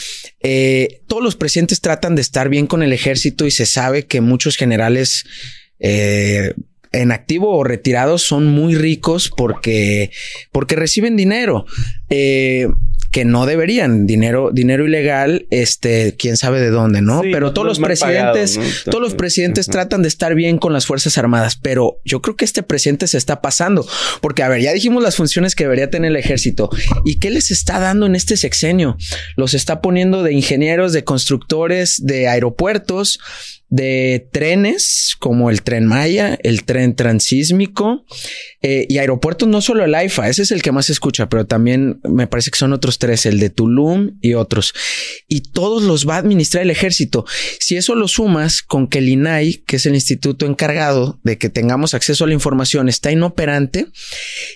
Eh, 0.41 1.01
todos 1.07 1.23
los 1.23 1.35
presidentes 1.35 1.81
tratan 1.81 2.13
de 2.13 2.21
estar 2.21 2.47
bien 2.47 2.67
con 2.67 2.83
el 2.83 2.93
ejército 2.93 3.47
y 3.47 3.51
se 3.51 3.65
sabe 3.65 4.05
que 4.05 4.21
muchos 4.21 4.55
generales 4.55 5.25
en 7.01 7.11
activo 7.11 7.57
o 7.57 7.63
retirados 7.63 8.23
son 8.23 8.47
muy 8.47 8.75
ricos 8.75 9.31
porque, 9.35 10.11
porque 10.51 10.75
reciben 10.75 11.15
dinero. 11.15 11.65
Eh, 12.09 12.67
que 13.15 13.23
no 13.23 13.45
deberían. 13.45 14.07
Dinero 14.07 14.49
dinero 14.51 14.85
ilegal 14.85 15.47
este 15.49 16.17
quién 16.19 16.35
sabe 16.35 16.59
de 16.59 16.69
dónde 16.69 17.01
no 17.01 17.21
pero 17.21 17.53
todos 17.53 17.65
los 17.65 17.79
presidentes 17.79 18.59
todos 18.83 19.01
los 19.01 19.13
presidentes 19.13 19.67
tratan 19.67 20.01
de 20.01 20.09
estar 20.09 20.35
bien 20.35 20.57
con 20.57 20.73
las 20.73 20.85
fuerzas 20.85 21.17
armadas 21.17 21.55
pero 21.55 22.01
yo 22.03 22.21
creo 22.21 22.35
que 22.35 22.43
este 22.43 22.61
presidente 22.61 23.07
se 23.07 23.17
está 23.17 23.41
pasando 23.41 23.87
porque 24.19 24.43
a 24.43 24.49
ver 24.49 24.61
ya 24.61 24.73
dijimos 24.73 25.01
las 25.01 25.15
funciones 25.15 25.55
que 25.55 25.63
debería 25.63 25.89
tener 25.89 26.11
el 26.11 26.17
ejército. 26.17 26.69
Y 27.05 27.15
qué 27.19 27.31
les 27.31 27.51
está 27.51 27.79
dando 27.79 28.05
en 28.05 28.15
este 28.15 28.35
sexenio 28.35 28.97
los 29.37 29.53
está 29.53 29.79
poniendo 29.79 30.21
de 30.21 30.33
ingenieros 30.33 30.91
de 30.91 31.05
constructores 31.05 32.05
de 32.05 32.27
aeropuertos 32.27 33.19
de 33.75 34.29
trenes 34.31 35.17
como 35.19 35.49
el 35.49 35.61
tren 35.61 35.85
Maya, 35.85 36.39
el 36.43 36.63
tren 36.63 36.95
transísmico 36.95 38.05
eh, 38.61 38.85
y 38.87 38.99
aeropuertos, 38.99 39.49
no 39.49 39.59
solo 39.59 39.83
el 39.83 39.93
AIFA, 39.93 40.29
ese 40.29 40.43
es 40.43 40.51
el 40.51 40.61
que 40.61 40.71
más 40.71 40.85
se 40.85 40.93
escucha, 40.93 41.27
pero 41.27 41.45
también 41.45 41.99
me 42.07 42.25
parece 42.25 42.51
que 42.51 42.57
son 42.57 42.71
otros 42.71 42.99
tres, 42.99 43.25
el 43.25 43.37
de 43.37 43.49
Tulum 43.49 44.17
y 44.21 44.33
otros. 44.33 44.73
Y 45.27 45.41
todos 45.51 45.83
los 45.83 46.07
va 46.07 46.15
a 46.15 46.19
administrar 46.19 46.63
el 46.63 46.69
ejército. 46.69 47.25
Si 47.59 47.75
eso 47.75 47.95
lo 47.95 48.07
sumas 48.07 48.61
con 48.61 48.87
que 48.87 48.99
el 48.99 49.09
INAI, 49.09 49.55
que 49.67 49.75
es 49.75 49.85
el 49.85 49.95
instituto 49.95 50.45
encargado 50.45 51.19
de 51.23 51.37
que 51.37 51.49
tengamos 51.49 51.93
acceso 51.93 52.23
a 52.23 52.27
la 52.27 52.33
información, 52.33 52.87
está 52.87 53.11
inoperante 53.11 53.87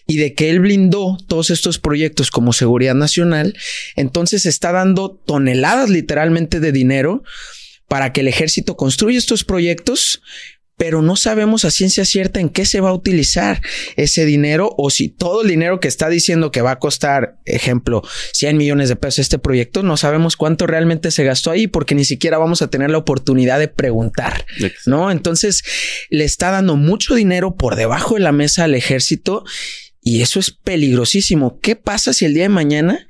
y 0.08 0.16
de 0.16 0.34
que 0.34 0.50
él 0.50 0.62
blindó 0.62 1.18
todos 1.28 1.50
estos 1.50 1.78
proyectos 1.78 2.32
como 2.32 2.54
seguridad 2.54 2.96
nacional, 2.96 3.54
entonces 3.98 4.46
está 4.46 4.72
dando 4.72 5.12
toneladas 5.12 5.90
literalmente 5.90 6.62
de 6.62 6.72
dinero 6.72 7.24
para 7.90 8.14
que 8.14 8.22
el 8.22 8.30
ejército 8.30 8.78
construya 8.78 9.18
estos 9.18 9.44
proyectos, 9.44 10.22
pero 10.80 11.02
no 11.02 11.18
sabemos 11.18 11.66
a 11.66 11.72
ciencia 11.72 12.06
cierta 12.06 12.40
en 12.40 12.48
qué 12.48 12.64
se 12.64 12.80
va 12.80 12.90
a 12.90 12.94
utilizar 12.94 13.62
ese 13.98 14.24
dinero 14.24 14.74
o 14.78 14.90
si 14.90 15.10
todo 15.10 15.42
el 15.42 15.50
dinero 15.50 15.82
que 15.82 15.90
está 15.90 16.08
diciendo 16.08 16.52
que 16.52 16.62
va 16.62 16.72
a 16.72 16.80
costar, 16.80 17.38
ejemplo, 17.44 18.02
100 18.32 18.56
millones 18.56 18.88
de 18.88 18.96
pesos 18.96 19.20
este 19.20 19.40
proyecto, 19.40 19.84
no 19.84 19.98
sabemos 19.98 20.38
cuánto 20.38 20.68
realmente 20.68 21.12
se 21.12 21.26
gastó 21.26 21.52
ahí 21.52 21.68
porque 21.68 21.96
ni 21.96 22.06
siquiera 22.06 22.38
vamos 22.38 22.62
a 22.62 22.70
tener 22.70 22.92
la 22.92 22.98
oportunidad 22.98 23.60
de 23.60 23.68
preguntar, 23.68 24.46
¿no? 24.86 25.12
Entonces 25.12 25.64
le 26.10 26.24
está 26.24 26.50
dando 26.50 26.78
mucho 26.78 27.14
dinero 27.14 27.56
por 27.56 27.76
debajo 27.76 28.16
de 28.16 28.22
la 28.22 28.32
mesa 28.32 28.64
al 28.64 28.74
ejército 28.74 29.44
y 30.02 30.22
eso 30.22 30.40
es 30.40 30.52
peligrosísimo. 30.52 31.60
¿Qué 31.60 31.76
pasa 31.76 32.14
si 32.14 32.24
el 32.24 32.34
día 32.34 32.44
de 32.44 32.50
mañana 32.50 33.09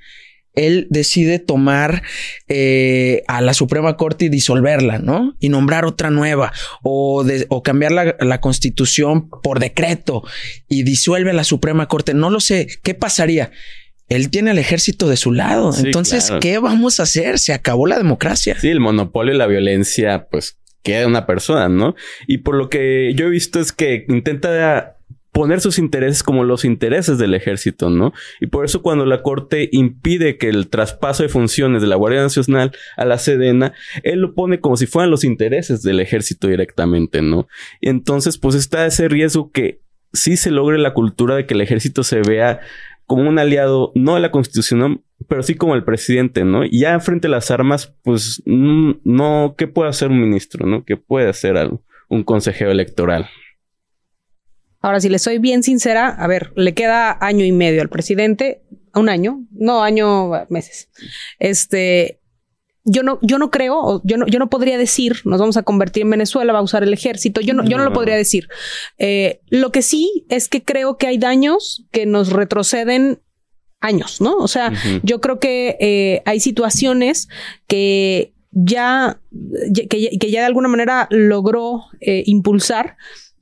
él 0.56 0.88
decide 0.90 1.40
tomar 1.40 2.04
eh, 2.48 3.24
a 3.28 3.42
la 3.42 3.54
Suprema 3.54 3.98
Corte 3.98 4.26
y 4.26 4.30
disolverla, 4.30 5.00
¿no? 5.00 5.36
Y 5.40 5.50
nombrar 5.50 5.86
otra 5.86 6.10
nueva 6.10 6.52
o, 6.84 7.26
o 7.50 7.64
cambiar 7.64 7.92
la, 7.92 8.16
la, 8.20 8.42
constitución 8.42 9.30
por 9.30 9.60
decreto 9.60 10.24
y 10.68 10.84
disuelve 10.84 11.32
a 11.32 11.34
la 11.34 11.44
Suprema 11.44 11.88
Corte. 11.88 12.14
No 12.14 12.30
lo 12.30 12.40
sé. 12.40 12.68
¿Qué 12.84 12.94
pasaría? 12.94 13.52
Él 14.10 14.30
tiene 14.32 14.52
al 14.52 14.58
ejército 14.58 15.08
de 15.08 15.18
su 15.18 15.32
lado. 15.32 15.72
Entonces, 15.78 16.32
¿qué 16.42 16.58
vamos 16.58 17.00
a 17.00 17.04
hacer? 17.04 17.38
Se 17.38 17.54
acabó 17.54 17.86
la 17.86 17.98
democracia. 17.98 18.60
Sí, 18.60 18.70
el 18.70 18.80
monopolio 18.80 19.36
y 19.36 19.38
la 19.38 19.46
violencia, 19.46 20.28
pues 20.32 20.58
queda 20.82 21.06
una 21.06 21.28
persona, 21.28 21.70
¿no? 21.70 21.96
Y 22.28 22.40
por 22.40 22.56
lo 22.56 22.70
que 22.70 23.14
yo 23.16 23.28
he 23.28 23.30
visto 23.30 23.60
es 23.60 23.72
que 23.72 24.06
intenta 24.10 24.99
poner 25.32 25.62
sus 25.62 25.80
intereses 25.80 26.24
como 26.24 26.44
los 26.44 26.66
intereses 26.66 27.18
del 27.18 27.34
ejército, 27.34 27.90
¿no? 27.90 28.14
Y 28.40 28.48
por 28.48 28.66
eso 28.66 28.82
cuando 28.82 29.06
la 29.06 29.22
Corte 29.22 29.70
impide 29.72 30.38
que 30.38 30.50
el 30.50 30.70
traspaso 30.70 31.24
de 31.24 31.30
funciones 31.30 31.82
de 31.82 31.88
la 31.88 31.96
Guardia 31.96 32.22
Nacional 32.22 32.72
a 32.98 33.06
la 33.06 33.18
Sedena, 33.18 33.74
él 34.04 34.20
lo 34.20 34.34
pone 34.34 34.60
como 34.60 34.78
si 34.78 34.88
fueran 34.88 35.12
los 35.12 35.24
intereses 35.24 35.84
del 35.84 36.00
ejército 36.00 36.48
directamente, 36.48 37.22
¿no? 37.22 37.48
Y 37.80 37.90
entonces, 37.90 38.38
pues 38.38 38.56
está 38.56 38.86
ese 38.86 39.08
riesgo 39.08 39.52
que 39.52 39.82
sí 40.14 40.38
se 40.38 40.52
logre 40.52 40.78
la 40.78 40.94
cultura 40.94 41.36
de 41.36 41.46
que 41.46 41.54
el 41.54 41.62
ejército 41.62 42.04
se 42.04 42.22
vea 42.22 42.60
como 43.06 43.28
un 43.28 43.40
aliado, 43.40 43.92
no 43.96 44.16
de 44.16 44.22
la 44.22 44.32
Constitución, 44.32 45.04
pero 45.28 45.42
sí 45.42 45.56
como 45.56 45.76
el 45.76 45.84
presidente, 45.84 46.46
¿no? 46.46 46.64
Y 46.64 46.82
ya 46.82 47.00
frente 47.00 47.28
a 47.28 47.32
las 47.32 47.50
armas, 47.52 47.96
pues 48.04 48.42
no, 48.46 49.56
¿qué 49.58 49.68
puede 49.68 49.90
hacer 49.90 50.10
un 50.10 50.22
ministro, 50.22 50.68
¿no? 50.68 50.86
¿Qué 50.86 50.96
puede 50.98 51.28
hacer 51.28 51.56
un 52.08 52.24
consejero 52.24 52.72
electoral? 52.72 53.28
Ahora, 54.82 55.00
si 55.00 55.10
le 55.10 55.20
soy 55.20 55.40
bien 55.40 55.64
sincera, 55.64 56.08
a 56.10 56.28
ver, 56.28 56.54
le 56.56 56.74
queda 56.74 57.18
año 57.20 57.44
y 57.46 57.52
medio 57.52 57.82
al 57.82 57.90
presidente, 57.90 58.62
un 58.96 59.10
año, 59.10 59.46
no 59.52 59.84
año, 59.84 60.32
meses. 60.50 60.90
Este, 61.38 62.20
yo 62.86 63.04
no, 63.04 63.20
yo 63.22 63.38
no 63.38 63.52
creo, 63.52 64.02
yo 64.04 64.18
no, 64.18 64.26
yo 64.26 64.40
no 64.40 64.50
podría 64.50 64.78
decir, 64.78 65.18
nos 65.26 65.40
vamos 65.40 65.58
a 65.58 65.64
convertir 65.64 66.04
en 66.04 66.10
Venezuela, 66.10 66.54
va 66.54 66.60
a 66.60 66.64
usar 66.64 66.84
el 66.84 66.94
ejército, 66.94 67.42
yo 67.42 67.54
no, 67.54 67.64
yo 67.64 67.78
no 67.78 67.84
lo 67.84 67.94
podría 67.94 68.16
decir. 68.16 68.48
Eh, 68.98 69.42
lo 69.50 69.72
que 69.72 69.82
sí 69.82 70.26
es 70.30 70.48
que 70.48 70.64
creo 70.64 70.98
que 70.98 71.08
hay 71.08 71.18
daños 71.18 71.86
que 71.92 72.06
nos 72.06 72.32
retroceden 72.32 73.22
años, 73.82 74.22
¿no? 74.22 74.38
O 74.38 74.48
sea, 74.48 74.74
yo 75.04 75.22
creo 75.22 75.40
que 75.40 75.78
eh, 75.80 76.22
hay 76.26 76.40
situaciones 76.40 77.30
que 77.68 78.34
ya, 78.52 79.22
que, 79.74 79.88
que, 79.88 80.32
ya 80.32 80.40
de 80.42 80.46
alguna 80.46 80.68
manera 80.68 81.08
logró 81.12 81.84
eh, 82.02 82.24
impulsar 82.26 82.98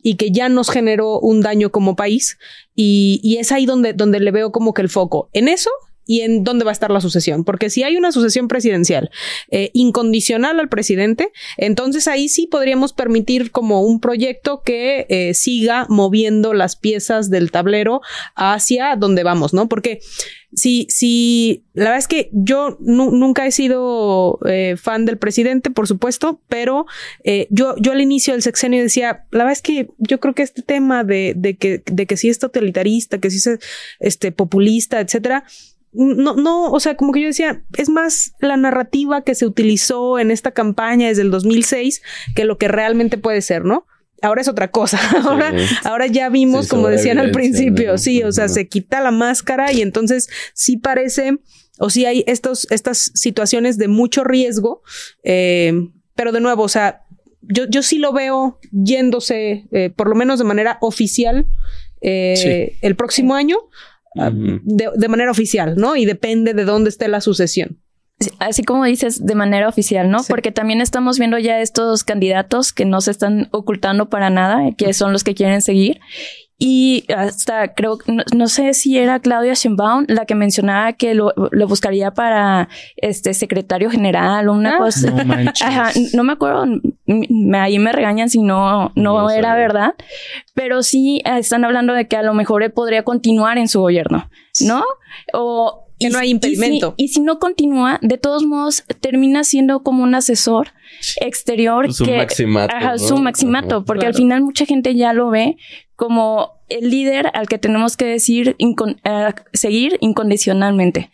y 0.08 0.16
que 0.16 0.32
ya 0.32 0.47
nos 0.47 0.70
generó 0.70 1.20
un 1.20 1.41
daño 1.41 1.70
como 1.70 1.97
país. 1.97 2.38
Y, 2.76 3.20
y 3.24 3.39
es 3.39 3.51
ahí 3.51 3.66
donde, 3.66 3.91
donde 3.91 4.22
le 4.22 4.32
veo 4.32 4.53
como 4.53 4.74
que 4.74 4.82
el 4.82 4.88
foco. 4.88 5.30
En 5.34 5.49
eso 5.49 5.70
y 6.08 6.22
en 6.22 6.43
dónde 6.43 6.66
va 6.66 6.72
a 6.72 6.74
estar 6.74 6.89
la 6.89 7.01
sucesión. 7.01 7.43
Porque 7.43 7.70
si 7.70 7.84
hay 7.84 7.97
una 7.97 8.12
sucesión 8.12 8.47
presidencial 8.47 9.12
eh, 9.51 9.70
incondicional 9.74 10.60
al 10.60 10.70
presidente, 10.70 11.32
entonces 11.58 12.08
ahí 12.08 12.30
sí 12.30 12.47
podríamos 12.47 12.93
permitir 12.93 13.51
como 13.51 13.84
un 13.84 13.99
proyecto 13.99 14.64
que 14.64 15.05
eh, 15.10 15.34
siga 15.34 15.86
moviendo 15.89 16.53
las 16.53 16.76
piezas 16.76 17.30
del 17.30 17.51
tablero 17.51 18.01
hacia 18.36 18.95
donde 18.95 19.24
vamos, 19.24 19.53
¿no? 19.53 19.68
Porque 19.68 19.99
si, 20.53 20.88
si, 20.89 21.66
la 21.74 21.86
verdad 21.86 21.99
es 21.99 22.08
que 22.08 22.30
yo 22.32 22.78
nunca 22.80 23.45
he 23.45 23.51
sido 23.51 24.39
eh, 24.47 24.76
fan 24.82 25.05
del 25.05 25.18
presidente, 25.18 25.70
por 25.70 25.88
supuesto, 25.88 26.41
pero 26.47 26.86
yo, 27.49 27.76
yo 27.78 27.91
al 27.91 27.99
inicio 27.99 28.34
del 28.34 28.41
sexenio 28.41 28.82
decía, 28.82 29.26
la 29.32 29.39
verdad 29.39 29.51
es 29.51 29.62
que 29.62 29.89
yo 29.97 30.22
creo 30.22 30.34
que 30.34 30.43
este 30.43 30.62
tema 30.62 31.03
de, 31.03 31.34
de 31.36 31.58
que, 31.58 31.84
de 31.86 32.05
que 32.05 32.16
si 32.16 32.30
es 32.30 32.39
totalitarista, 32.39 33.20
que 33.20 33.30
si 33.30 33.38
es 33.38 33.60
este, 33.99 34.32
populista, 34.32 35.01
etcétera, 35.01 35.43
no, 35.98 36.36
no, 36.36 36.72
o 36.72 36.80
sea, 36.80 36.95
como 36.95 37.12
que 37.12 37.22
yo 37.22 37.28
decía, 37.28 37.64
es 37.78 37.89
más 37.89 38.34
la 38.39 38.56
narrativa 38.56 39.24
que 39.24 39.36
se 39.36 39.45
utilizó 39.45 40.20
en 40.20 40.30
esta 40.30 40.52
campaña 40.52 41.08
desde 41.08 41.24
el 41.24 41.32
2006 41.32 42.02
que 42.36 42.45
lo 42.45 42.58
que 42.58 42.68
realmente 42.68 43.18
puede 43.18 43.41
ser, 43.41 43.66
¿no? 43.66 43.88
Ahora 44.22 44.41
es 44.41 44.48
otra 44.48 44.70
cosa. 44.70 45.00
Ahora, 45.26 45.54
ahora 45.84 46.08
ya 46.08 46.30
vimos, 46.30 46.68
como 46.68 46.88
decían 46.88 47.20
al 47.20 47.32
principio, 47.32 47.98
sí, 47.98 48.24
o 48.24 48.32
sea, 48.32 48.48
se 48.48 48.68
quita 48.68 49.00
la 49.00 49.12
máscara 49.12 49.72
y 49.72 49.82
entonces 49.82 50.28
sí 50.54 50.78
parece, 50.78 51.38
o 51.78 51.89
sí 51.89 52.06
hay 52.06 52.24
estos, 52.26 52.68
estas 52.72 53.12
situaciones 53.14 53.78
de 53.78 53.88
mucho 53.88 54.24
riesgo, 54.24 54.82
eh, 55.24 55.74
pero 56.16 56.32
de 56.32 56.41
nuevo, 56.41 56.64
o 56.64 56.70
sea, 56.70 57.04
yo, 57.41 57.66
yo 57.70 57.84
sí 57.84 58.00
lo 58.00 58.12
veo 58.12 58.60
yéndose, 58.72 59.68
eh, 59.72 59.91
por 59.95 60.10
lo 60.10 60.16
menos 60.16 60.39
de 60.39 60.45
manera 60.45 60.80
oficial, 60.82 61.48
eh, 62.02 62.78
el 62.82 62.95
próximo 62.95 63.36
año 63.36 63.58
de, 64.18 64.89
de 64.95 65.07
manera 65.07 65.32
oficial, 65.32 65.76
¿no? 65.78 65.95
Y 65.95 66.05
depende 66.05 66.53
de 66.53 66.65
dónde 66.65 66.89
esté 66.89 67.07
la 67.07 67.22
sucesión. 67.22 67.80
Así 68.39 68.63
como 68.63 68.84
dices, 68.86 69.24
de 69.24 69.36
manera 69.36 69.70
oficial, 69.70 70.09
¿no? 70.09 70.24
Porque 70.28 70.51
también 70.51 70.82
estamos 70.82 71.20
viendo 71.20 71.38
ya 71.38 71.61
estos 71.61 72.03
candidatos 72.03 72.74
que 72.74 72.84
no 72.84 72.99
se 72.99 73.11
están 73.11 73.47
ocultando 73.51 74.09
para 74.09 74.32
nada, 74.32 74.72
que 74.76 74.93
son 74.93 75.13
los 75.13 75.24
que 75.24 75.36
quieren 75.36 75.61
seguir. 75.61 75.99
Y 76.60 77.05
hasta 77.16 77.76
creo, 77.76 77.99
no, 78.08 78.24
no 78.36 78.47
sé 78.47 78.74
si 78.74 78.97
era 78.97 79.20
Claudia 79.20 79.53
Sheinbaum 79.53 80.05
la 80.08 80.26
que 80.26 80.34
mencionaba 80.34 80.93
que 80.93 81.14
lo, 81.14 81.32
lo 81.51 81.68
buscaría 81.68 82.12
para 82.12 82.68
este 82.95 83.36
secretario 83.36 83.91
general 83.91 84.49
o 84.49 84.53
una 84.53 84.76
Ah. 84.76 84.78
cosa. 84.80 85.12
No. 85.24 85.51
Ajá, 85.62 85.91
no 86.14 86.24
me 86.24 86.34
acuerdo, 86.34 86.66
me- 87.05 87.60
ahí 87.60 87.78
me 87.78 87.91
regañan 87.91 88.30
si 88.32 88.41
no, 88.41 88.91
no, 88.95 89.22
No 89.22 89.30
era 89.30 89.53
verdad, 89.55 89.93
pero 90.55 90.82
sí 90.82 91.22
eh, 91.26 91.38
están 91.38 91.64
hablando 91.64 91.93
de 91.93 92.08
que 92.08 92.18
a 92.18 92.24
lo 92.24 92.34
mejor 92.34 92.64
él 92.64 92.72
podría 92.72 93.03
continuar 93.03 93.60
en 93.60 93.68
su 93.68 93.80
gobierno, 93.82 94.28
¿no? 94.66 94.84
O 95.34 95.86
Que 95.99 96.08
y- 96.08 96.10
no 96.10 96.18
hay 96.18 96.26
y 96.26 96.30
si- 96.30 96.32
impedimento. 96.32 96.93
Y 96.97 97.10
si, 97.10 97.22
no 97.22 97.38
continúa, 97.38 97.99
de 98.01 98.18
todos 98.18 98.43
modos 98.45 98.84
termina 98.99 99.43
siendo 99.43 99.84
como 99.84 100.01
un 100.03 100.16
asesor 100.16 100.70
exterior 101.22 101.93
Su 101.93 102.05
que 102.05 102.18
maximato, 102.18 102.76
ajá, 102.76 102.93
¿no? 102.93 102.97
su 102.97 103.18
maximato, 103.18 103.86
porque 103.86 104.08
al 104.08 104.16
final 104.16 104.41
mucha 104.41 104.66
gente 104.66 104.95
ya 104.95 105.14
lo 105.14 105.30
ve 105.30 105.58
como 105.98 106.54
el 106.70 106.89
líder 106.89 107.32
al 107.34 107.50
que 107.50 107.58
tenemos 107.58 107.98
que 107.98 108.06
decir 108.06 108.56
eh, 109.04 109.34
seguir 109.52 109.98
incondicionalmente. 110.00 111.10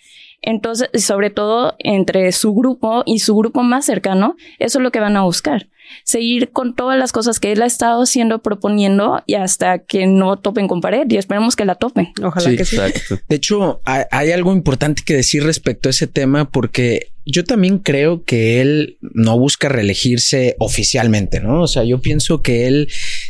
Entonces, 0.45 0.89
sobre 1.01 1.29
todo 1.29 1.75
entre 1.79 2.31
su 2.33 2.53
grupo 2.53 3.03
y 3.05 3.19
su 3.19 3.33
grupo 3.35 3.63
más 3.63 3.85
cercano, 3.85 4.35
eso 4.59 4.79
es 4.79 4.83
lo 4.83 4.91
que 4.91 4.99
van 4.99 5.15
a 5.15 5.23
buscar. 5.23 5.69
Seguir 6.03 6.51
con 6.51 6.75
todas 6.75 6.99
las 6.99 7.13
cosas 7.13 7.39
que 7.39 7.53
él 7.53 7.61
ha 7.61 7.65
estado 7.65 8.03
haciendo, 8.03 8.41
proponiendo 8.41 9.23
y 9.25 9.35
hasta 9.35 9.79
que 9.79 10.05
no 10.05 10.37
topen 10.37 10.67
con 10.67 10.81
pared 10.81 11.05
y 11.09 11.17
esperemos 11.17 11.55
que 11.55 11.63
la 11.63 11.75
topen. 11.75 12.09
Ojalá 12.21 12.49
Sí, 12.49 12.57
que 12.57 12.65
sí. 12.65 12.75
Exacto. 12.75 13.19
De 13.27 13.35
hecho, 13.37 13.81
hay, 13.85 14.03
hay 14.11 14.31
algo 14.31 14.51
importante 14.53 15.03
que 15.05 15.15
decir 15.15 15.43
respecto 15.43 15.87
a 15.87 15.91
ese 15.91 16.07
tema 16.07 16.49
porque 16.49 17.13
yo 17.25 17.45
también 17.45 17.79
creo 17.79 18.23
que 18.25 18.59
él 18.59 18.97
no 19.01 19.39
busca 19.39 19.69
reelegirse 19.69 20.57
oficialmente, 20.59 21.39
¿no? 21.39 21.61
O 21.61 21.67
sea, 21.67 21.85
yo 21.85 22.01
pienso 22.01 22.41
que 22.41 22.67
él 22.67 22.89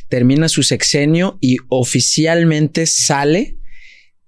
termina 0.09 0.49
su 0.49 0.64
sexenio 0.64 1.38
y 1.41 1.57
oficialmente 1.70 2.88
sale 2.88 3.57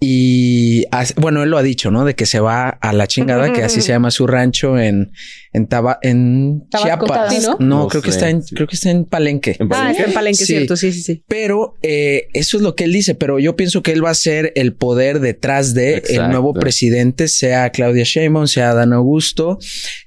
y 0.08 0.86
bueno, 1.18 1.42
él 1.42 1.50
lo 1.50 1.58
ha 1.58 1.64
dicho, 1.64 1.90
¿no? 1.90 2.06
De 2.06 2.14
que 2.16 2.26
se 2.28 2.40
va 2.40 2.70
a 2.70 2.94
la 2.94 3.08
chingada, 3.08 3.52
que 3.52 3.64
así 3.64 3.82
se 3.82 3.90
llama 3.90 4.12
su 4.12 4.28
rancho 4.28 4.78
en 4.78 5.12
en, 5.52 5.68
Taba- 5.68 5.98
en 6.02 6.68
Tabasco, 6.70 7.06
Chiapas. 7.08 7.34
sí, 7.34 7.40
¿no? 7.46 7.58
No, 7.60 7.80
No 7.84 7.88
creo 7.88 8.02
que 8.02 8.10
está 8.12 8.30
en 8.30 8.44
sí. 8.44 8.54
creo 8.54 8.68
que 8.68 8.76
está 8.76 8.92
en 8.92 9.06
Palenque. 9.06 9.56
En 9.60 9.68
Ah, 9.68 9.70
Palenque. 9.70 10.04
en 10.04 10.14
Palenque, 10.14 10.38
Sí. 10.38 10.46
cierto, 10.46 10.76
sí, 10.76 10.92
sí, 10.92 11.02
sí. 11.02 11.24
Pero 11.28 11.76
eh, 11.82 12.28
eso 12.34 12.58
es 12.58 12.64
lo 12.64 12.76
que 12.76 12.84
él 12.84 12.94
dice, 12.94 13.16
pero 13.16 13.40
yo 13.40 13.56
pienso 13.56 13.82
que 13.82 13.92
él 13.94 14.04
va 14.06 14.10
a 14.12 14.16
ser 14.16 14.52
el 14.56 14.74
poder 14.74 15.20
detrás 15.22 15.74
de 15.74 16.04
el 16.10 16.30
nuevo 16.30 16.54
presidente, 16.54 17.28
sea 17.28 17.70
Claudia 17.72 18.04
Sheinbaum, 18.06 18.48
sea 18.48 18.74
Dan 18.74 18.94
Augusto 18.94 19.58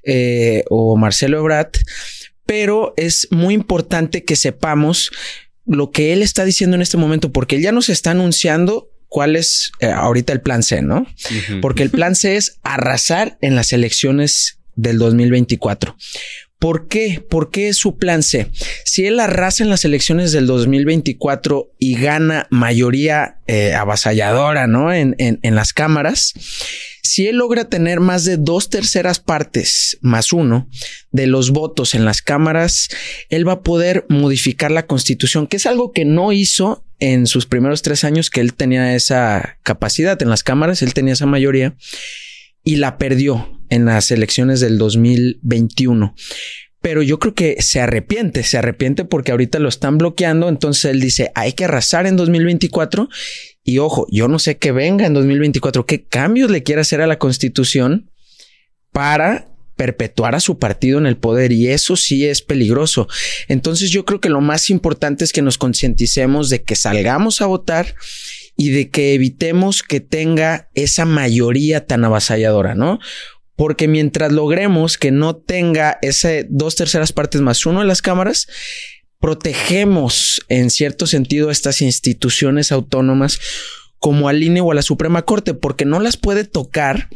eh, 0.03 0.63
o 0.69 0.95
Marcelo 0.97 1.39
Ebrard. 1.39 1.71
Pero 2.45 2.93
es 2.97 3.27
muy 3.31 3.53
importante 3.53 4.23
que 4.23 4.35
sepamos 4.35 5.11
lo 5.65 5.91
que 5.91 6.13
él 6.13 6.21
está 6.23 6.45
diciendo 6.45 6.75
en 6.75 6.81
este 6.81 6.97
momento, 6.97 7.31
porque 7.31 7.55
él 7.57 7.61
ya 7.63 7.71
nos 7.71 7.89
está 7.89 8.11
anunciando 8.11 8.89
cuál 9.09 9.35
es 9.35 9.71
eh, 9.79 9.87
ahorita 9.87 10.31
el 10.31 10.41
plan 10.41 10.63
C, 10.63 10.81
¿no? 10.81 11.05
Porque 11.61 11.83
el 11.83 11.89
plan 11.89 12.15
C 12.15 12.37
es 12.37 12.59
arrasar 12.63 13.37
en 13.41 13.55
las 13.55 13.73
elecciones 13.73 14.59
del 14.75 14.97
2024. 14.97 15.97
¿Por 16.59 16.87
qué? 16.87 17.23
¿Por 17.27 17.51
qué 17.51 17.69
es 17.69 17.77
su 17.77 17.97
plan 17.97 18.21
C? 18.21 18.51
Si 18.83 19.05
él 19.05 19.19
arrasa 19.19 19.63
en 19.63 19.69
las 19.69 19.85
elecciones 19.85 20.31
del 20.31 20.45
2024 20.45 21.71
y 21.79 21.95
gana 21.95 22.47
mayoría 22.49 23.39
eh, 23.47 23.73
avasalladora, 23.73 24.67
¿no? 24.67 24.93
En, 24.93 25.15
en, 25.19 25.39
en 25.41 25.55
las 25.55 25.73
cámaras, 25.73 26.33
si 27.01 27.27
él 27.27 27.37
logra 27.37 27.69
tener 27.69 28.01
más 28.01 28.25
de 28.25 28.37
dos 28.37 28.69
terceras 28.69 29.19
partes 29.19 29.97
más 30.01 30.33
uno 30.33 30.69
de 31.11 31.27
los 31.27 31.51
votos 31.51 31.95
en 31.95 32.05
las 32.05 32.21
cámaras, 32.21 32.89
él 33.29 33.47
va 33.47 33.53
a 33.53 33.63
poder 33.63 34.05
modificar 34.09 34.69
la 34.69 34.85
constitución, 34.85 35.47
que 35.47 35.57
es 35.57 35.65
algo 35.65 35.91
que 35.93 36.05
no 36.05 36.33
hizo 36.33 36.85
en 36.99 37.27
sus 37.27 37.45
primeros 37.45 37.81
tres 37.81 38.03
años 38.03 38.29
que 38.29 38.41
él 38.41 38.53
tenía 38.53 38.95
esa 38.95 39.57
capacidad 39.63 40.21
en 40.21 40.29
las 40.29 40.43
cámaras, 40.43 40.81
él 40.81 40.93
tenía 40.93 41.13
esa 41.13 41.25
mayoría 41.25 41.75
y 42.63 42.75
la 42.75 42.97
perdió 42.97 43.59
en 43.69 43.85
las 43.85 44.11
elecciones 44.11 44.59
del 44.59 44.77
2021. 44.77 46.15
Pero 46.81 47.01
yo 47.01 47.19
creo 47.19 47.33
que 47.33 47.57
se 47.61 47.81
arrepiente, 47.81 48.43
se 48.43 48.57
arrepiente 48.57 49.03
porque 49.03 49.31
ahorita 49.31 49.59
lo 49.59 49.67
están 49.67 49.97
bloqueando. 49.97 50.47
Entonces 50.47 50.85
él 50.85 51.01
dice, 51.01 51.31
hay 51.35 51.53
que 51.53 51.65
arrasar 51.65 52.07
en 52.07 52.15
2024. 52.15 53.09
Y 53.63 53.79
ojo, 53.79 54.07
yo 54.09 54.27
no 54.27 54.39
sé 54.39 54.57
qué 54.57 54.71
venga 54.71 55.05
en 55.05 55.13
2024, 55.13 55.85
qué 55.85 56.05
cambios 56.05 56.49
le 56.49 56.63
quiere 56.63 56.81
hacer 56.81 57.01
a 57.01 57.07
la 57.07 57.19
constitución 57.19 58.09
para 58.91 59.47
perpetuar 59.79 60.35
a 60.35 60.41
su 60.41 60.59
partido 60.59 60.97
en 60.97 61.05
el 61.05 61.15
poder 61.15 61.53
y 61.53 61.69
eso 61.69 61.95
sí 61.95 62.27
es 62.27 62.41
peligroso. 62.41 63.07
Entonces 63.47 63.91
yo 63.91 64.03
creo 64.03 64.19
que 64.19 64.27
lo 64.27 64.41
más 64.41 64.69
importante 64.69 65.23
es 65.23 65.31
que 65.31 65.41
nos 65.41 65.57
concienticemos 65.57 66.49
de 66.49 66.63
que 66.63 66.75
salgamos 66.75 67.41
a 67.41 67.45
votar 67.45 67.95
y 68.57 68.71
de 68.71 68.89
que 68.89 69.13
evitemos 69.13 69.81
que 69.81 70.01
tenga 70.01 70.69
esa 70.73 71.05
mayoría 71.05 71.85
tan 71.85 72.03
avasalladora, 72.03 72.75
¿no? 72.75 72.99
Porque 73.55 73.87
mientras 73.87 74.33
logremos 74.33 74.97
que 74.97 75.11
no 75.11 75.37
tenga 75.37 75.97
ese 76.01 76.45
dos 76.49 76.75
terceras 76.75 77.13
partes 77.13 77.39
más 77.39 77.65
uno 77.65 77.79
de 77.79 77.85
las 77.85 78.01
cámaras, 78.01 78.47
protegemos 79.21 80.41
en 80.49 80.71
cierto 80.71 81.07
sentido 81.07 81.51
estas 81.51 81.81
instituciones 81.81 82.73
autónomas 82.73 83.39
como 83.97 84.27
al 84.27 84.43
INE 84.43 84.59
o 84.59 84.73
a 84.73 84.75
la 84.75 84.81
Suprema 84.81 85.21
Corte, 85.21 85.53
porque 85.53 85.85
no 85.85 86.01
las 86.01 86.17
puede 86.17 86.43
tocar 86.43 87.07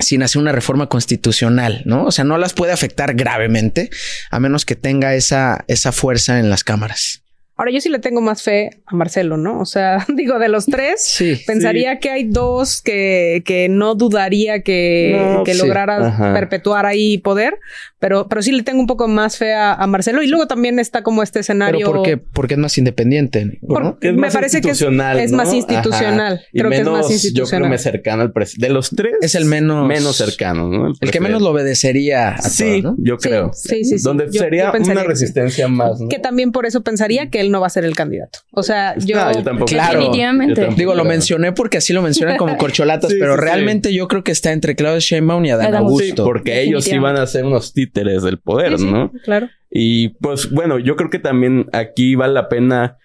sin 0.00 0.22
hacer 0.22 0.40
una 0.40 0.52
reforma 0.52 0.88
constitucional, 0.88 1.82
¿no? 1.84 2.04
O 2.04 2.10
sea, 2.10 2.24
no 2.24 2.38
las 2.38 2.52
puede 2.52 2.72
afectar 2.72 3.14
gravemente 3.14 3.90
a 4.30 4.40
menos 4.40 4.64
que 4.64 4.76
tenga 4.76 5.14
esa, 5.14 5.64
esa 5.68 5.92
fuerza 5.92 6.38
en 6.38 6.50
las 6.50 6.64
cámaras. 6.64 7.24
Ahora 7.60 7.72
yo 7.72 7.80
sí 7.82 7.90
le 7.90 7.98
tengo 7.98 8.22
más 8.22 8.42
fe 8.42 8.70
a 8.86 8.96
Marcelo, 8.96 9.36
¿no? 9.36 9.60
O 9.60 9.66
sea, 9.66 10.06
digo, 10.16 10.38
de 10.38 10.48
los 10.48 10.64
tres, 10.64 11.04
Sí. 11.04 11.36
pensaría 11.46 11.98
que 11.98 12.08
hay 12.10 12.24
dos 12.24 12.80
que, 12.80 13.42
que 13.44 13.68
no 13.68 13.94
dudaría 13.94 14.62
que, 14.62 15.14
No, 15.36 15.44
que 15.44 15.52
sí. 15.52 15.60
lograra 15.60 16.06
Ajá. 16.08 16.32
perpetuar 16.32 16.86
ahí 16.86 17.18
poder, 17.18 17.58
pero, 17.98 18.28
pero 18.28 18.40
sí 18.40 18.50
le 18.52 18.62
tengo 18.62 18.80
un 18.80 18.86
poco 18.86 19.08
más 19.08 19.36
fe 19.36 19.52
a, 19.52 19.74
a 19.74 19.86
Marcelo. 19.86 20.22
Y 20.22 20.26
luego 20.26 20.46
también 20.46 20.78
está 20.78 21.02
como 21.02 21.22
este 21.22 21.40
escenario. 21.40 21.80
Pero 21.86 21.92
porque, 21.98 22.16
porque 22.16 22.54
es 22.54 22.58
más 22.60 22.78
independiente. 22.78 23.58
Por- 23.68 23.84
¿no? 23.84 23.98
Que 23.98 24.08
es 24.08 24.14
Me 24.14 24.22
más 24.22 24.32
parece 24.32 24.62
que 24.62 24.70
es- 24.70 24.80
institucional, 24.80 25.20
es 25.20 25.30
¿no? 25.32 25.36
más 25.36 25.52
institucional. 25.52 26.32
Ajá. 26.36 26.42
Y 26.52 26.58
Creo 26.60 26.70
que 26.70 26.76
es 26.78 26.84
más 26.84 26.92
menos, 26.92 27.02
Yo 27.02 27.06
creo 27.08 27.14
institucional. 27.16 27.70
más 27.70 27.82
cercano 27.82 28.22
al 28.22 28.32
presidente. 28.32 28.66
De 28.68 28.72
los 28.72 28.88
tres, 28.88 29.12
Es 29.20 29.34
el 29.34 29.44
menos- 29.44 29.86
menos 29.86 30.16
cercano, 30.16 30.68
¿no? 30.70 30.94
El 30.98 31.10
que 31.10 31.20
menos 31.20 31.42
lo 31.42 31.50
obedecería 31.50 32.30
a 32.30 32.40
Sí, 32.42 32.80
todo, 32.80 32.92
¿no? 32.92 33.04
yo 33.04 33.18
creo. 33.18 33.50
sí, 33.52 33.84
sí, 33.84 33.98
sí. 33.98 34.02
Donde 34.02 34.28
Yo- 34.32 34.40
sería 34.40 34.72
yo 34.72 34.78
una 34.82 35.02
que 35.02 35.08
resistencia 35.08 35.68
más, 35.68 36.00
¿no? 36.00 36.08
Que 36.08 36.18
también 36.18 36.52
por 36.52 36.64
eso 36.64 36.80
pensaría 36.82 37.28
que 37.28 37.40
él 37.40 37.49
no 37.50 37.60
va 37.60 37.66
a 37.66 37.70
ser 37.70 37.84
el 37.84 37.94
candidato. 37.94 38.38
O 38.52 38.62
sea, 38.62 38.96
yo, 38.98 39.16
No, 39.16 39.32
yo 39.32 39.42
tampoco. 39.42 39.66
Claro. 39.70 39.98
Definitivamente. 39.98 40.54
Yo 40.54 40.60
tampoco. 40.62 40.78
Digo, 40.78 40.94
lo 40.94 41.04
mencioné 41.04 41.52
porque 41.52 41.78
así 41.78 41.92
lo 41.92 42.02
mencionan 42.02 42.36
como 42.36 42.56
corcholatas, 42.58 43.10
Sí, 43.10 43.16
pero 43.20 43.34
sí, 43.34 43.38
sí. 43.40 43.44
realmente 43.44 43.92
yo 43.94 44.08
creo 44.08 44.24
que 44.24 44.32
está 44.32 44.52
entre 44.52 44.74
Claudia 44.76 44.98
Sheinbaum 45.00 45.44
y 45.44 45.50
Adán 45.50 45.74
Augusto. 45.74 46.22
Sí, 46.22 46.22
porque 46.24 46.62
ellos 46.62 46.84
sí 46.84 46.96
van 46.98 47.16
a 47.16 47.26
ser 47.26 47.44
unos 47.44 47.72
títeres 47.72 48.22
del 48.22 48.38
poder, 48.38 48.78
Sí, 48.78 48.84
sí, 48.84 48.90
¿no? 48.90 49.12
claro. 49.24 49.48
Y 49.70 50.10
pues 50.20 50.50
bueno, 50.50 50.78
yo 50.78 50.96
creo 50.96 51.10
que 51.10 51.18
también 51.18 51.66
aquí 51.72 52.14
vale 52.16 52.32
la 52.34 52.48
pena 52.48 52.96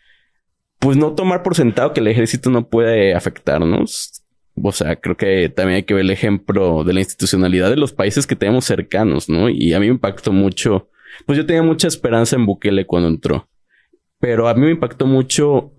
pues 0.80 0.98
no 0.98 1.14
tomar 1.14 1.42
por 1.44 1.56
sentado 1.56 1.94
que 1.94 2.00
el 2.00 2.08
ejército 2.08 2.50
no 2.50 2.68
puede 2.70 3.14
afectarnos. 3.16 4.24
O 4.62 4.72
sea, 4.72 4.96
creo 4.96 5.18
que 5.18 5.50
también 5.50 5.78
hay 5.78 5.84
que 5.84 5.94
ver 5.94 6.04
el 6.04 6.12
ejemplo 6.12 6.84
de 6.84 6.94
la 6.94 7.00
institucionalidad 7.02 7.70
de 7.70 7.76
los 7.76 7.92
países 7.94 8.26
que 8.26 8.36
tenemos 8.36 8.66
cercanos, 8.66 9.28
¿no? 9.30 9.50
Y 9.50 9.74
a 9.74 9.80
mí 9.80 9.88
me 9.88 9.94
impactó 9.94 10.32
mucho. 10.32 10.90
Pues 11.26 11.38
yo 11.38 11.46
tenía 11.46 11.62
mucha 11.64 11.88
esperanza 11.88 12.36
en 12.36 12.46
Bukele 12.46 12.86
cuando 12.86 13.10
entró. 13.10 13.48
Pero 14.26 14.48
a 14.48 14.56
mí 14.56 14.62
me 14.62 14.72
impactó 14.72 15.06
mucho, 15.06 15.72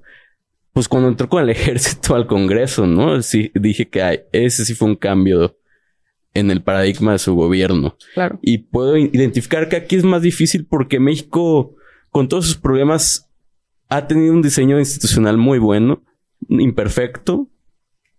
pues 0.72 0.86
cuando 0.86 1.08
entró 1.08 1.28
con 1.28 1.42
el 1.42 1.50
ejército 1.56 2.14
al 2.14 2.28
Congreso, 2.28 2.86
¿no? 2.86 3.20
Sí, 3.20 3.50
dije 3.56 3.88
que 3.88 4.02
ay, 4.02 4.20
ese 4.30 4.64
sí 4.64 4.72
fue 4.74 4.86
un 4.86 4.94
cambio 4.94 5.58
en 6.32 6.52
el 6.52 6.62
paradigma 6.62 7.10
de 7.10 7.18
su 7.18 7.34
gobierno. 7.34 7.96
Claro. 8.14 8.38
Y 8.42 8.58
puedo 8.58 8.96
identificar 8.96 9.68
que 9.68 9.74
aquí 9.74 9.96
es 9.96 10.04
más 10.04 10.22
difícil 10.22 10.64
porque 10.64 11.00
México, 11.00 11.74
con 12.10 12.28
todos 12.28 12.46
sus 12.46 12.56
problemas, 12.56 13.28
ha 13.88 14.06
tenido 14.06 14.32
un 14.32 14.42
diseño 14.42 14.78
institucional 14.78 15.38
muy 15.38 15.58
bueno, 15.58 16.04
imperfecto, 16.48 17.48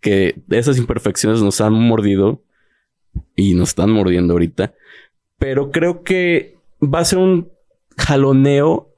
que 0.01 0.43
esas 0.49 0.78
imperfecciones 0.78 1.41
nos 1.41 1.61
han 1.61 1.71
mordido 1.71 2.43
y 3.34 3.53
nos 3.53 3.69
están 3.69 3.91
mordiendo 3.91 4.34
ahorita. 4.34 4.73
Pero 5.39 5.71
creo 5.71 6.03
que 6.03 6.57
va 6.82 6.99
a 6.99 7.05
ser 7.05 7.19
un 7.19 7.49
jaloneo 7.95 8.97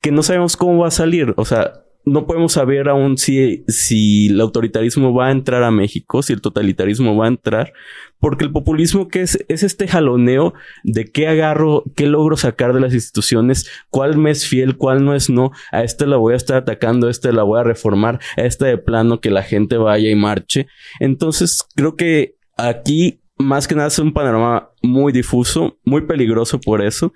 que 0.00 0.12
no 0.12 0.22
sabemos 0.22 0.56
cómo 0.56 0.78
va 0.78 0.88
a 0.88 0.92
salir. 0.92 1.34
O 1.36 1.44
sea, 1.44 1.72
no 2.04 2.26
podemos 2.26 2.54
saber 2.54 2.88
aún 2.88 3.18
si, 3.18 3.64
si 3.68 4.28
el 4.28 4.40
autoritarismo 4.40 5.12
va 5.12 5.28
a 5.28 5.32
entrar 5.32 5.62
a 5.62 5.70
México, 5.70 6.22
si 6.22 6.32
el 6.32 6.40
totalitarismo 6.40 7.16
va 7.16 7.26
a 7.26 7.28
entrar, 7.28 7.72
porque 8.18 8.44
el 8.44 8.52
populismo 8.52 9.08
que 9.08 9.20
es, 9.20 9.44
es 9.48 9.62
este 9.62 9.86
jaloneo 9.86 10.54
de 10.82 11.04
qué 11.10 11.28
agarro, 11.28 11.84
qué 11.96 12.06
logro 12.06 12.36
sacar 12.36 12.72
de 12.72 12.80
las 12.80 12.94
instituciones, 12.94 13.70
cuál 13.90 14.16
me 14.16 14.30
es 14.30 14.46
fiel, 14.46 14.76
cuál 14.76 15.04
no 15.04 15.14
es 15.14 15.28
no, 15.28 15.52
a 15.72 15.84
este 15.84 16.06
la 16.06 16.16
voy 16.16 16.32
a 16.32 16.36
estar 16.36 16.56
atacando, 16.56 17.06
a 17.06 17.10
este 17.10 17.32
la 17.32 17.42
voy 17.42 17.60
a 17.60 17.64
reformar, 17.64 18.18
a 18.36 18.42
este 18.42 18.66
de 18.66 18.78
plano 18.78 19.20
que 19.20 19.30
la 19.30 19.42
gente 19.42 19.76
vaya 19.76 20.10
y 20.10 20.14
marche. 20.14 20.68
Entonces 21.00 21.66
creo 21.74 21.96
que 21.96 22.36
aquí 22.56 23.20
más 23.36 23.68
que 23.68 23.74
nada 23.74 23.88
es 23.88 23.98
un 23.98 24.12
panorama 24.12 24.70
muy 24.82 25.12
difuso, 25.12 25.78
muy 25.84 26.02
peligroso 26.02 26.60
por 26.60 26.82
eso, 26.82 27.12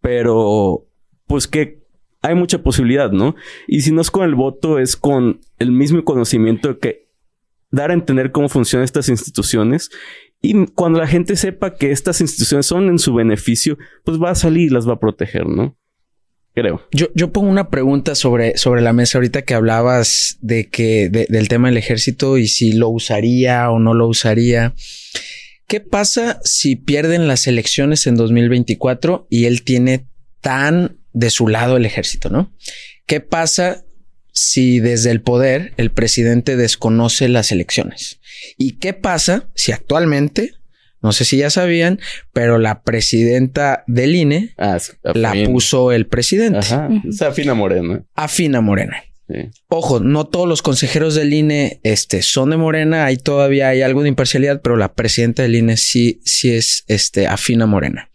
pero 0.00 0.86
pues 1.26 1.48
que 1.48 1.83
hay 2.24 2.34
mucha 2.34 2.62
posibilidad, 2.62 3.12
¿no? 3.12 3.36
Y 3.68 3.82
si 3.82 3.92
no 3.92 4.00
es 4.00 4.10
con 4.10 4.24
el 4.24 4.34
voto, 4.34 4.78
es 4.78 4.96
con 4.96 5.40
el 5.58 5.72
mismo 5.72 6.02
conocimiento 6.04 6.68
de 6.68 6.78
que 6.78 7.08
dar 7.70 7.90
a 7.90 7.94
entender 7.94 8.32
cómo 8.32 8.48
funcionan 8.48 8.84
estas 8.84 9.10
instituciones. 9.10 9.90
Y 10.40 10.66
cuando 10.68 10.98
la 10.98 11.06
gente 11.06 11.36
sepa 11.36 11.74
que 11.74 11.90
estas 11.90 12.22
instituciones 12.22 12.64
son 12.64 12.88
en 12.88 12.98
su 12.98 13.12
beneficio, 13.12 13.76
pues 14.04 14.18
va 14.18 14.30
a 14.30 14.34
salir 14.34 14.68
y 14.68 14.70
las 14.70 14.88
va 14.88 14.94
a 14.94 14.98
proteger, 14.98 15.46
¿no? 15.46 15.76
Creo. 16.54 16.80
Yo, 16.92 17.08
yo 17.14 17.30
pongo 17.30 17.50
una 17.50 17.68
pregunta 17.68 18.14
sobre, 18.14 18.56
sobre 18.56 18.80
la 18.80 18.94
mesa 18.94 19.18
ahorita 19.18 19.42
que 19.42 19.52
hablabas 19.52 20.38
de 20.40 20.70
que 20.70 21.10
del 21.10 21.48
tema 21.48 21.68
del 21.68 21.76
ejército 21.76 22.38
y 22.38 22.48
si 22.48 22.72
lo 22.72 22.88
usaría 22.88 23.70
o 23.70 23.78
no 23.80 23.92
lo 23.92 24.08
usaría. 24.08 24.72
¿Qué 25.66 25.80
pasa 25.80 26.40
si 26.42 26.76
pierden 26.76 27.28
las 27.28 27.46
elecciones 27.48 28.06
en 28.06 28.16
2024 28.16 29.26
y 29.28 29.44
él 29.44 29.62
tiene 29.62 30.06
tan 30.40 31.03
de 31.14 31.30
su 31.30 31.48
lado 31.48 31.78
el 31.78 31.86
ejército, 31.86 32.28
¿no? 32.28 32.52
¿Qué 33.06 33.20
pasa 33.20 33.84
si 34.32 34.80
desde 34.80 35.10
el 35.10 35.22
poder 35.22 35.72
el 35.78 35.90
presidente 35.90 36.56
desconoce 36.56 37.28
las 37.28 37.52
elecciones? 37.52 38.20
¿Y 38.58 38.72
qué 38.72 38.92
pasa 38.92 39.48
si 39.54 39.72
actualmente, 39.72 40.54
no 41.00 41.12
sé 41.12 41.24
si 41.24 41.38
ya 41.38 41.48
sabían, 41.48 42.00
pero 42.32 42.58
la 42.58 42.82
presidenta 42.82 43.84
del 43.86 44.16
INE 44.16 44.54
ah, 44.58 44.78
la 45.14 45.34
puso 45.46 45.92
el 45.92 46.06
presidente? 46.06 46.58
Ajá. 46.58 46.90
Sea, 47.10 47.28
Afina 47.28 47.54
Morena. 47.54 48.04
Afina 48.14 48.60
Morena. 48.60 49.02
Ojo, 49.68 50.00
no 50.00 50.26
todos 50.26 50.46
los 50.46 50.60
consejeros 50.60 51.14
del 51.14 51.32
INE 51.32 51.80
este, 51.82 52.20
son 52.20 52.50
de 52.50 52.58
Morena, 52.58 53.06
ahí 53.06 53.16
todavía 53.16 53.68
hay 53.68 53.80
algo 53.80 54.02
de 54.02 54.10
imparcialidad, 54.10 54.60
pero 54.60 54.76
la 54.76 54.92
presidenta 54.92 55.42
del 55.42 55.54
INE 55.54 55.76
sí, 55.78 56.20
sí 56.24 56.52
es 56.52 56.84
este, 56.88 57.26
afina 57.26 57.64
Morena. 57.66 58.10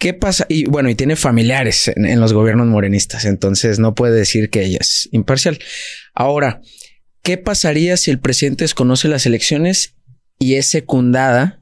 ¿Qué 0.00 0.14
pasa? 0.14 0.46
Y 0.48 0.64
bueno, 0.64 0.88
y 0.88 0.94
tiene 0.94 1.14
familiares 1.14 1.92
en, 1.94 2.18
los 2.20 2.32
gobiernos 2.32 2.66
morenistas, 2.66 3.26
entonces 3.26 3.78
no 3.78 3.94
puede 3.94 4.16
decir 4.16 4.48
que 4.48 4.64
ella 4.64 4.78
es 4.80 5.10
imparcial. 5.12 5.58
Ahora, 6.14 6.62
¿qué 7.22 7.36
pasaría 7.36 7.98
si 7.98 8.10
el 8.10 8.18
presidente 8.18 8.64
desconoce 8.64 9.08
las 9.08 9.26
elecciones 9.26 9.96
y 10.38 10.54
es 10.54 10.70
secundada 10.70 11.60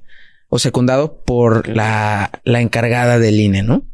o 0.49 0.61
secundado 0.61 1.24
por 1.24 1.66
la, 1.66 2.30
la 2.45 2.61
encargada 2.61 3.18
del 3.18 3.41
INE, 3.41 3.64
¿no? 3.64 3.91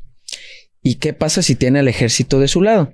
¿Y 0.83 0.97
qué 0.97 1.15
pasa 1.15 1.41
si 1.41 1.55
tiene 1.55 1.79
al 1.79 1.89
ejército 1.89 2.39
de 2.39 2.49
su 2.49 2.61
lado? 2.61 2.93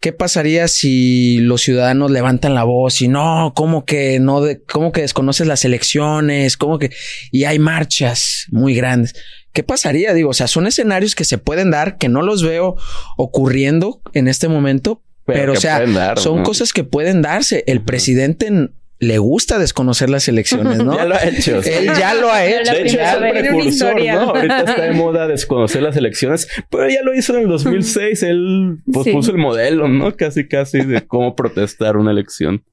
¿Qué 0.00 0.12
pasaría 0.12 0.68
si 0.68 1.38
los 1.38 1.62
ciudadanos 1.62 2.10
levantan 2.10 2.54
la 2.54 2.64
voz 2.64 3.00
y 3.00 3.08
no, 3.08 3.54
cómo 3.56 3.86
que 3.86 4.20
no, 4.20 4.42
de, 4.42 4.62
cómo 4.62 4.92
que 4.92 5.00
desconoces 5.00 5.46
las 5.46 5.64
elecciones, 5.64 6.58
cómo 6.58 6.78
que 6.78 6.90
y 7.32 7.44
hay 7.44 7.58
marchas 7.58 8.44
muy 8.50 8.74
grandes? 8.74 9.14
¿Qué 9.54 9.62
pasaría? 9.62 10.12
Digo, 10.12 10.30
o 10.30 10.34
sea, 10.34 10.48
son 10.48 10.66
escenarios 10.66 11.14
que 11.14 11.24
se 11.24 11.38
pueden 11.38 11.70
dar, 11.70 11.96
que 11.96 12.08
no 12.08 12.22
los 12.22 12.42
veo 12.42 12.76
ocurriendo 13.16 14.02
en 14.12 14.26
este 14.26 14.48
momento, 14.48 15.00
pero, 15.24 15.52
o 15.52 15.56
sea, 15.56 16.16
son 16.16 16.42
cosas 16.42 16.72
que 16.72 16.82
pueden 16.82 17.22
darse. 17.22 17.62
El 17.68 17.80
presidente 17.80 18.50
le 18.98 19.18
gusta 19.18 19.60
desconocer 19.60 20.10
las 20.10 20.26
elecciones, 20.26 20.78
¿no? 20.78 20.96
ya 20.96 21.04
lo 21.04 21.14
ha 21.14 21.24
hecho. 21.24 21.62
Él 21.62 21.86
ya 21.96 22.14
lo 22.14 22.32
ha 22.32 22.44
hecho. 22.46 22.72
De 22.72 22.82
hecho, 22.82 23.00
es 23.00 23.14
el 23.14 23.30
precursor, 23.30 24.04
¿no? 24.04 24.20
Ahorita 24.20 24.58
está 24.58 24.82
de 24.82 24.92
moda 24.94 25.28
desconocer 25.28 25.82
las 25.82 25.96
elecciones, 25.96 26.48
pero 26.68 26.88
ya 26.88 27.02
lo 27.04 27.14
hizo 27.14 27.36
en 27.36 27.42
el 27.42 27.48
2006. 27.48 28.24
Él 28.24 28.78
pues, 28.92 29.08
puso 29.12 29.30
el 29.30 29.38
modelo, 29.38 29.86
¿no? 29.86 30.16
Casi, 30.16 30.48
casi 30.48 30.84
de 30.84 31.06
cómo 31.06 31.36
protestar 31.36 31.96
una 31.96 32.10
elección 32.10 32.64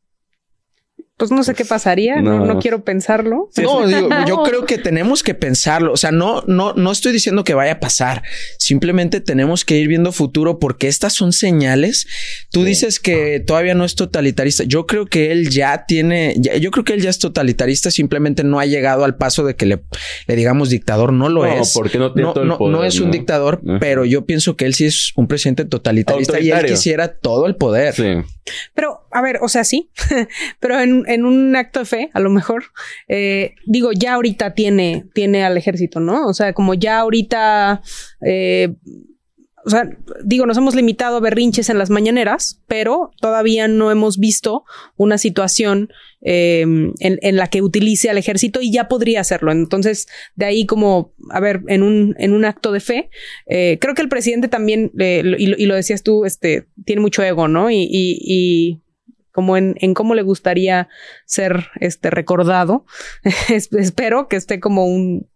pues 1.21 1.29
no 1.29 1.43
sé 1.43 1.53
qué 1.53 1.65
pasaría, 1.65 2.19
no, 2.19 2.57
quiero 2.57 2.83
pensarlo. 2.83 3.51
No, 3.61 3.85
digo, 3.85 4.09
yo 4.27 4.41
creo 4.41 4.65
que 4.65 4.79
tenemos 4.79 5.21
que 5.21 5.35
pensarlo. 5.35 5.93
O 5.93 5.97
sea, 5.97 6.11
no, 6.11 6.43
no, 6.47 6.73
no 6.73 6.91
estoy 6.91 7.13
diciendo 7.13 7.43
que 7.43 7.53
vaya 7.53 7.73
a 7.73 7.79
pasar. 7.79 8.23
Simplemente 8.57 9.21
tenemos 9.21 9.63
que 9.63 9.77
ir 9.77 9.87
viendo 9.87 10.11
futuro 10.11 10.57
porque 10.57 10.87
estas 10.87 11.13
son 11.13 11.31
señales. 11.31 12.07
Tú 12.49 12.63
dices 12.63 12.99
que 12.99 13.39
todavía 13.39 13.75
no 13.75 13.85
es 13.85 13.93
totalitarista. 13.93 14.63
Yo 14.63 14.87
creo 14.87 15.05
que 15.05 15.31
él 15.31 15.51
ya 15.51 15.85
tiene, 15.85 16.37
yo 16.59 16.71
creo 16.71 16.83
que 16.83 16.93
él 16.93 17.03
ya 17.03 17.11
es 17.11 17.19
totalitarista. 17.19 17.91
Simplemente 17.91 18.43
no 18.43 18.59
ha 18.59 18.65
llegado 18.65 19.05
al 19.05 19.15
paso 19.15 19.45
de 19.45 19.55
que 19.55 19.67
le, 19.67 19.83
le 20.25 20.35
digamos 20.35 20.71
dictador. 20.71 21.13
No 21.13 21.29
lo 21.29 21.45
es. 21.45 21.73
Porque 21.75 21.99
no 21.99 22.13
tiene 22.13 22.33
no, 22.33 22.57
no, 22.57 22.83
es 22.83 22.99
un 22.99 23.11
dictador, 23.11 23.61
pero 23.79 24.05
yo 24.05 24.25
pienso 24.25 24.55
que 24.55 24.65
él 24.65 24.73
sí 24.73 24.85
es 24.85 25.11
un 25.15 25.27
presidente 25.27 25.65
totalitarista 25.65 26.39
y 26.39 26.49
él 26.49 26.65
quisiera 26.65 27.13
todo 27.13 27.45
el 27.45 27.57
poder. 27.57 27.93
Sí. 27.93 28.23
Pero, 28.73 29.07
a 29.11 29.21
ver, 29.21 29.39
o 29.41 29.47
sea, 29.47 29.63
sí, 29.63 29.89
pero 30.59 30.79
en, 30.79 31.03
en, 31.07 31.25
un 31.25 31.55
acto 31.55 31.79
de 31.79 31.85
fe, 31.85 32.09
a 32.13 32.19
lo 32.19 32.29
mejor, 32.29 32.65
eh, 33.07 33.55
digo, 33.65 33.91
ya 33.91 34.15
ahorita 34.15 34.53
tiene, 34.53 35.05
tiene 35.13 35.43
al 35.43 35.57
ejército, 35.57 35.99
¿no? 35.99 36.27
O 36.27 36.33
sea, 36.33 36.53
como 36.53 36.73
ya 36.73 36.99
ahorita, 36.99 37.81
eh, 38.25 38.75
o 39.65 39.69
sea, 39.69 39.89
digo, 40.23 40.45
nos 40.45 40.57
hemos 40.57 40.75
limitado 40.75 41.17
a 41.17 41.19
berrinches 41.19 41.69
en 41.69 41.77
las 41.77 41.89
mañaneras, 41.89 42.61
pero 42.67 43.11
todavía 43.19 43.67
no 43.67 43.91
hemos 43.91 44.17
visto 44.17 44.63
una 44.97 45.17
situación 45.17 45.89
eh, 46.21 46.61
en, 46.99 47.35
la 47.35 47.47
que 47.47 47.61
utilice 47.61 48.09
al 48.09 48.17
ejército 48.17 48.61
y 48.61 48.71
ya 48.71 48.87
podría 48.87 49.21
hacerlo. 49.21 49.51
Entonces, 49.51 50.07
de 50.35 50.45
ahí 50.45 50.65
como, 50.65 51.13
a 51.29 51.39
ver, 51.39 51.61
en 51.67 51.83
un, 51.83 52.15
en 52.17 52.33
un 52.33 52.45
acto 52.45 52.71
de 52.71 52.79
fe, 52.79 53.09
eh, 53.47 53.77
creo 53.79 53.95
que 53.95 54.01
el 54.01 54.09
presidente 54.09 54.47
también, 54.47 54.91
y, 54.97 55.65
lo, 55.65 55.75
decías 55.75 56.03
tú, 56.03 56.25
este, 56.25 56.67
tiene 56.85 57.01
mucho 57.01 57.23
ego, 57.23 57.47
¿no? 57.47 57.69
Y, 57.69 57.87
y, 57.91 58.81
como 59.31 59.55
en, 59.55 59.75
en, 59.79 59.93
cómo 59.93 60.13
le 60.13 60.23
gustaría 60.23 60.89
ser 61.25 61.67
este 61.79 62.09
recordado. 62.09 62.85
Espero 63.49 64.27
que 64.27 64.35
esté 64.35 64.59
como 64.59 64.85
un 64.85 65.29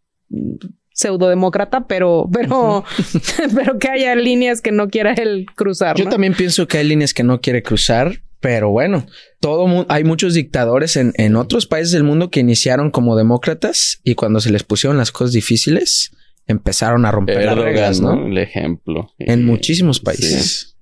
pseudodemócrata, 0.96 1.88
pero, 1.88 2.28
pero, 2.32 2.86
pero 3.56 3.78
que 3.78 3.90
haya 3.90 4.16
líneas 4.16 4.62
que 4.62 4.72
no 4.72 4.88
quiera 4.90 5.14
él 5.14 5.46
cruzar. 5.56 5.98
Yo 5.98 6.08
también 6.08 6.34
pienso 6.34 6.68
que 6.68 6.78
hay 6.78 6.88
líneas 6.88 7.14
que 7.14 7.24
no 7.24 7.42
quiere 7.42 7.62
cruzar, 7.62 8.22
pero 8.40 8.70
bueno, 8.70 9.06
todo 9.42 9.86
hay 9.90 10.04
muchos 10.06 10.34
dictadores 10.34 10.96
en, 10.96 11.12
en, 11.16 11.36
otros 11.36 11.68
países 11.68 11.92
del 11.92 12.04
mundo 12.04 12.32
que 12.32 12.40
iniciaron 12.40 12.92
como 12.92 13.18
demócratas 13.18 14.00
y 14.04 14.16
cuando 14.16 14.40
se 14.40 14.52
les 14.52 14.64
pusieron 14.64 14.98
las 14.98 15.12
cosas 15.12 15.34
difíciles 15.34 16.12
empezaron 16.48 17.06
a 17.06 17.12
romper 17.12 17.44
las 17.44 17.58
reglas, 17.58 18.00
¿no? 18.00 18.28
El 18.28 18.38
ejemplo. 18.38 19.12
En 19.18 19.46
muchísimos 19.46 20.00
países. 20.00 20.78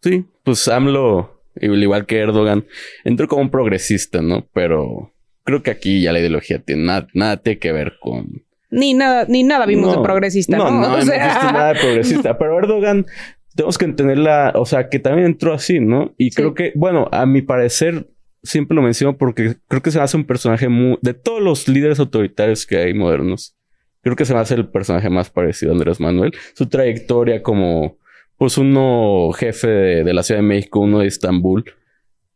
Sí. 0.00 0.10
sí, 0.10 0.24
pues 0.44 0.66
AMLO, 0.68 1.44
igual 1.60 2.06
que 2.06 2.18
Erdogan, 2.18 2.66
entró 3.04 3.28
como 3.28 3.42
un 3.42 3.50
progresista, 3.50 4.22
¿no? 4.22 4.48
Pero 4.54 5.12
creo 5.42 5.62
que 5.62 5.70
aquí 5.70 6.00
ya 6.00 6.12
la 6.12 6.20
ideología 6.20 6.62
tiene 6.62 6.84
nada, 6.84 7.08
nada 7.12 7.36
tiene 7.38 7.58
que 7.58 7.72
ver 7.72 7.94
con 8.00 8.43
ni 8.74 8.94
nada, 8.94 9.26
ni 9.28 9.42
nada 9.42 9.66
vimos 9.66 9.96
de 9.96 10.02
progresista. 10.02 10.56
No, 10.56 10.70
no, 10.70 10.88
no, 10.88 10.96
visto 10.96 11.12
nada 11.14 11.72
de 11.72 11.80
progresista. 11.80 12.36
Pero 12.38 12.58
Erdogan, 12.58 13.06
tenemos 13.54 13.78
que 13.78 13.84
entenderla, 13.84 14.52
o 14.56 14.66
sea, 14.66 14.88
que 14.88 14.98
también 14.98 15.26
entró 15.26 15.54
así, 15.54 15.80
¿no? 15.80 16.12
Y 16.18 16.30
creo 16.30 16.54
que, 16.54 16.72
bueno, 16.74 17.08
a 17.12 17.24
mi 17.26 17.42
parecer, 17.42 18.08
siempre 18.42 18.74
lo 18.74 18.82
menciono 18.82 19.16
porque 19.16 19.56
creo 19.68 19.82
que 19.82 19.90
se 19.90 20.00
hace 20.00 20.16
un 20.16 20.24
personaje 20.24 20.68
muy, 20.68 20.98
de 21.02 21.14
todos 21.14 21.40
los 21.40 21.68
líderes 21.68 22.00
autoritarios 22.00 22.66
que 22.66 22.78
hay 22.78 22.94
modernos. 22.94 23.56
Creo 24.02 24.16
que 24.16 24.24
se 24.24 24.34
va 24.34 24.40
a 24.40 24.42
hacer 24.42 24.58
el 24.58 24.68
personaje 24.68 25.08
más 25.08 25.30
parecido 25.30 25.72
a 25.72 25.74
Andrés 25.74 26.00
Manuel. 26.00 26.34
Su 26.54 26.66
trayectoria 26.66 27.42
como, 27.42 27.96
pues, 28.36 28.58
uno 28.58 29.30
jefe 29.32 29.68
de, 29.68 30.04
de 30.04 30.12
la 30.12 30.22
Ciudad 30.22 30.40
de 30.40 30.46
México, 30.46 30.80
uno 30.80 30.98
de 30.98 31.06
Estambul 31.06 31.64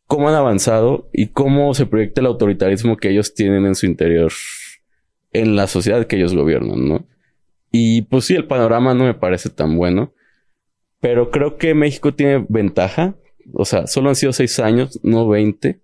cómo 0.08 0.28
han 0.28 0.34
avanzado 0.34 1.08
y 1.12 1.26
cómo 1.26 1.74
se 1.74 1.86
proyecta 1.86 2.22
el 2.22 2.26
autoritarismo 2.26 2.96
que 2.96 3.10
ellos 3.10 3.34
tienen 3.34 3.66
en 3.66 3.74
su 3.74 3.86
interior 3.86 4.32
en 5.32 5.56
la 5.56 5.66
sociedad 5.66 6.06
que 6.06 6.16
ellos 6.16 6.34
gobiernan, 6.34 6.88
¿no? 6.88 7.06
Y 7.70 8.02
pues 8.02 8.24
sí, 8.24 8.34
el 8.34 8.46
panorama 8.46 8.94
no 8.94 9.04
me 9.04 9.14
parece 9.14 9.50
tan 9.50 9.76
bueno, 9.76 10.12
pero 11.00 11.30
creo 11.30 11.58
que 11.58 11.74
México 11.74 12.14
tiene 12.14 12.44
ventaja. 12.48 13.14
O 13.52 13.64
sea, 13.64 13.86
solo 13.86 14.08
han 14.08 14.16
sido 14.16 14.32
seis 14.32 14.58
años, 14.58 15.00
no 15.02 15.28
veinte. 15.28 15.80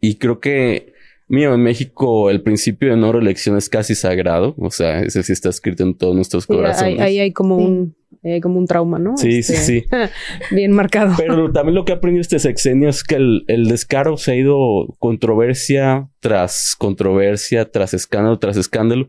Y 0.00 0.16
creo 0.16 0.40
que, 0.40 0.92
mío, 1.28 1.54
en 1.54 1.62
México 1.62 2.30
el 2.30 2.42
principio 2.42 2.90
de 2.90 2.96
no 2.96 3.12
reelección 3.12 3.56
es 3.56 3.68
casi 3.68 3.94
sagrado. 3.94 4.54
O 4.58 4.70
sea, 4.70 5.00
ese 5.00 5.22
sí 5.22 5.32
está 5.32 5.48
escrito 5.48 5.84
en 5.84 5.94
todos 5.94 6.14
nuestros 6.14 6.46
corazones. 6.46 7.00
Ahí 7.00 7.20
hay, 7.20 7.32
como 7.32 7.56
un 7.56 7.94
como 8.42 8.58
un 8.58 8.66
trauma, 8.66 8.98
¿no? 8.98 9.16
Sí, 9.16 9.42
sí, 9.42 9.54
este, 9.54 9.64
sí. 9.64 9.84
Bien 10.54 10.72
marcado. 10.72 11.14
Pero 11.16 11.50
también 11.52 11.74
lo 11.74 11.84
que 11.84 11.92
ha 11.92 11.96
aprendido 11.96 12.20
este 12.20 12.38
sexenio 12.38 12.88
es 12.88 13.02
que 13.04 13.16
el, 13.16 13.44
el, 13.48 13.64
descaro 13.64 14.16
se 14.16 14.32
ha 14.32 14.36
ido 14.36 14.86
controversia 14.98 16.08
tras 16.20 16.74
controversia, 16.78 17.70
tras 17.70 17.94
escándalo, 17.94 18.38
tras 18.38 18.56
escándalo. 18.56 19.08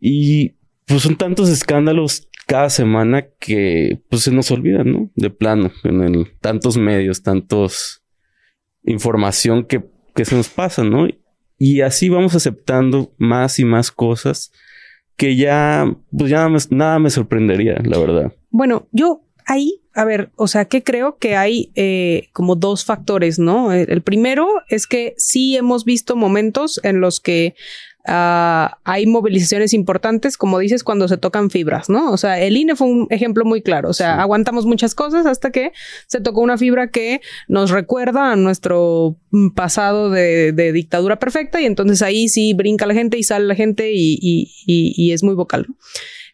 Y 0.00 0.56
pues 0.86 1.02
son 1.02 1.16
tantos 1.16 1.48
escándalos 1.48 2.28
cada 2.46 2.70
semana 2.70 3.26
que 3.40 4.00
pues 4.08 4.22
se 4.22 4.32
nos 4.32 4.50
olvida, 4.50 4.84
¿no? 4.84 5.10
De 5.16 5.30
plano, 5.30 5.72
en 5.84 6.02
el, 6.02 6.28
tantos 6.40 6.76
medios, 6.76 7.22
tantos 7.22 8.02
información 8.84 9.64
que, 9.64 9.84
que 10.14 10.24
se 10.24 10.36
nos 10.36 10.48
pasa, 10.48 10.84
¿no? 10.84 11.08
Y 11.58 11.80
así 11.80 12.08
vamos 12.08 12.34
aceptando 12.34 13.12
más 13.18 13.58
y 13.58 13.64
más 13.64 13.90
cosas 13.90 14.52
que 15.16 15.36
ya, 15.36 15.90
pues 16.16 16.30
ya 16.30 16.48
nada 16.70 16.98
me, 16.98 17.10
sorprendería, 17.10 17.80
la 17.84 17.98
verdad. 17.98 18.32
Bueno, 18.50 18.86
yo 18.92 19.22
ahí, 19.46 19.80
a 19.94 20.04
ver, 20.04 20.30
o 20.36 20.46
sea, 20.46 20.66
que 20.66 20.82
creo 20.82 21.16
que 21.18 21.36
hay 21.36 21.72
eh, 21.74 22.28
como 22.32 22.54
dos 22.56 22.84
factores, 22.84 23.38
¿no? 23.38 23.72
El 23.72 24.02
primero 24.02 24.46
es 24.68 24.86
que 24.86 25.14
sí 25.16 25.56
hemos 25.56 25.84
visto 25.84 26.16
momentos 26.16 26.80
en 26.82 27.00
los 27.00 27.20
que 27.20 27.54
Ah, 28.08 28.78
hay 28.84 29.06
movilizaciones 29.06 29.74
importantes, 29.74 30.36
como 30.36 30.60
dices, 30.60 30.84
cuando 30.84 31.08
se 31.08 31.16
tocan 31.16 31.50
fibras, 31.50 31.88
¿no? 31.88 32.12
O 32.12 32.16
sea, 32.16 32.40
el 32.40 32.56
INE 32.56 32.76
fue 32.76 32.86
un 32.86 33.08
ejemplo 33.10 33.44
muy 33.44 33.62
claro. 33.62 33.88
O 33.88 33.92
sea, 33.92 34.20
aguantamos 34.20 34.64
muchas 34.64 34.94
cosas 34.94 35.26
hasta 35.26 35.50
que 35.50 35.72
se 36.06 36.20
tocó 36.20 36.40
una 36.40 36.56
fibra 36.56 36.88
que 36.90 37.20
nos 37.48 37.70
recuerda 37.70 38.30
a 38.30 38.36
nuestro 38.36 39.16
pasado 39.56 40.10
de, 40.10 40.52
dictadura 40.72 41.18
perfecta 41.18 41.60
y 41.60 41.66
entonces 41.66 42.00
ahí 42.02 42.28
sí 42.28 42.54
brinca 42.54 42.86
la 42.86 42.94
gente 42.94 43.18
y 43.18 43.24
sale 43.24 43.46
la 43.46 43.54
gente 43.56 43.90
y, 43.92 45.12
es 45.12 45.22
muy 45.24 45.34
vocal. 45.34 45.66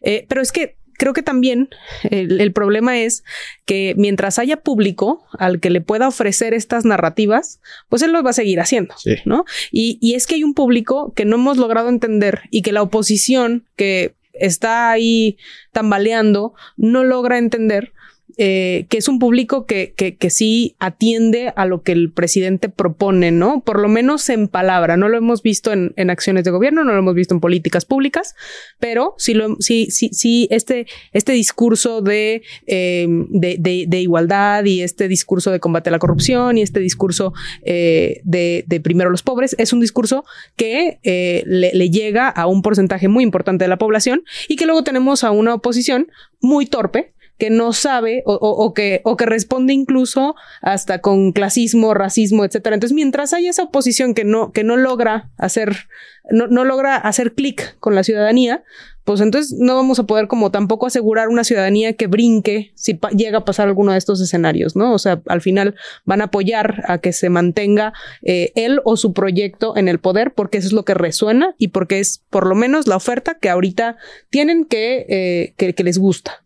Eh, 0.01 0.25
pero 0.27 0.41
es 0.41 0.51
que 0.51 0.75
creo 1.03 1.11
que 1.11 1.21
también 1.21 1.67
el, 2.03 2.53
problema 2.53 2.97
es 2.97 3.25
que 3.65 3.93
mientras 3.97 4.39
haya 4.39 4.61
público 4.61 5.25
al 5.37 5.59
que 5.59 5.69
le 5.69 5.81
pueda 5.81 6.07
ofrecer 6.07 6.53
estas 6.53 6.85
narrativas, 6.85 7.59
pues 7.89 8.01
él 8.03 8.13
lo 8.13 8.23
va 8.23 8.29
a 8.29 8.33
seguir 8.33 8.61
haciendo, 8.61 8.95
¿no? 9.25 9.43
Y, 9.69 9.97
y 9.99 10.13
es 10.15 10.27
que 10.27 10.35
hay 10.35 10.45
un 10.45 10.53
público 10.53 11.11
que 11.13 11.25
no 11.25 11.35
hemos 11.35 11.57
logrado 11.57 11.89
entender 11.89 12.43
y 12.51 12.61
que 12.61 12.71
la 12.71 12.81
oposición 12.81 13.65
que 13.75 14.13
está 14.31 14.91
ahí 14.91 15.37
tambaleando 15.73 16.53
no 16.77 17.03
logra 17.03 17.37
entender 17.37 17.91
eh, 18.37 18.87
que 18.89 18.97
es 18.97 19.07
un 19.07 19.19
público 19.19 19.67
que, 19.67 19.93
que, 19.95 20.15
que, 20.15 20.31
sí 20.31 20.75
atiende 20.79 21.53
a 21.55 21.67
lo 21.67 21.83
que 21.83 21.91
el 21.91 22.11
presidente 22.11 22.67
propone, 22.67 23.29
¿no? 23.29 23.61
Por 23.61 23.79
lo 23.79 23.87
menos 23.89 24.27
en 24.27 24.47
palabra. 24.47 24.97
No 24.97 25.07
lo 25.07 25.17
hemos 25.17 25.43
visto 25.43 25.71
en, 25.71 25.93
en 25.97 26.09
acciones 26.09 26.43
de 26.43 26.49
gobierno, 26.49 26.83
no 26.83 26.93
lo 26.93 26.97
hemos 26.97 27.13
visto 27.13 27.35
en 27.35 27.39
políticas 27.39 27.85
públicas, 27.85 28.33
pero 28.79 29.13
sí, 29.19 29.35
lo, 29.35 29.57
sí, 29.59 29.87
sí, 29.91 30.09
sí 30.13 30.47
este, 30.49 30.87
este 31.11 31.33
discurso 31.33 32.01
de, 32.01 32.41
eh, 32.65 33.05
de, 33.29 33.85
de, 33.87 34.01
igualdad 34.01 34.65
y 34.65 34.81
este 34.81 35.07
discurso 35.07 35.51
de 35.51 35.59
combate 35.59 35.89
a 35.89 35.91
la 35.91 35.99
corrupción 35.99 36.57
y 36.57 36.63
este 36.63 36.79
discurso 36.79 37.33
eh, 37.61 38.21
de, 38.23 38.63
de, 38.65 38.79
primero 38.79 39.11
los 39.11 39.21
pobres 39.21 39.55
es 39.59 39.73
un 39.73 39.79
discurso 39.79 40.25
que 40.55 40.99
le 41.03 41.89
llega 41.91 42.29
a 42.29 42.47
un 42.47 42.63
porcentaje 42.63 43.07
muy 43.07 43.23
importante 43.23 43.65
de 43.65 43.69
la 43.69 43.77
población 43.77 44.23
y 44.47 44.55
que 44.55 44.65
luego 44.65 44.83
tenemos 44.83 45.23
a 45.23 45.29
una 45.29 45.53
oposición 45.53 46.07
muy 46.41 46.65
torpe 46.65 47.12
que 47.37 47.49
no 47.49 47.73
sabe 47.73 48.23
o, 48.25 48.73
que, 48.73 49.01
o 49.03 49.17
que 49.17 49.25
responde 49.25 49.73
incluso 49.73 50.35
hasta 50.61 50.99
con 50.99 51.31
clasismo, 51.31 51.93
racismo, 51.93 52.45
etcétera. 52.45 52.75
Entonces, 52.75 52.95
mientras 52.95 53.33
hay 53.33 53.47
esa 53.47 53.63
oposición 53.63 54.13
que 54.13 54.23
no, 54.23 54.51
que 54.51 54.63
no 54.63 54.77
logra 54.77 55.31
hacer, 55.37 55.87
no, 56.29 56.47
no 56.47 56.63
logra 56.63 56.95
hacer 56.95 57.33
clic 57.33 57.77
con 57.79 57.95
la 57.95 58.03
ciudadanía, 58.03 58.63
pues 59.03 59.19
entonces 59.19 59.57
no 59.59 59.75
vamos 59.75 59.99
a 59.99 60.05
poder 60.05 60.27
como 60.27 60.51
tampoco 60.51 60.87
asegurar 60.87 61.27
una 61.27 61.43
ciudadanía 61.43 61.93
que 61.93 62.07
brinque 62.07 62.71
si 62.75 62.99
llega 63.15 63.39
a 63.39 63.45
pasar 63.45 63.67
alguno 63.67 63.91
de 63.91 63.97
estos 63.97 64.21
escenarios, 64.21 64.75
¿no? 64.75 64.93
O 64.93 64.99
sea, 64.99 65.21
al 65.27 65.41
final 65.41 65.75
van 66.05 66.21
a 66.21 66.25
apoyar 66.25 66.83
a 66.87 66.99
que 66.99 67.11
se 67.11 67.29
mantenga 67.29 67.93
eh, 68.21 68.51
él 68.55 68.79
o 68.85 68.95
su 68.95 69.13
proyecto 69.13 69.75
en 69.75 69.87
el 69.87 69.99
poder 69.99 70.33
porque 70.33 70.59
eso 70.59 70.67
es 70.67 70.73
lo 70.73 70.85
que 70.85 70.93
resuena 70.93 71.55
y 71.57 71.69
porque 71.69 71.99
es 71.99 72.23
por 72.29 72.47
lo 72.47 72.55
menos 72.55 72.87
la 72.87 72.95
oferta 72.95 73.37
que 73.39 73.49
ahorita 73.49 73.97
tienen 74.29 74.65
que, 74.65 75.05
eh, 75.09 75.73
que 75.73 75.83
les 75.83 75.97
gusta. 75.97 76.42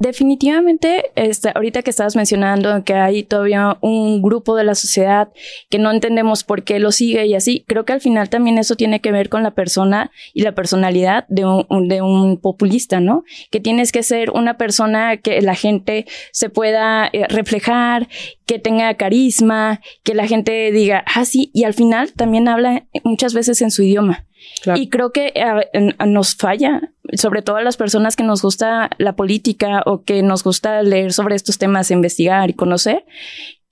Definitivamente, 0.00 1.12
este, 1.14 1.52
ahorita 1.54 1.82
que 1.82 1.90
estabas 1.90 2.16
mencionando 2.16 2.84
que 2.84 2.94
hay 2.94 3.22
todavía 3.22 3.76
un 3.82 4.22
grupo 4.22 4.56
de 4.56 4.64
la 4.64 4.74
sociedad 4.74 5.28
que 5.68 5.78
no 5.78 5.90
entendemos 5.90 6.42
por 6.42 6.64
qué 6.64 6.78
lo 6.78 6.90
sigue 6.90 7.26
y 7.26 7.34
así, 7.34 7.66
creo 7.68 7.84
que 7.84 7.92
al 7.92 8.00
final 8.00 8.30
también 8.30 8.56
eso 8.56 8.76
tiene 8.76 9.02
que 9.02 9.12
ver 9.12 9.28
con 9.28 9.42
la 9.42 9.50
persona 9.50 10.10
y 10.32 10.40
la 10.40 10.54
personalidad 10.54 11.26
de 11.28 11.44
un, 11.44 11.88
de 11.88 12.00
un 12.00 12.38
populista, 12.38 12.98
¿no? 12.98 13.24
Que 13.50 13.60
tienes 13.60 13.92
que 13.92 14.02
ser 14.02 14.30
una 14.30 14.56
persona 14.56 15.18
que 15.18 15.42
la 15.42 15.54
gente 15.54 16.06
se 16.32 16.48
pueda 16.48 17.10
eh, 17.12 17.26
reflejar, 17.28 18.08
que 18.46 18.58
tenga 18.58 18.94
carisma, 18.94 19.82
que 20.02 20.14
la 20.14 20.26
gente 20.26 20.72
diga, 20.72 21.04
ah, 21.14 21.26
sí, 21.26 21.50
y 21.52 21.64
al 21.64 21.74
final 21.74 22.14
también 22.14 22.48
habla 22.48 22.86
muchas 23.04 23.34
veces 23.34 23.60
en 23.60 23.70
su 23.70 23.82
idioma. 23.82 24.24
Y 24.76 24.88
creo 24.88 25.12
que 25.12 25.32
eh, 25.34 25.94
nos 26.06 26.34
falla, 26.34 26.92
sobre 27.14 27.42
todo 27.42 27.56
a 27.56 27.62
las 27.62 27.76
personas 27.76 28.16
que 28.16 28.22
nos 28.22 28.42
gusta 28.42 28.90
la 28.98 29.16
política 29.16 29.82
o 29.86 30.02
que 30.02 30.22
nos 30.22 30.42
gusta 30.44 30.82
leer 30.82 31.12
sobre 31.12 31.34
estos 31.34 31.58
temas, 31.58 31.90
investigar 31.90 32.50
y 32.50 32.54
conocer, 32.54 33.04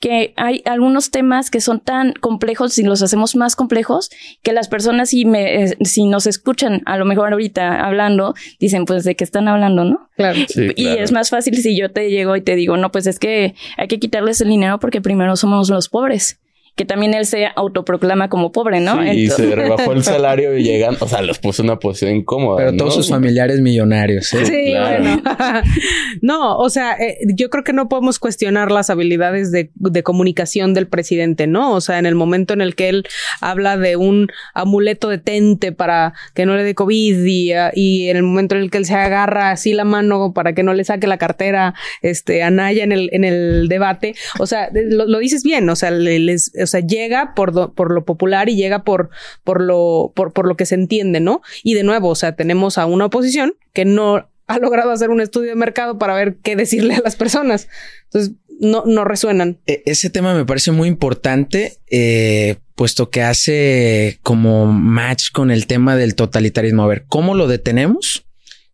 que 0.01 0.33
hay 0.37 0.63
algunos 0.65 1.11
temas 1.11 1.51
que 1.51 1.61
son 1.61 1.81
tan 1.81 2.13
complejos 2.13 2.79
y 2.79 2.85
los 2.85 3.03
hacemos 3.03 3.35
más 3.35 3.57
complejos 3.57 4.11
que 4.43 4.53
las 4.53 4.69
personas 4.69 5.11
si 5.11 5.25
me 5.25 5.65
eh, 5.65 5.77
si 5.83 6.07
nos 6.07 6.27
escuchan 6.27 6.83
a 6.87 6.97
lo 6.97 7.05
mejor 7.05 7.33
ahorita 7.33 7.85
hablando 7.85 8.35
dicen 8.61 8.85
pues 8.85 9.03
de 9.03 9.17
qué 9.17 9.25
están 9.25 9.49
hablando 9.49 9.85
no 9.85 10.09
claro. 10.17 10.39
Y 10.77 10.87
es 10.87 11.11
más 11.11 11.31
fácil 11.31 11.57
si 11.57 11.77
yo 11.77 11.91
te 11.91 12.11
llego 12.11 12.37
y 12.37 12.43
te 12.43 12.55
digo 12.55 12.77
no 12.77 12.93
pues 12.93 13.09
es 13.09 13.19
que 13.19 13.55
hay 13.77 13.89
que 13.89 13.99
quitarles 13.99 14.41
el 14.41 14.49
dinero 14.51 14.79
porque 14.79 15.01
primero 15.01 15.35
somos 15.35 15.69
los 15.69 15.89
pobres 15.89 16.39
que 16.79 16.85
también 16.85 17.13
él 17.13 17.27
se 17.27 17.49
autoproclama 17.57 18.29
como 18.29 18.53
pobre, 18.53 18.79
¿no? 18.79 19.03
Sí, 19.03 19.09
y 19.09 19.27
se 19.31 19.53
rebajó 19.53 19.93
el 19.93 20.05
salario 20.05 20.57
y 20.57 20.63
llegan, 20.63 20.97
o 21.01 21.09
sea, 21.09 21.23
los 21.23 21.41
puso 21.41 21.63
en 21.63 21.71
una 21.71 21.81
posición 21.81 22.15
incómoda. 22.15 22.59
Pero 22.59 22.77
todos 22.77 22.95
sus 22.95 23.09
familiares 23.09 23.61
millonarios. 23.61 24.33
¿eh? 24.33 24.47
Sí, 24.47 24.75
bueno. 24.79 25.21
no, 26.23 26.57
o 26.57 26.71
sea, 26.71 26.93
eh, 26.93 27.19
yo 27.35 27.51
creo 27.51 27.65
que 27.65 27.73
no 27.73 27.89
podemos 27.89 28.21
cuestionar 28.21 28.71
las 28.71 28.91
habilidades 28.91 29.51
de, 29.51 29.73
de, 29.75 30.03
comunicación 30.05 30.73
del 30.73 30.87
presidente, 30.87 31.49
¿no? 31.49 31.73
O 31.73 31.81
sea, 31.81 31.99
en 31.99 32.07
el 32.07 32.15
momento 32.15 32.55
en 32.55 32.61
el 32.61 32.77
que 32.77 32.91
él 32.91 33.05
habla 33.41 33.77
de 33.77 33.97
un 33.97 34.29
amuleto 34.55 35.09
de 35.09 35.19
tente 35.19 35.73
para 35.73 36.15
que 36.35 36.47
no 36.47 36.55
le 36.55 36.63
dé 36.63 36.77
COVID 36.77 37.25
y, 37.25 37.55
y 37.75 38.09
en 38.09 38.17
el 38.17 38.23
momento 38.23 38.55
en 38.55 38.63
el 38.63 38.71
que 38.71 38.79
él 38.79 38.87
se 38.87 38.95
agarra 38.95 39.51
así 39.51 39.73
la 39.73 39.85
mano 39.85 40.33
para 40.33 40.53
que 40.53 40.63
no 40.63 40.75
le 40.75 40.85
saque 40.85 41.09
la 41.09 41.19
cartera 41.19 41.75
este, 42.03 42.45
a 42.45 42.53
Naya 42.53 42.85
en 42.85 42.93
el, 42.93 43.11
en 43.13 43.25
el 43.25 43.67
debate, 43.69 44.15
o 44.39 44.47
sea, 44.47 44.71
lo, 44.73 45.07
lo 45.07 45.19
dices 45.19 45.43
bien, 45.43 45.69
o 45.69 45.75
sea, 45.75 45.91
les 45.91 46.53
sea, 46.69 46.81
llega 46.81 47.35
por, 47.35 47.75
por 47.75 47.93
lo 47.93 48.05
popular 48.05 48.49
y 48.49 48.57
llega 48.57 48.85
por, 48.85 49.11
por, 49.45 49.61
lo, 49.61 50.13
por, 50.15 50.33
por 50.33 50.47
lo 50.47 50.57
que 50.57 50.67
se 50.67 50.75
entiende, 50.75 51.21
¿no? 51.21 51.43
Y 51.63 51.75
de 51.75 51.83
nuevo, 51.83 52.09
o 52.09 52.15
sea, 52.15 52.37
tenemos 52.37 52.79
a 52.79 52.87
una 52.87 53.07
oposición 53.07 53.55
que 53.73 53.85
no 53.85 54.29
ha 54.47 54.59
logrado 54.59 54.91
hacer 54.91 55.11
un 55.11 55.21
estudio 55.21 55.51
de 55.51 55.57
mercado 55.57 55.99
para 55.99 56.15
ver 56.15 56.37
qué 56.43 56.57
decirle 56.57 56.95
a 56.95 57.01
las 57.01 57.17
personas. 57.17 57.69
Entonces, 58.05 58.35
no, 58.61 58.85
no 58.87 59.05
resuenan. 59.05 59.59
E, 59.67 59.83
ese 59.87 60.11
tema 60.11 60.35
me 60.35 60.45
parece 60.45 60.73
muy 60.73 60.89
importante, 60.89 61.79
eh, 61.91 62.57
puesto 62.75 63.11
que 63.11 63.23
hace 63.23 64.19
como 64.23 64.67
match 64.67 65.31
con 65.33 65.51
el 65.51 65.67
tema 65.67 65.97
del 65.97 66.15
totalitarismo. 66.15 66.83
A 66.83 66.89
ver, 66.89 67.05
¿cómo 67.09 67.35
lo 67.35 67.47
detenemos? 67.47 68.28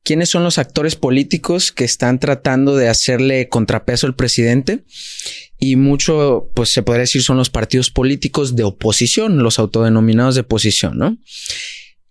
¿Quiénes 0.05 0.29
son 0.29 0.45
los 0.45 0.59
actores 0.59 0.97
políticos 0.97 1.73
que 1.73 1.85
están 1.85 2.21
tratando 2.21 2.77
de 2.77 2.89
hacerle 2.89 3.49
contrapeso 3.49 4.07
al 4.07 4.15
presidente? 4.15 4.85
y 5.59 5.77
mucho, 5.77 6.51
pues 6.55 6.71
se 6.71 6.83
podría 6.83 7.03
decir, 7.03 7.23
son 7.23 7.37
los 7.37 7.51
partidos 7.51 7.91
políticos 7.91 8.55
de 8.57 8.65
oposición, 8.65 9.43
los 9.43 9.59
autodenominados 9.59 10.35
de 10.35 10.43
oposición, 10.43 10.99
¿no? 10.99 11.17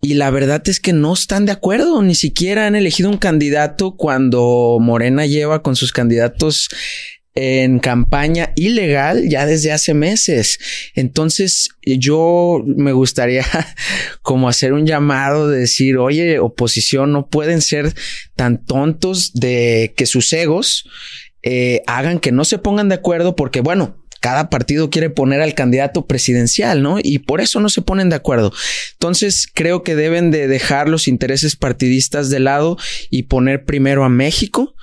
Y 0.01 0.15
la 0.15 0.31
verdad 0.31 0.67
es 0.67 0.79
que 0.79 0.91
no 0.91 1.13
están 1.13 1.45
de 1.45 1.53
acuerdo, 1.53 2.01
ni 2.01 2.15
siquiera 2.15 2.67
han 2.67 2.75
elegido 2.75 3.09
un 3.09 3.17
candidato 3.17 3.95
cuando 3.95 4.77
Morena 4.81 5.25
lleva 5.25 5.61
con 5.61 5.75
sus 5.75 5.91
candidatos 5.91 6.69
en 7.35 7.79
campaña 7.79 8.53
ilegal 8.55 9.27
ya 9.27 9.45
desde 9.45 9.71
hace 9.71 9.93
meses. 9.93 10.59
Entonces 10.93 11.69
yo 11.81 12.63
me 12.65 12.91
gustaría 12.91 13.45
como 14.21 14.49
hacer 14.49 14.73
un 14.73 14.85
llamado 14.85 15.49
de 15.49 15.59
decir, 15.59 15.97
oye, 15.97 16.39
oposición, 16.39 17.11
no 17.11 17.27
pueden 17.27 17.61
ser 17.61 17.93
tan 18.35 18.63
tontos 18.63 19.33
de 19.33 19.93
que 19.97 20.05
sus 20.05 20.31
egos 20.33 20.87
eh, 21.41 21.81
hagan 21.87 22.19
que 22.19 22.31
no 22.31 22.45
se 22.45 22.57
pongan 22.57 22.89
de 22.89 22.95
acuerdo 22.95 23.35
porque, 23.35 23.61
bueno, 23.61 23.97
cada 24.21 24.49
partido 24.49 24.89
quiere 24.89 25.09
poner 25.09 25.41
al 25.41 25.53
candidato 25.53 26.07
presidencial, 26.07 26.81
¿no? 26.81 26.97
Y 27.03 27.19
por 27.19 27.41
eso 27.41 27.59
no 27.59 27.67
se 27.67 27.81
ponen 27.81 28.07
de 28.07 28.15
acuerdo. 28.15 28.53
Entonces, 28.93 29.49
creo 29.53 29.83
que 29.83 29.97
deben 29.97 30.31
de 30.31 30.47
dejar 30.47 30.87
los 30.87 31.09
intereses 31.09 31.57
partidistas 31.57 32.29
de 32.29 32.39
lado 32.39 32.77
y 33.09 33.23
poner 33.23 33.65
primero 33.65 34.05
a 34.05 34.09
México, 34.09 34.75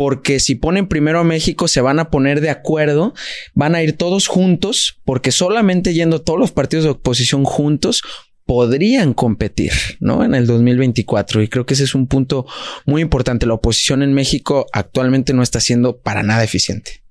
porque 0.00 0.40
si 0.40 0.54
ponen 0.54 0.88
primero 0.88 1.18
a 1.18 1.24
México 1.24 1.68
se 1.68 1.82
van 1.82 1.98
a 1.98 2.08
poner 2.08 2.40
de 2.40 2.48
acuerdo, 2.48 3.12
van 3.52 3.74
a 3.74 3.82
ir 3.82 3.98
todos 3.98 4.28
juntos, 4.28 4.98
porque 5.04 5.30
solamente 5.30 5.92
yendo 5.92 6.22
todos 6.22 6.40
los 6.40 6.52
partidos 6.52 6.84
de 6.84 6.92
oposición 6.92 7.44
juntos 7.44 8.00
podrían 8.46 9.12
competir, 9.12 9.72
¿no? 10.00 10.24
En 10.24 10.34
el 10.34 10.46
2024. 10.46 11.42
Y 11.42 11.48
creo 11.48 11.66
que 11.66 11.74
ese 11.74 11.84
es 11.84 11.94
un 11.94 12.06
punto 12.06 12.46
muy 12.86 13.02
importante. 13.02 13.44
La 13.44 13.52
oposición 13.52 14.02
en 14.02 14.14
México 14.14 14.64
actualmente 14.72 15.34
no 15.34 15.42
está 15.42 15.60
siendo 15.60 16.00
para 16.00 16.22
nada 16.22 16.44
eficiente. 16.44 17.02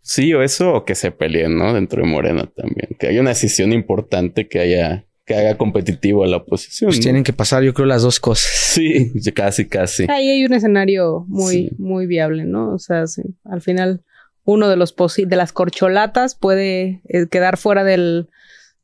Sí, 0.00 0.32
o 0.32 0.42
eso, 0.42 0.72
o 0.72 0.84
que 0.86 0.94
se 0.94 1.10
peleen, 1.10 1.58
¿no? 1.58 1.74
Dentro 1.74 2.00
de 2.00 2.08
Morena 2.08 2.50
también. 2.56 2.96
Que 2.98 3.08
haya 3.08 3.20
una 3.20 3.28
decisión 3.28 3.74
importante 3.74 4.48
que 4.48 4.60
haya 4.60 5.06
que 5.28 5.34
haga 5.34 5.58
competitivo 5.58 6.24
a 6.24 6.26
la 6.26 6.38
oposición. 6.38 6.88
Pues 6.88 7.00
tienen 7.00 7.22
que 7.22 7.34
pasar, 7.34 7.62
yo 7.62 7.74
creo, 7.74 7.86
las 7.86 8.02
dos 8.02 8.18
cosas. 8.18 8.50
Sí, 8.50 9.12
casi, 9.34 9.68
casi. 9.68 10.06
Ahí 10.08 10.30
hay 10.30 10.44
un 10.44 10.54
escenario 10.54 11.26
muy, 11.28 11.70
muy 11.78 12.06
viable, 12.06 12.44
¿no? 12.44 12.72
O 12.72 12.78
sea, 12.78 13.06
sí, 13.06 13.22
al 13.44 13.60
final 13.60 14.02
uno 14.44 14.68
de 14.68 14.76
los 14.76 14.94
de 14.96 15.36
las 15.36 15.52
corcholatas 15.52 16.34
puede 16.34 17.02
eh, 17.08 17.26
quedar 17.30 17.58
fuera 17.58 17.84
del, 17.84 18.30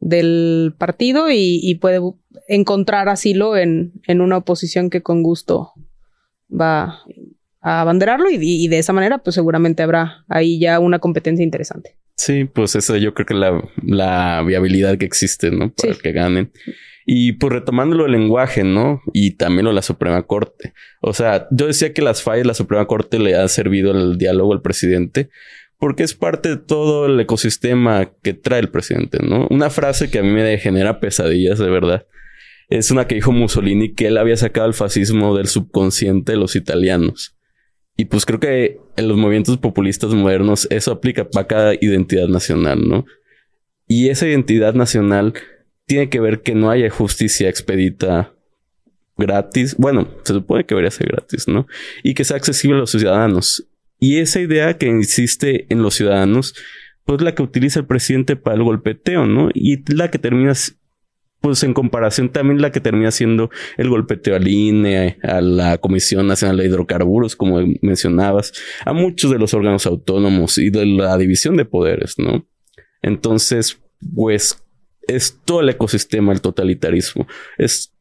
del 0.00 0.74
partido 0.76 1.30
y, 1.30 1.78
puede 1.80 2.00
encontrar 2.48 3.08
asilo 3.08 3.56
en, 3.56 3.94
en, 4.06 4.20
una 4.20 4.36
oposición 4.36 4.90
que 4.90 5.02
con 5.02 5.22
gusto 5.22 5.72
va 6.52 6.98
a 7.62 7.80
abanderarlo 7.80 8.28
y, 8.28 8.36
y, 8.40 8.68
de 8.68 8.78
esa 8.78 8.92
manera 8.92 9.18
pues 9.18 9.34
seguramente 9.34 9.82
habrá 9.82 10.24
ahí 10.28 10.58
ya 10.58 10.78
una 10.78 10.98
competencia 10.98 11.42
interesante. 11.42 11.96
Sí, 12.16 12.44
pues 12.44 12.76
eso 12.76 12.96
yo 12.96 13.12
creo 13.14 13.26
que 13.26 13.34
la, 13.34 13.62
la 13.82 14.42
viabilidad 14.46 14.98
que 14.98 15.04
existe, 15.04 15.50
¿no? 15.50 15.72
Para 15.72 15.94
que 15.94 16.12
ganen. 16.12 16.52
Y 17.06 17.32
pues 17.32 17.52
retomando 17.52 17.96
lo 17.96 18.04
del 18.04 18.12
lenguaje, 18.12 18.64
¿no? 18.64 19.02
Y 19.12 19.32
también 19.32 19.64
lo 19.64 19.70
de 19.70 19.76
la 19.76 19.82
Suprema 19.82 20.22
Corte. 20.22 20.72
O 21.00 21.12
sea, 21.12 21.48
yo 21.50 21.66
decía 21.66 21.92
que 21.92 22.02
las 22.02 22.22
fallas 22.22 22.44
de 22.44 22.48
la 22.48 22.54
Suprema 22.54 22.86
Corte 22.86 23.18
le 23.18 23.36
han 23.36 23.48
servido 23.48 23.90
el 23.90 24.16
diálogo 24.16 24.52
al 24.52 24.62
presidente 24.62 25.28
porque 25.78 26.02
es 26.02 26.14
parte 26.14 26.48
de 26.48 26.56
todo 26.56 27.06
el 27.06 27.20
ecosistema 27.20 28.10
que 28.22 28.32
trae 28.32 28.60
el 28.60 28.70
presidente, 28.70 29.18
¿no? 29.22 29.46
Una 29.50 29.68
frase 29.68 30.10
que 30.10 30.20
a 30.20 30.22
mí 30.22 30.30
me 30.30 30.56
genera 30.56 31.00
pesadillas, 31.00 31.58
de 31.58 31.68
verdad. 31.68 32.06
Es 32.70 32.90
una 32.90 33.06
que 33.06 33.16
dijo 33.16 33.32
Mussolini 33.32 33.92
que 33.92 34.06
él 34.06 34.16
había 34.16 34.36
sacado 34.36 34.66
el 34.66 34.72
fascismo 34.72 35.36
del 35.36 35.48
subconsciente 35.48 36.32
de 36.32 36.38
los 36.38 36.56
italianos. 36.56 37.33
Y 37.96 38.06
pues 38.06 38.26
creo 38.26 38.40
que 38.40 38.80
en 38.96 39.08
los 39.08 39.16
movimientos 39.16 39.58
populistas 39.58 40.12
modernos 40.14 40.66
eso 40.70 40.90
aplica 40.90 41.28
para 41.28 41.46
cada 41.46 41.74
identidad 41.80 42.28
nacional, 42.28 42.80
¿no? 42.86 43.04
Y 43.86 44.08
esa 44.08 44.26
identidad 44.26 44.74
nacional 44.74 45.34
tiene 45.86 46.08
que 46.08 46.20
ver 46.20 46.42
que 46.42 46.54
no 46.54 46.70
haya 46.70 46.90
justicia 46.90 47.48
expedita 47.48 48.34
gratis. 49.16 49.76
Bueno, 49.76 50.08
se 50.24 50.32
supone 50.32 50.64
que 50.64 50.74
debería 50.74 50.90
ser 50.90 51.08
gratis, 51.08 51.46
¿no? 51.46 51.66
Y 52.02 52.14
que 52.14 52.24
sea 52.24 52.36
accesible 52.36 52.76
a 52.76 52.80
los 52.80 52.90
ciudadanos. 52.90 53.68
Y 54.00 54.18
esa 54.18 54.40
idea 54.40 54.76
que 54.76 54.86
insiste 54.86 55.66
en 55.72 55.82
los 55.82 55.94
ciudadanos, 55.94 56.54
pues 57.04 57.20
la 57.22 57.34
que 57.34 57.42
utiliza 57.42 57.80
el 57.80 57.86
presidente 57.86 58.36
para 58.36 58.56
el 58.56 58.62
golpeteo, 58.62 59.26
¿no? 59.26 59.50
Y 59.54 59.84
la 59.94 60.10
que 60.10 60.18
termina, 60.18 60.52
pues 61.44 61.62
en 61.62 61.74
comparación 61.74 62.30
también 62.30 62.62
la 62.62 62.72
que 62.72 62.80
termina 62.80 63.10
siendo 63.10 63.50
el 63.76 63.90
golpeteo 63.90 64.34
al 64.34 64.48
INE, 64.48 65.18
a 65.22 65.42
la 65.42 65.76
Comisión 65.76 66.26
Nacional 66.26 66.56
de 66.56 66.64
Hidrocarburos, 66.64 67.36
como 67.36 67.60
mencionabas, 67.82 68.54
a 68.86 68.94
muchos 68.94 69.30
de 69.30 69.38
los 69.38 69.52
órganos 69.52 69.84
autónomos 69.84 70.56
y 70.56 70.70
de 70.70 70.86
la 70.86 71.18
división 71.18 71.58
de 71.58 71.66
poderes, 71.66 72.14
¿no? 72.18 72.48
Entonces, 73.02 73.78
pues 74.14 74.64
es 75.06 75.38
todo 75.44 75.60
el 75.60 75.68
ecosistema, 75.68 76.32
el 76.32 76.40
totalitarismo. 76.40 77.26
Es 77.58 77.94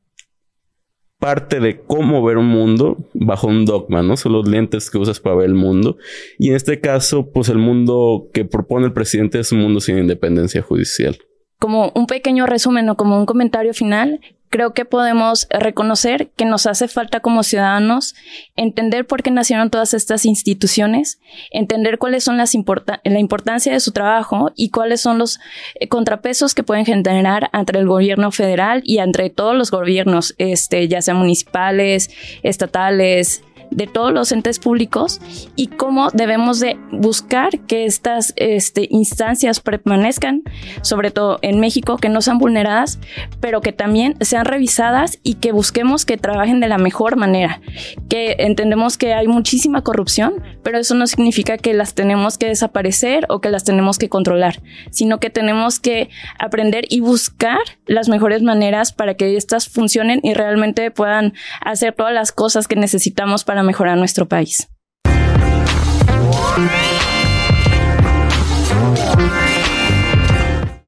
parte 1.20 1.60
de 1.60 1.82
cómo 1.82 2.24
ver 2.24 2.38
un 2.38 2.48
mundo 2.48 3.10
bajo 3.14 3.48
un 3.48 3.66
dogma, 3.66 4.04
¿no? 4.04 4.16
Son 4.16 4.32
los 4.32 4.48
lentes 4.48 4.90
que 4.90 5.00
usas 5.00 5.20
para 5.20 5.36
ver 5.36 5.48
el 5.48 5.56
mundo. 5.56 5.98
Y 6.40 6.52
en 6.52 6.56
este 6.56 6.80
caso, 6.80 7.30
pues 7.30 7.50
el 7.50 7.58
mundo 7.58 8.30
que 8.34 8.46
propone 8.46 8.86
el 8.86 8.94
presidente 8.94 9.38
es 9.38 9.52
un 9.52 9.60
mundo 9.60 9.82
sin 9.82 9.98
independencia 9.98 10.62
judicial. 10.62 11.18
Como 11.64 11.94
un 11.96 12.08
pequeño 12.08 12.46
resumen 12.46 12.90
o 12.90 12.98
como 12.98 13.18
un 13.18 13.26
comentario 13.26 13.74
final, 13.74 14.20
creo 14.50 14.74
que 14.74 14.84
podemos 14.84 15.48
reconocer 15.50 16.30
que 16.36 16.44
nos 16.44 16.66
hace 16.66 16.90
falta 16.90 17.22
como 17.22 17.42
ciudadanos 17.42 18.16
entender 18.58 19.08
por 19.08 19.24
qué 19.24 19.32
nacieron 19.32 19.70
todas 19.70 19.94
estas 19.94 20.26
instituciones, 20.26 21.22
entender 21.52 22.00
cuáles 22.00 22.26
son 22.26 22.36
las 22.36 22.54
la 22.54 23.20
importancia 23.20 23.72
de 23.72 23.80
su 23.80 23.94
trabajo 23.94 24.52
y 24.58 24.72
cuáles 24.72 25.00
son 25.00 25.20
los 25.20 25.40
eh, 25.76 25.88
contrapesos 25.88 26.54
que 26.54 26.64
pueden 26.64 26.86
generar 26.86 27.50
entre 27.54 27.80
el 27.80 27.88
gobierno 27.88 28.30
federal 28.32 28.82
y 28.84 28.98
entre 28.98 29.30
todos 29.30 29.56
los 29.56 29.72
gobiernos, 29.72 30.36
este, 30.40 30.90
ya 30.90 31.02
sean 31.02 31.16
municipales, 31.16 32.10
estatales, 32.44 33.42
de 33.72 33.88
todos 33.88 34.12
los 34.12 34.32
entes 34.32 34.60
públicos 34.60 35.22
y 35.56 35.68
cómo 35.68 36.10
debemos 36.12 36.60
de 36.60 36.78
buscar 36.92 37.60
que 37.62 37.86
estas 37.86 38.34
este, 38.36 38.88
instancias 38.90 39.60
permanezcan, 39.60 40.44
sobre 40.82 41.12
todo 41.12 41.40
en 41.42 41.60
México, 41.60 41.98
que 41.98 42.10
no 42.10 42.22
sean 42.22 42.38
vulneradas, 42.38 43.00
pero 43.40 43.62
que 43.62 43.72
también 43.72 44.16
sean 44.22 44.46
revisadas 44.46 45.20
y 45.24 45.36
que 45.36 45.52
busquemos 45.52 46.06
que 46.06 46.18
trabajen 46.18 46.60
de 46.60 46.68
la 46.68 46.78
mejor 46.78 47.16
manera. 47.16 47.62
Que 48.10 48.36
entendemos 48.40 48.98
que 48.98 49.14
hay 49.14 49.28
muchísima 49.28 49.84
corrupción, 49.84 50.34
pero 50.64 50.78
eso 50.78 50.96
no 50.96 51.08
significa 51.08 51.58
que 51.58 51.74
las 51.74 51.94
tenemos 51.94 52.38
que 52.38 52.48
desaparecer 52.48 53.26
o 53.30 53.42
que 53.42 53.50
las 53.50 53.64
tenemos 53.64 53.98
que 53.98 54.10
controlar, 54.10 54.62
sino 54.92 55.20
que 55.20 55.30
tenemos 55.30 55.80
que 55.80 56.10
aprender 56.40 56.86
y 56.90 57.00
buscar 57.00 57.60
las 57.86 58.10
mejores 58.10 58.42
maneras 58.42 58.94
para 58.94 59.16
que 59.16 59.36
estas 59.36 59.68
funcionen 59.68 60.20
y 60.24 60.34
realmente 60.34 60.92
puedan 60.92 61.34
hacer 61.62 61.94
todas 61.94 62.14
las 62.14 62.32
cosas 62.32 62.68
que 62.68 62.76
necesitamos 62.76 63.44
para 63.54 63.62
mejorar 63.62 63.96
nuestro 64.00 64.28
país. 64.28 64.68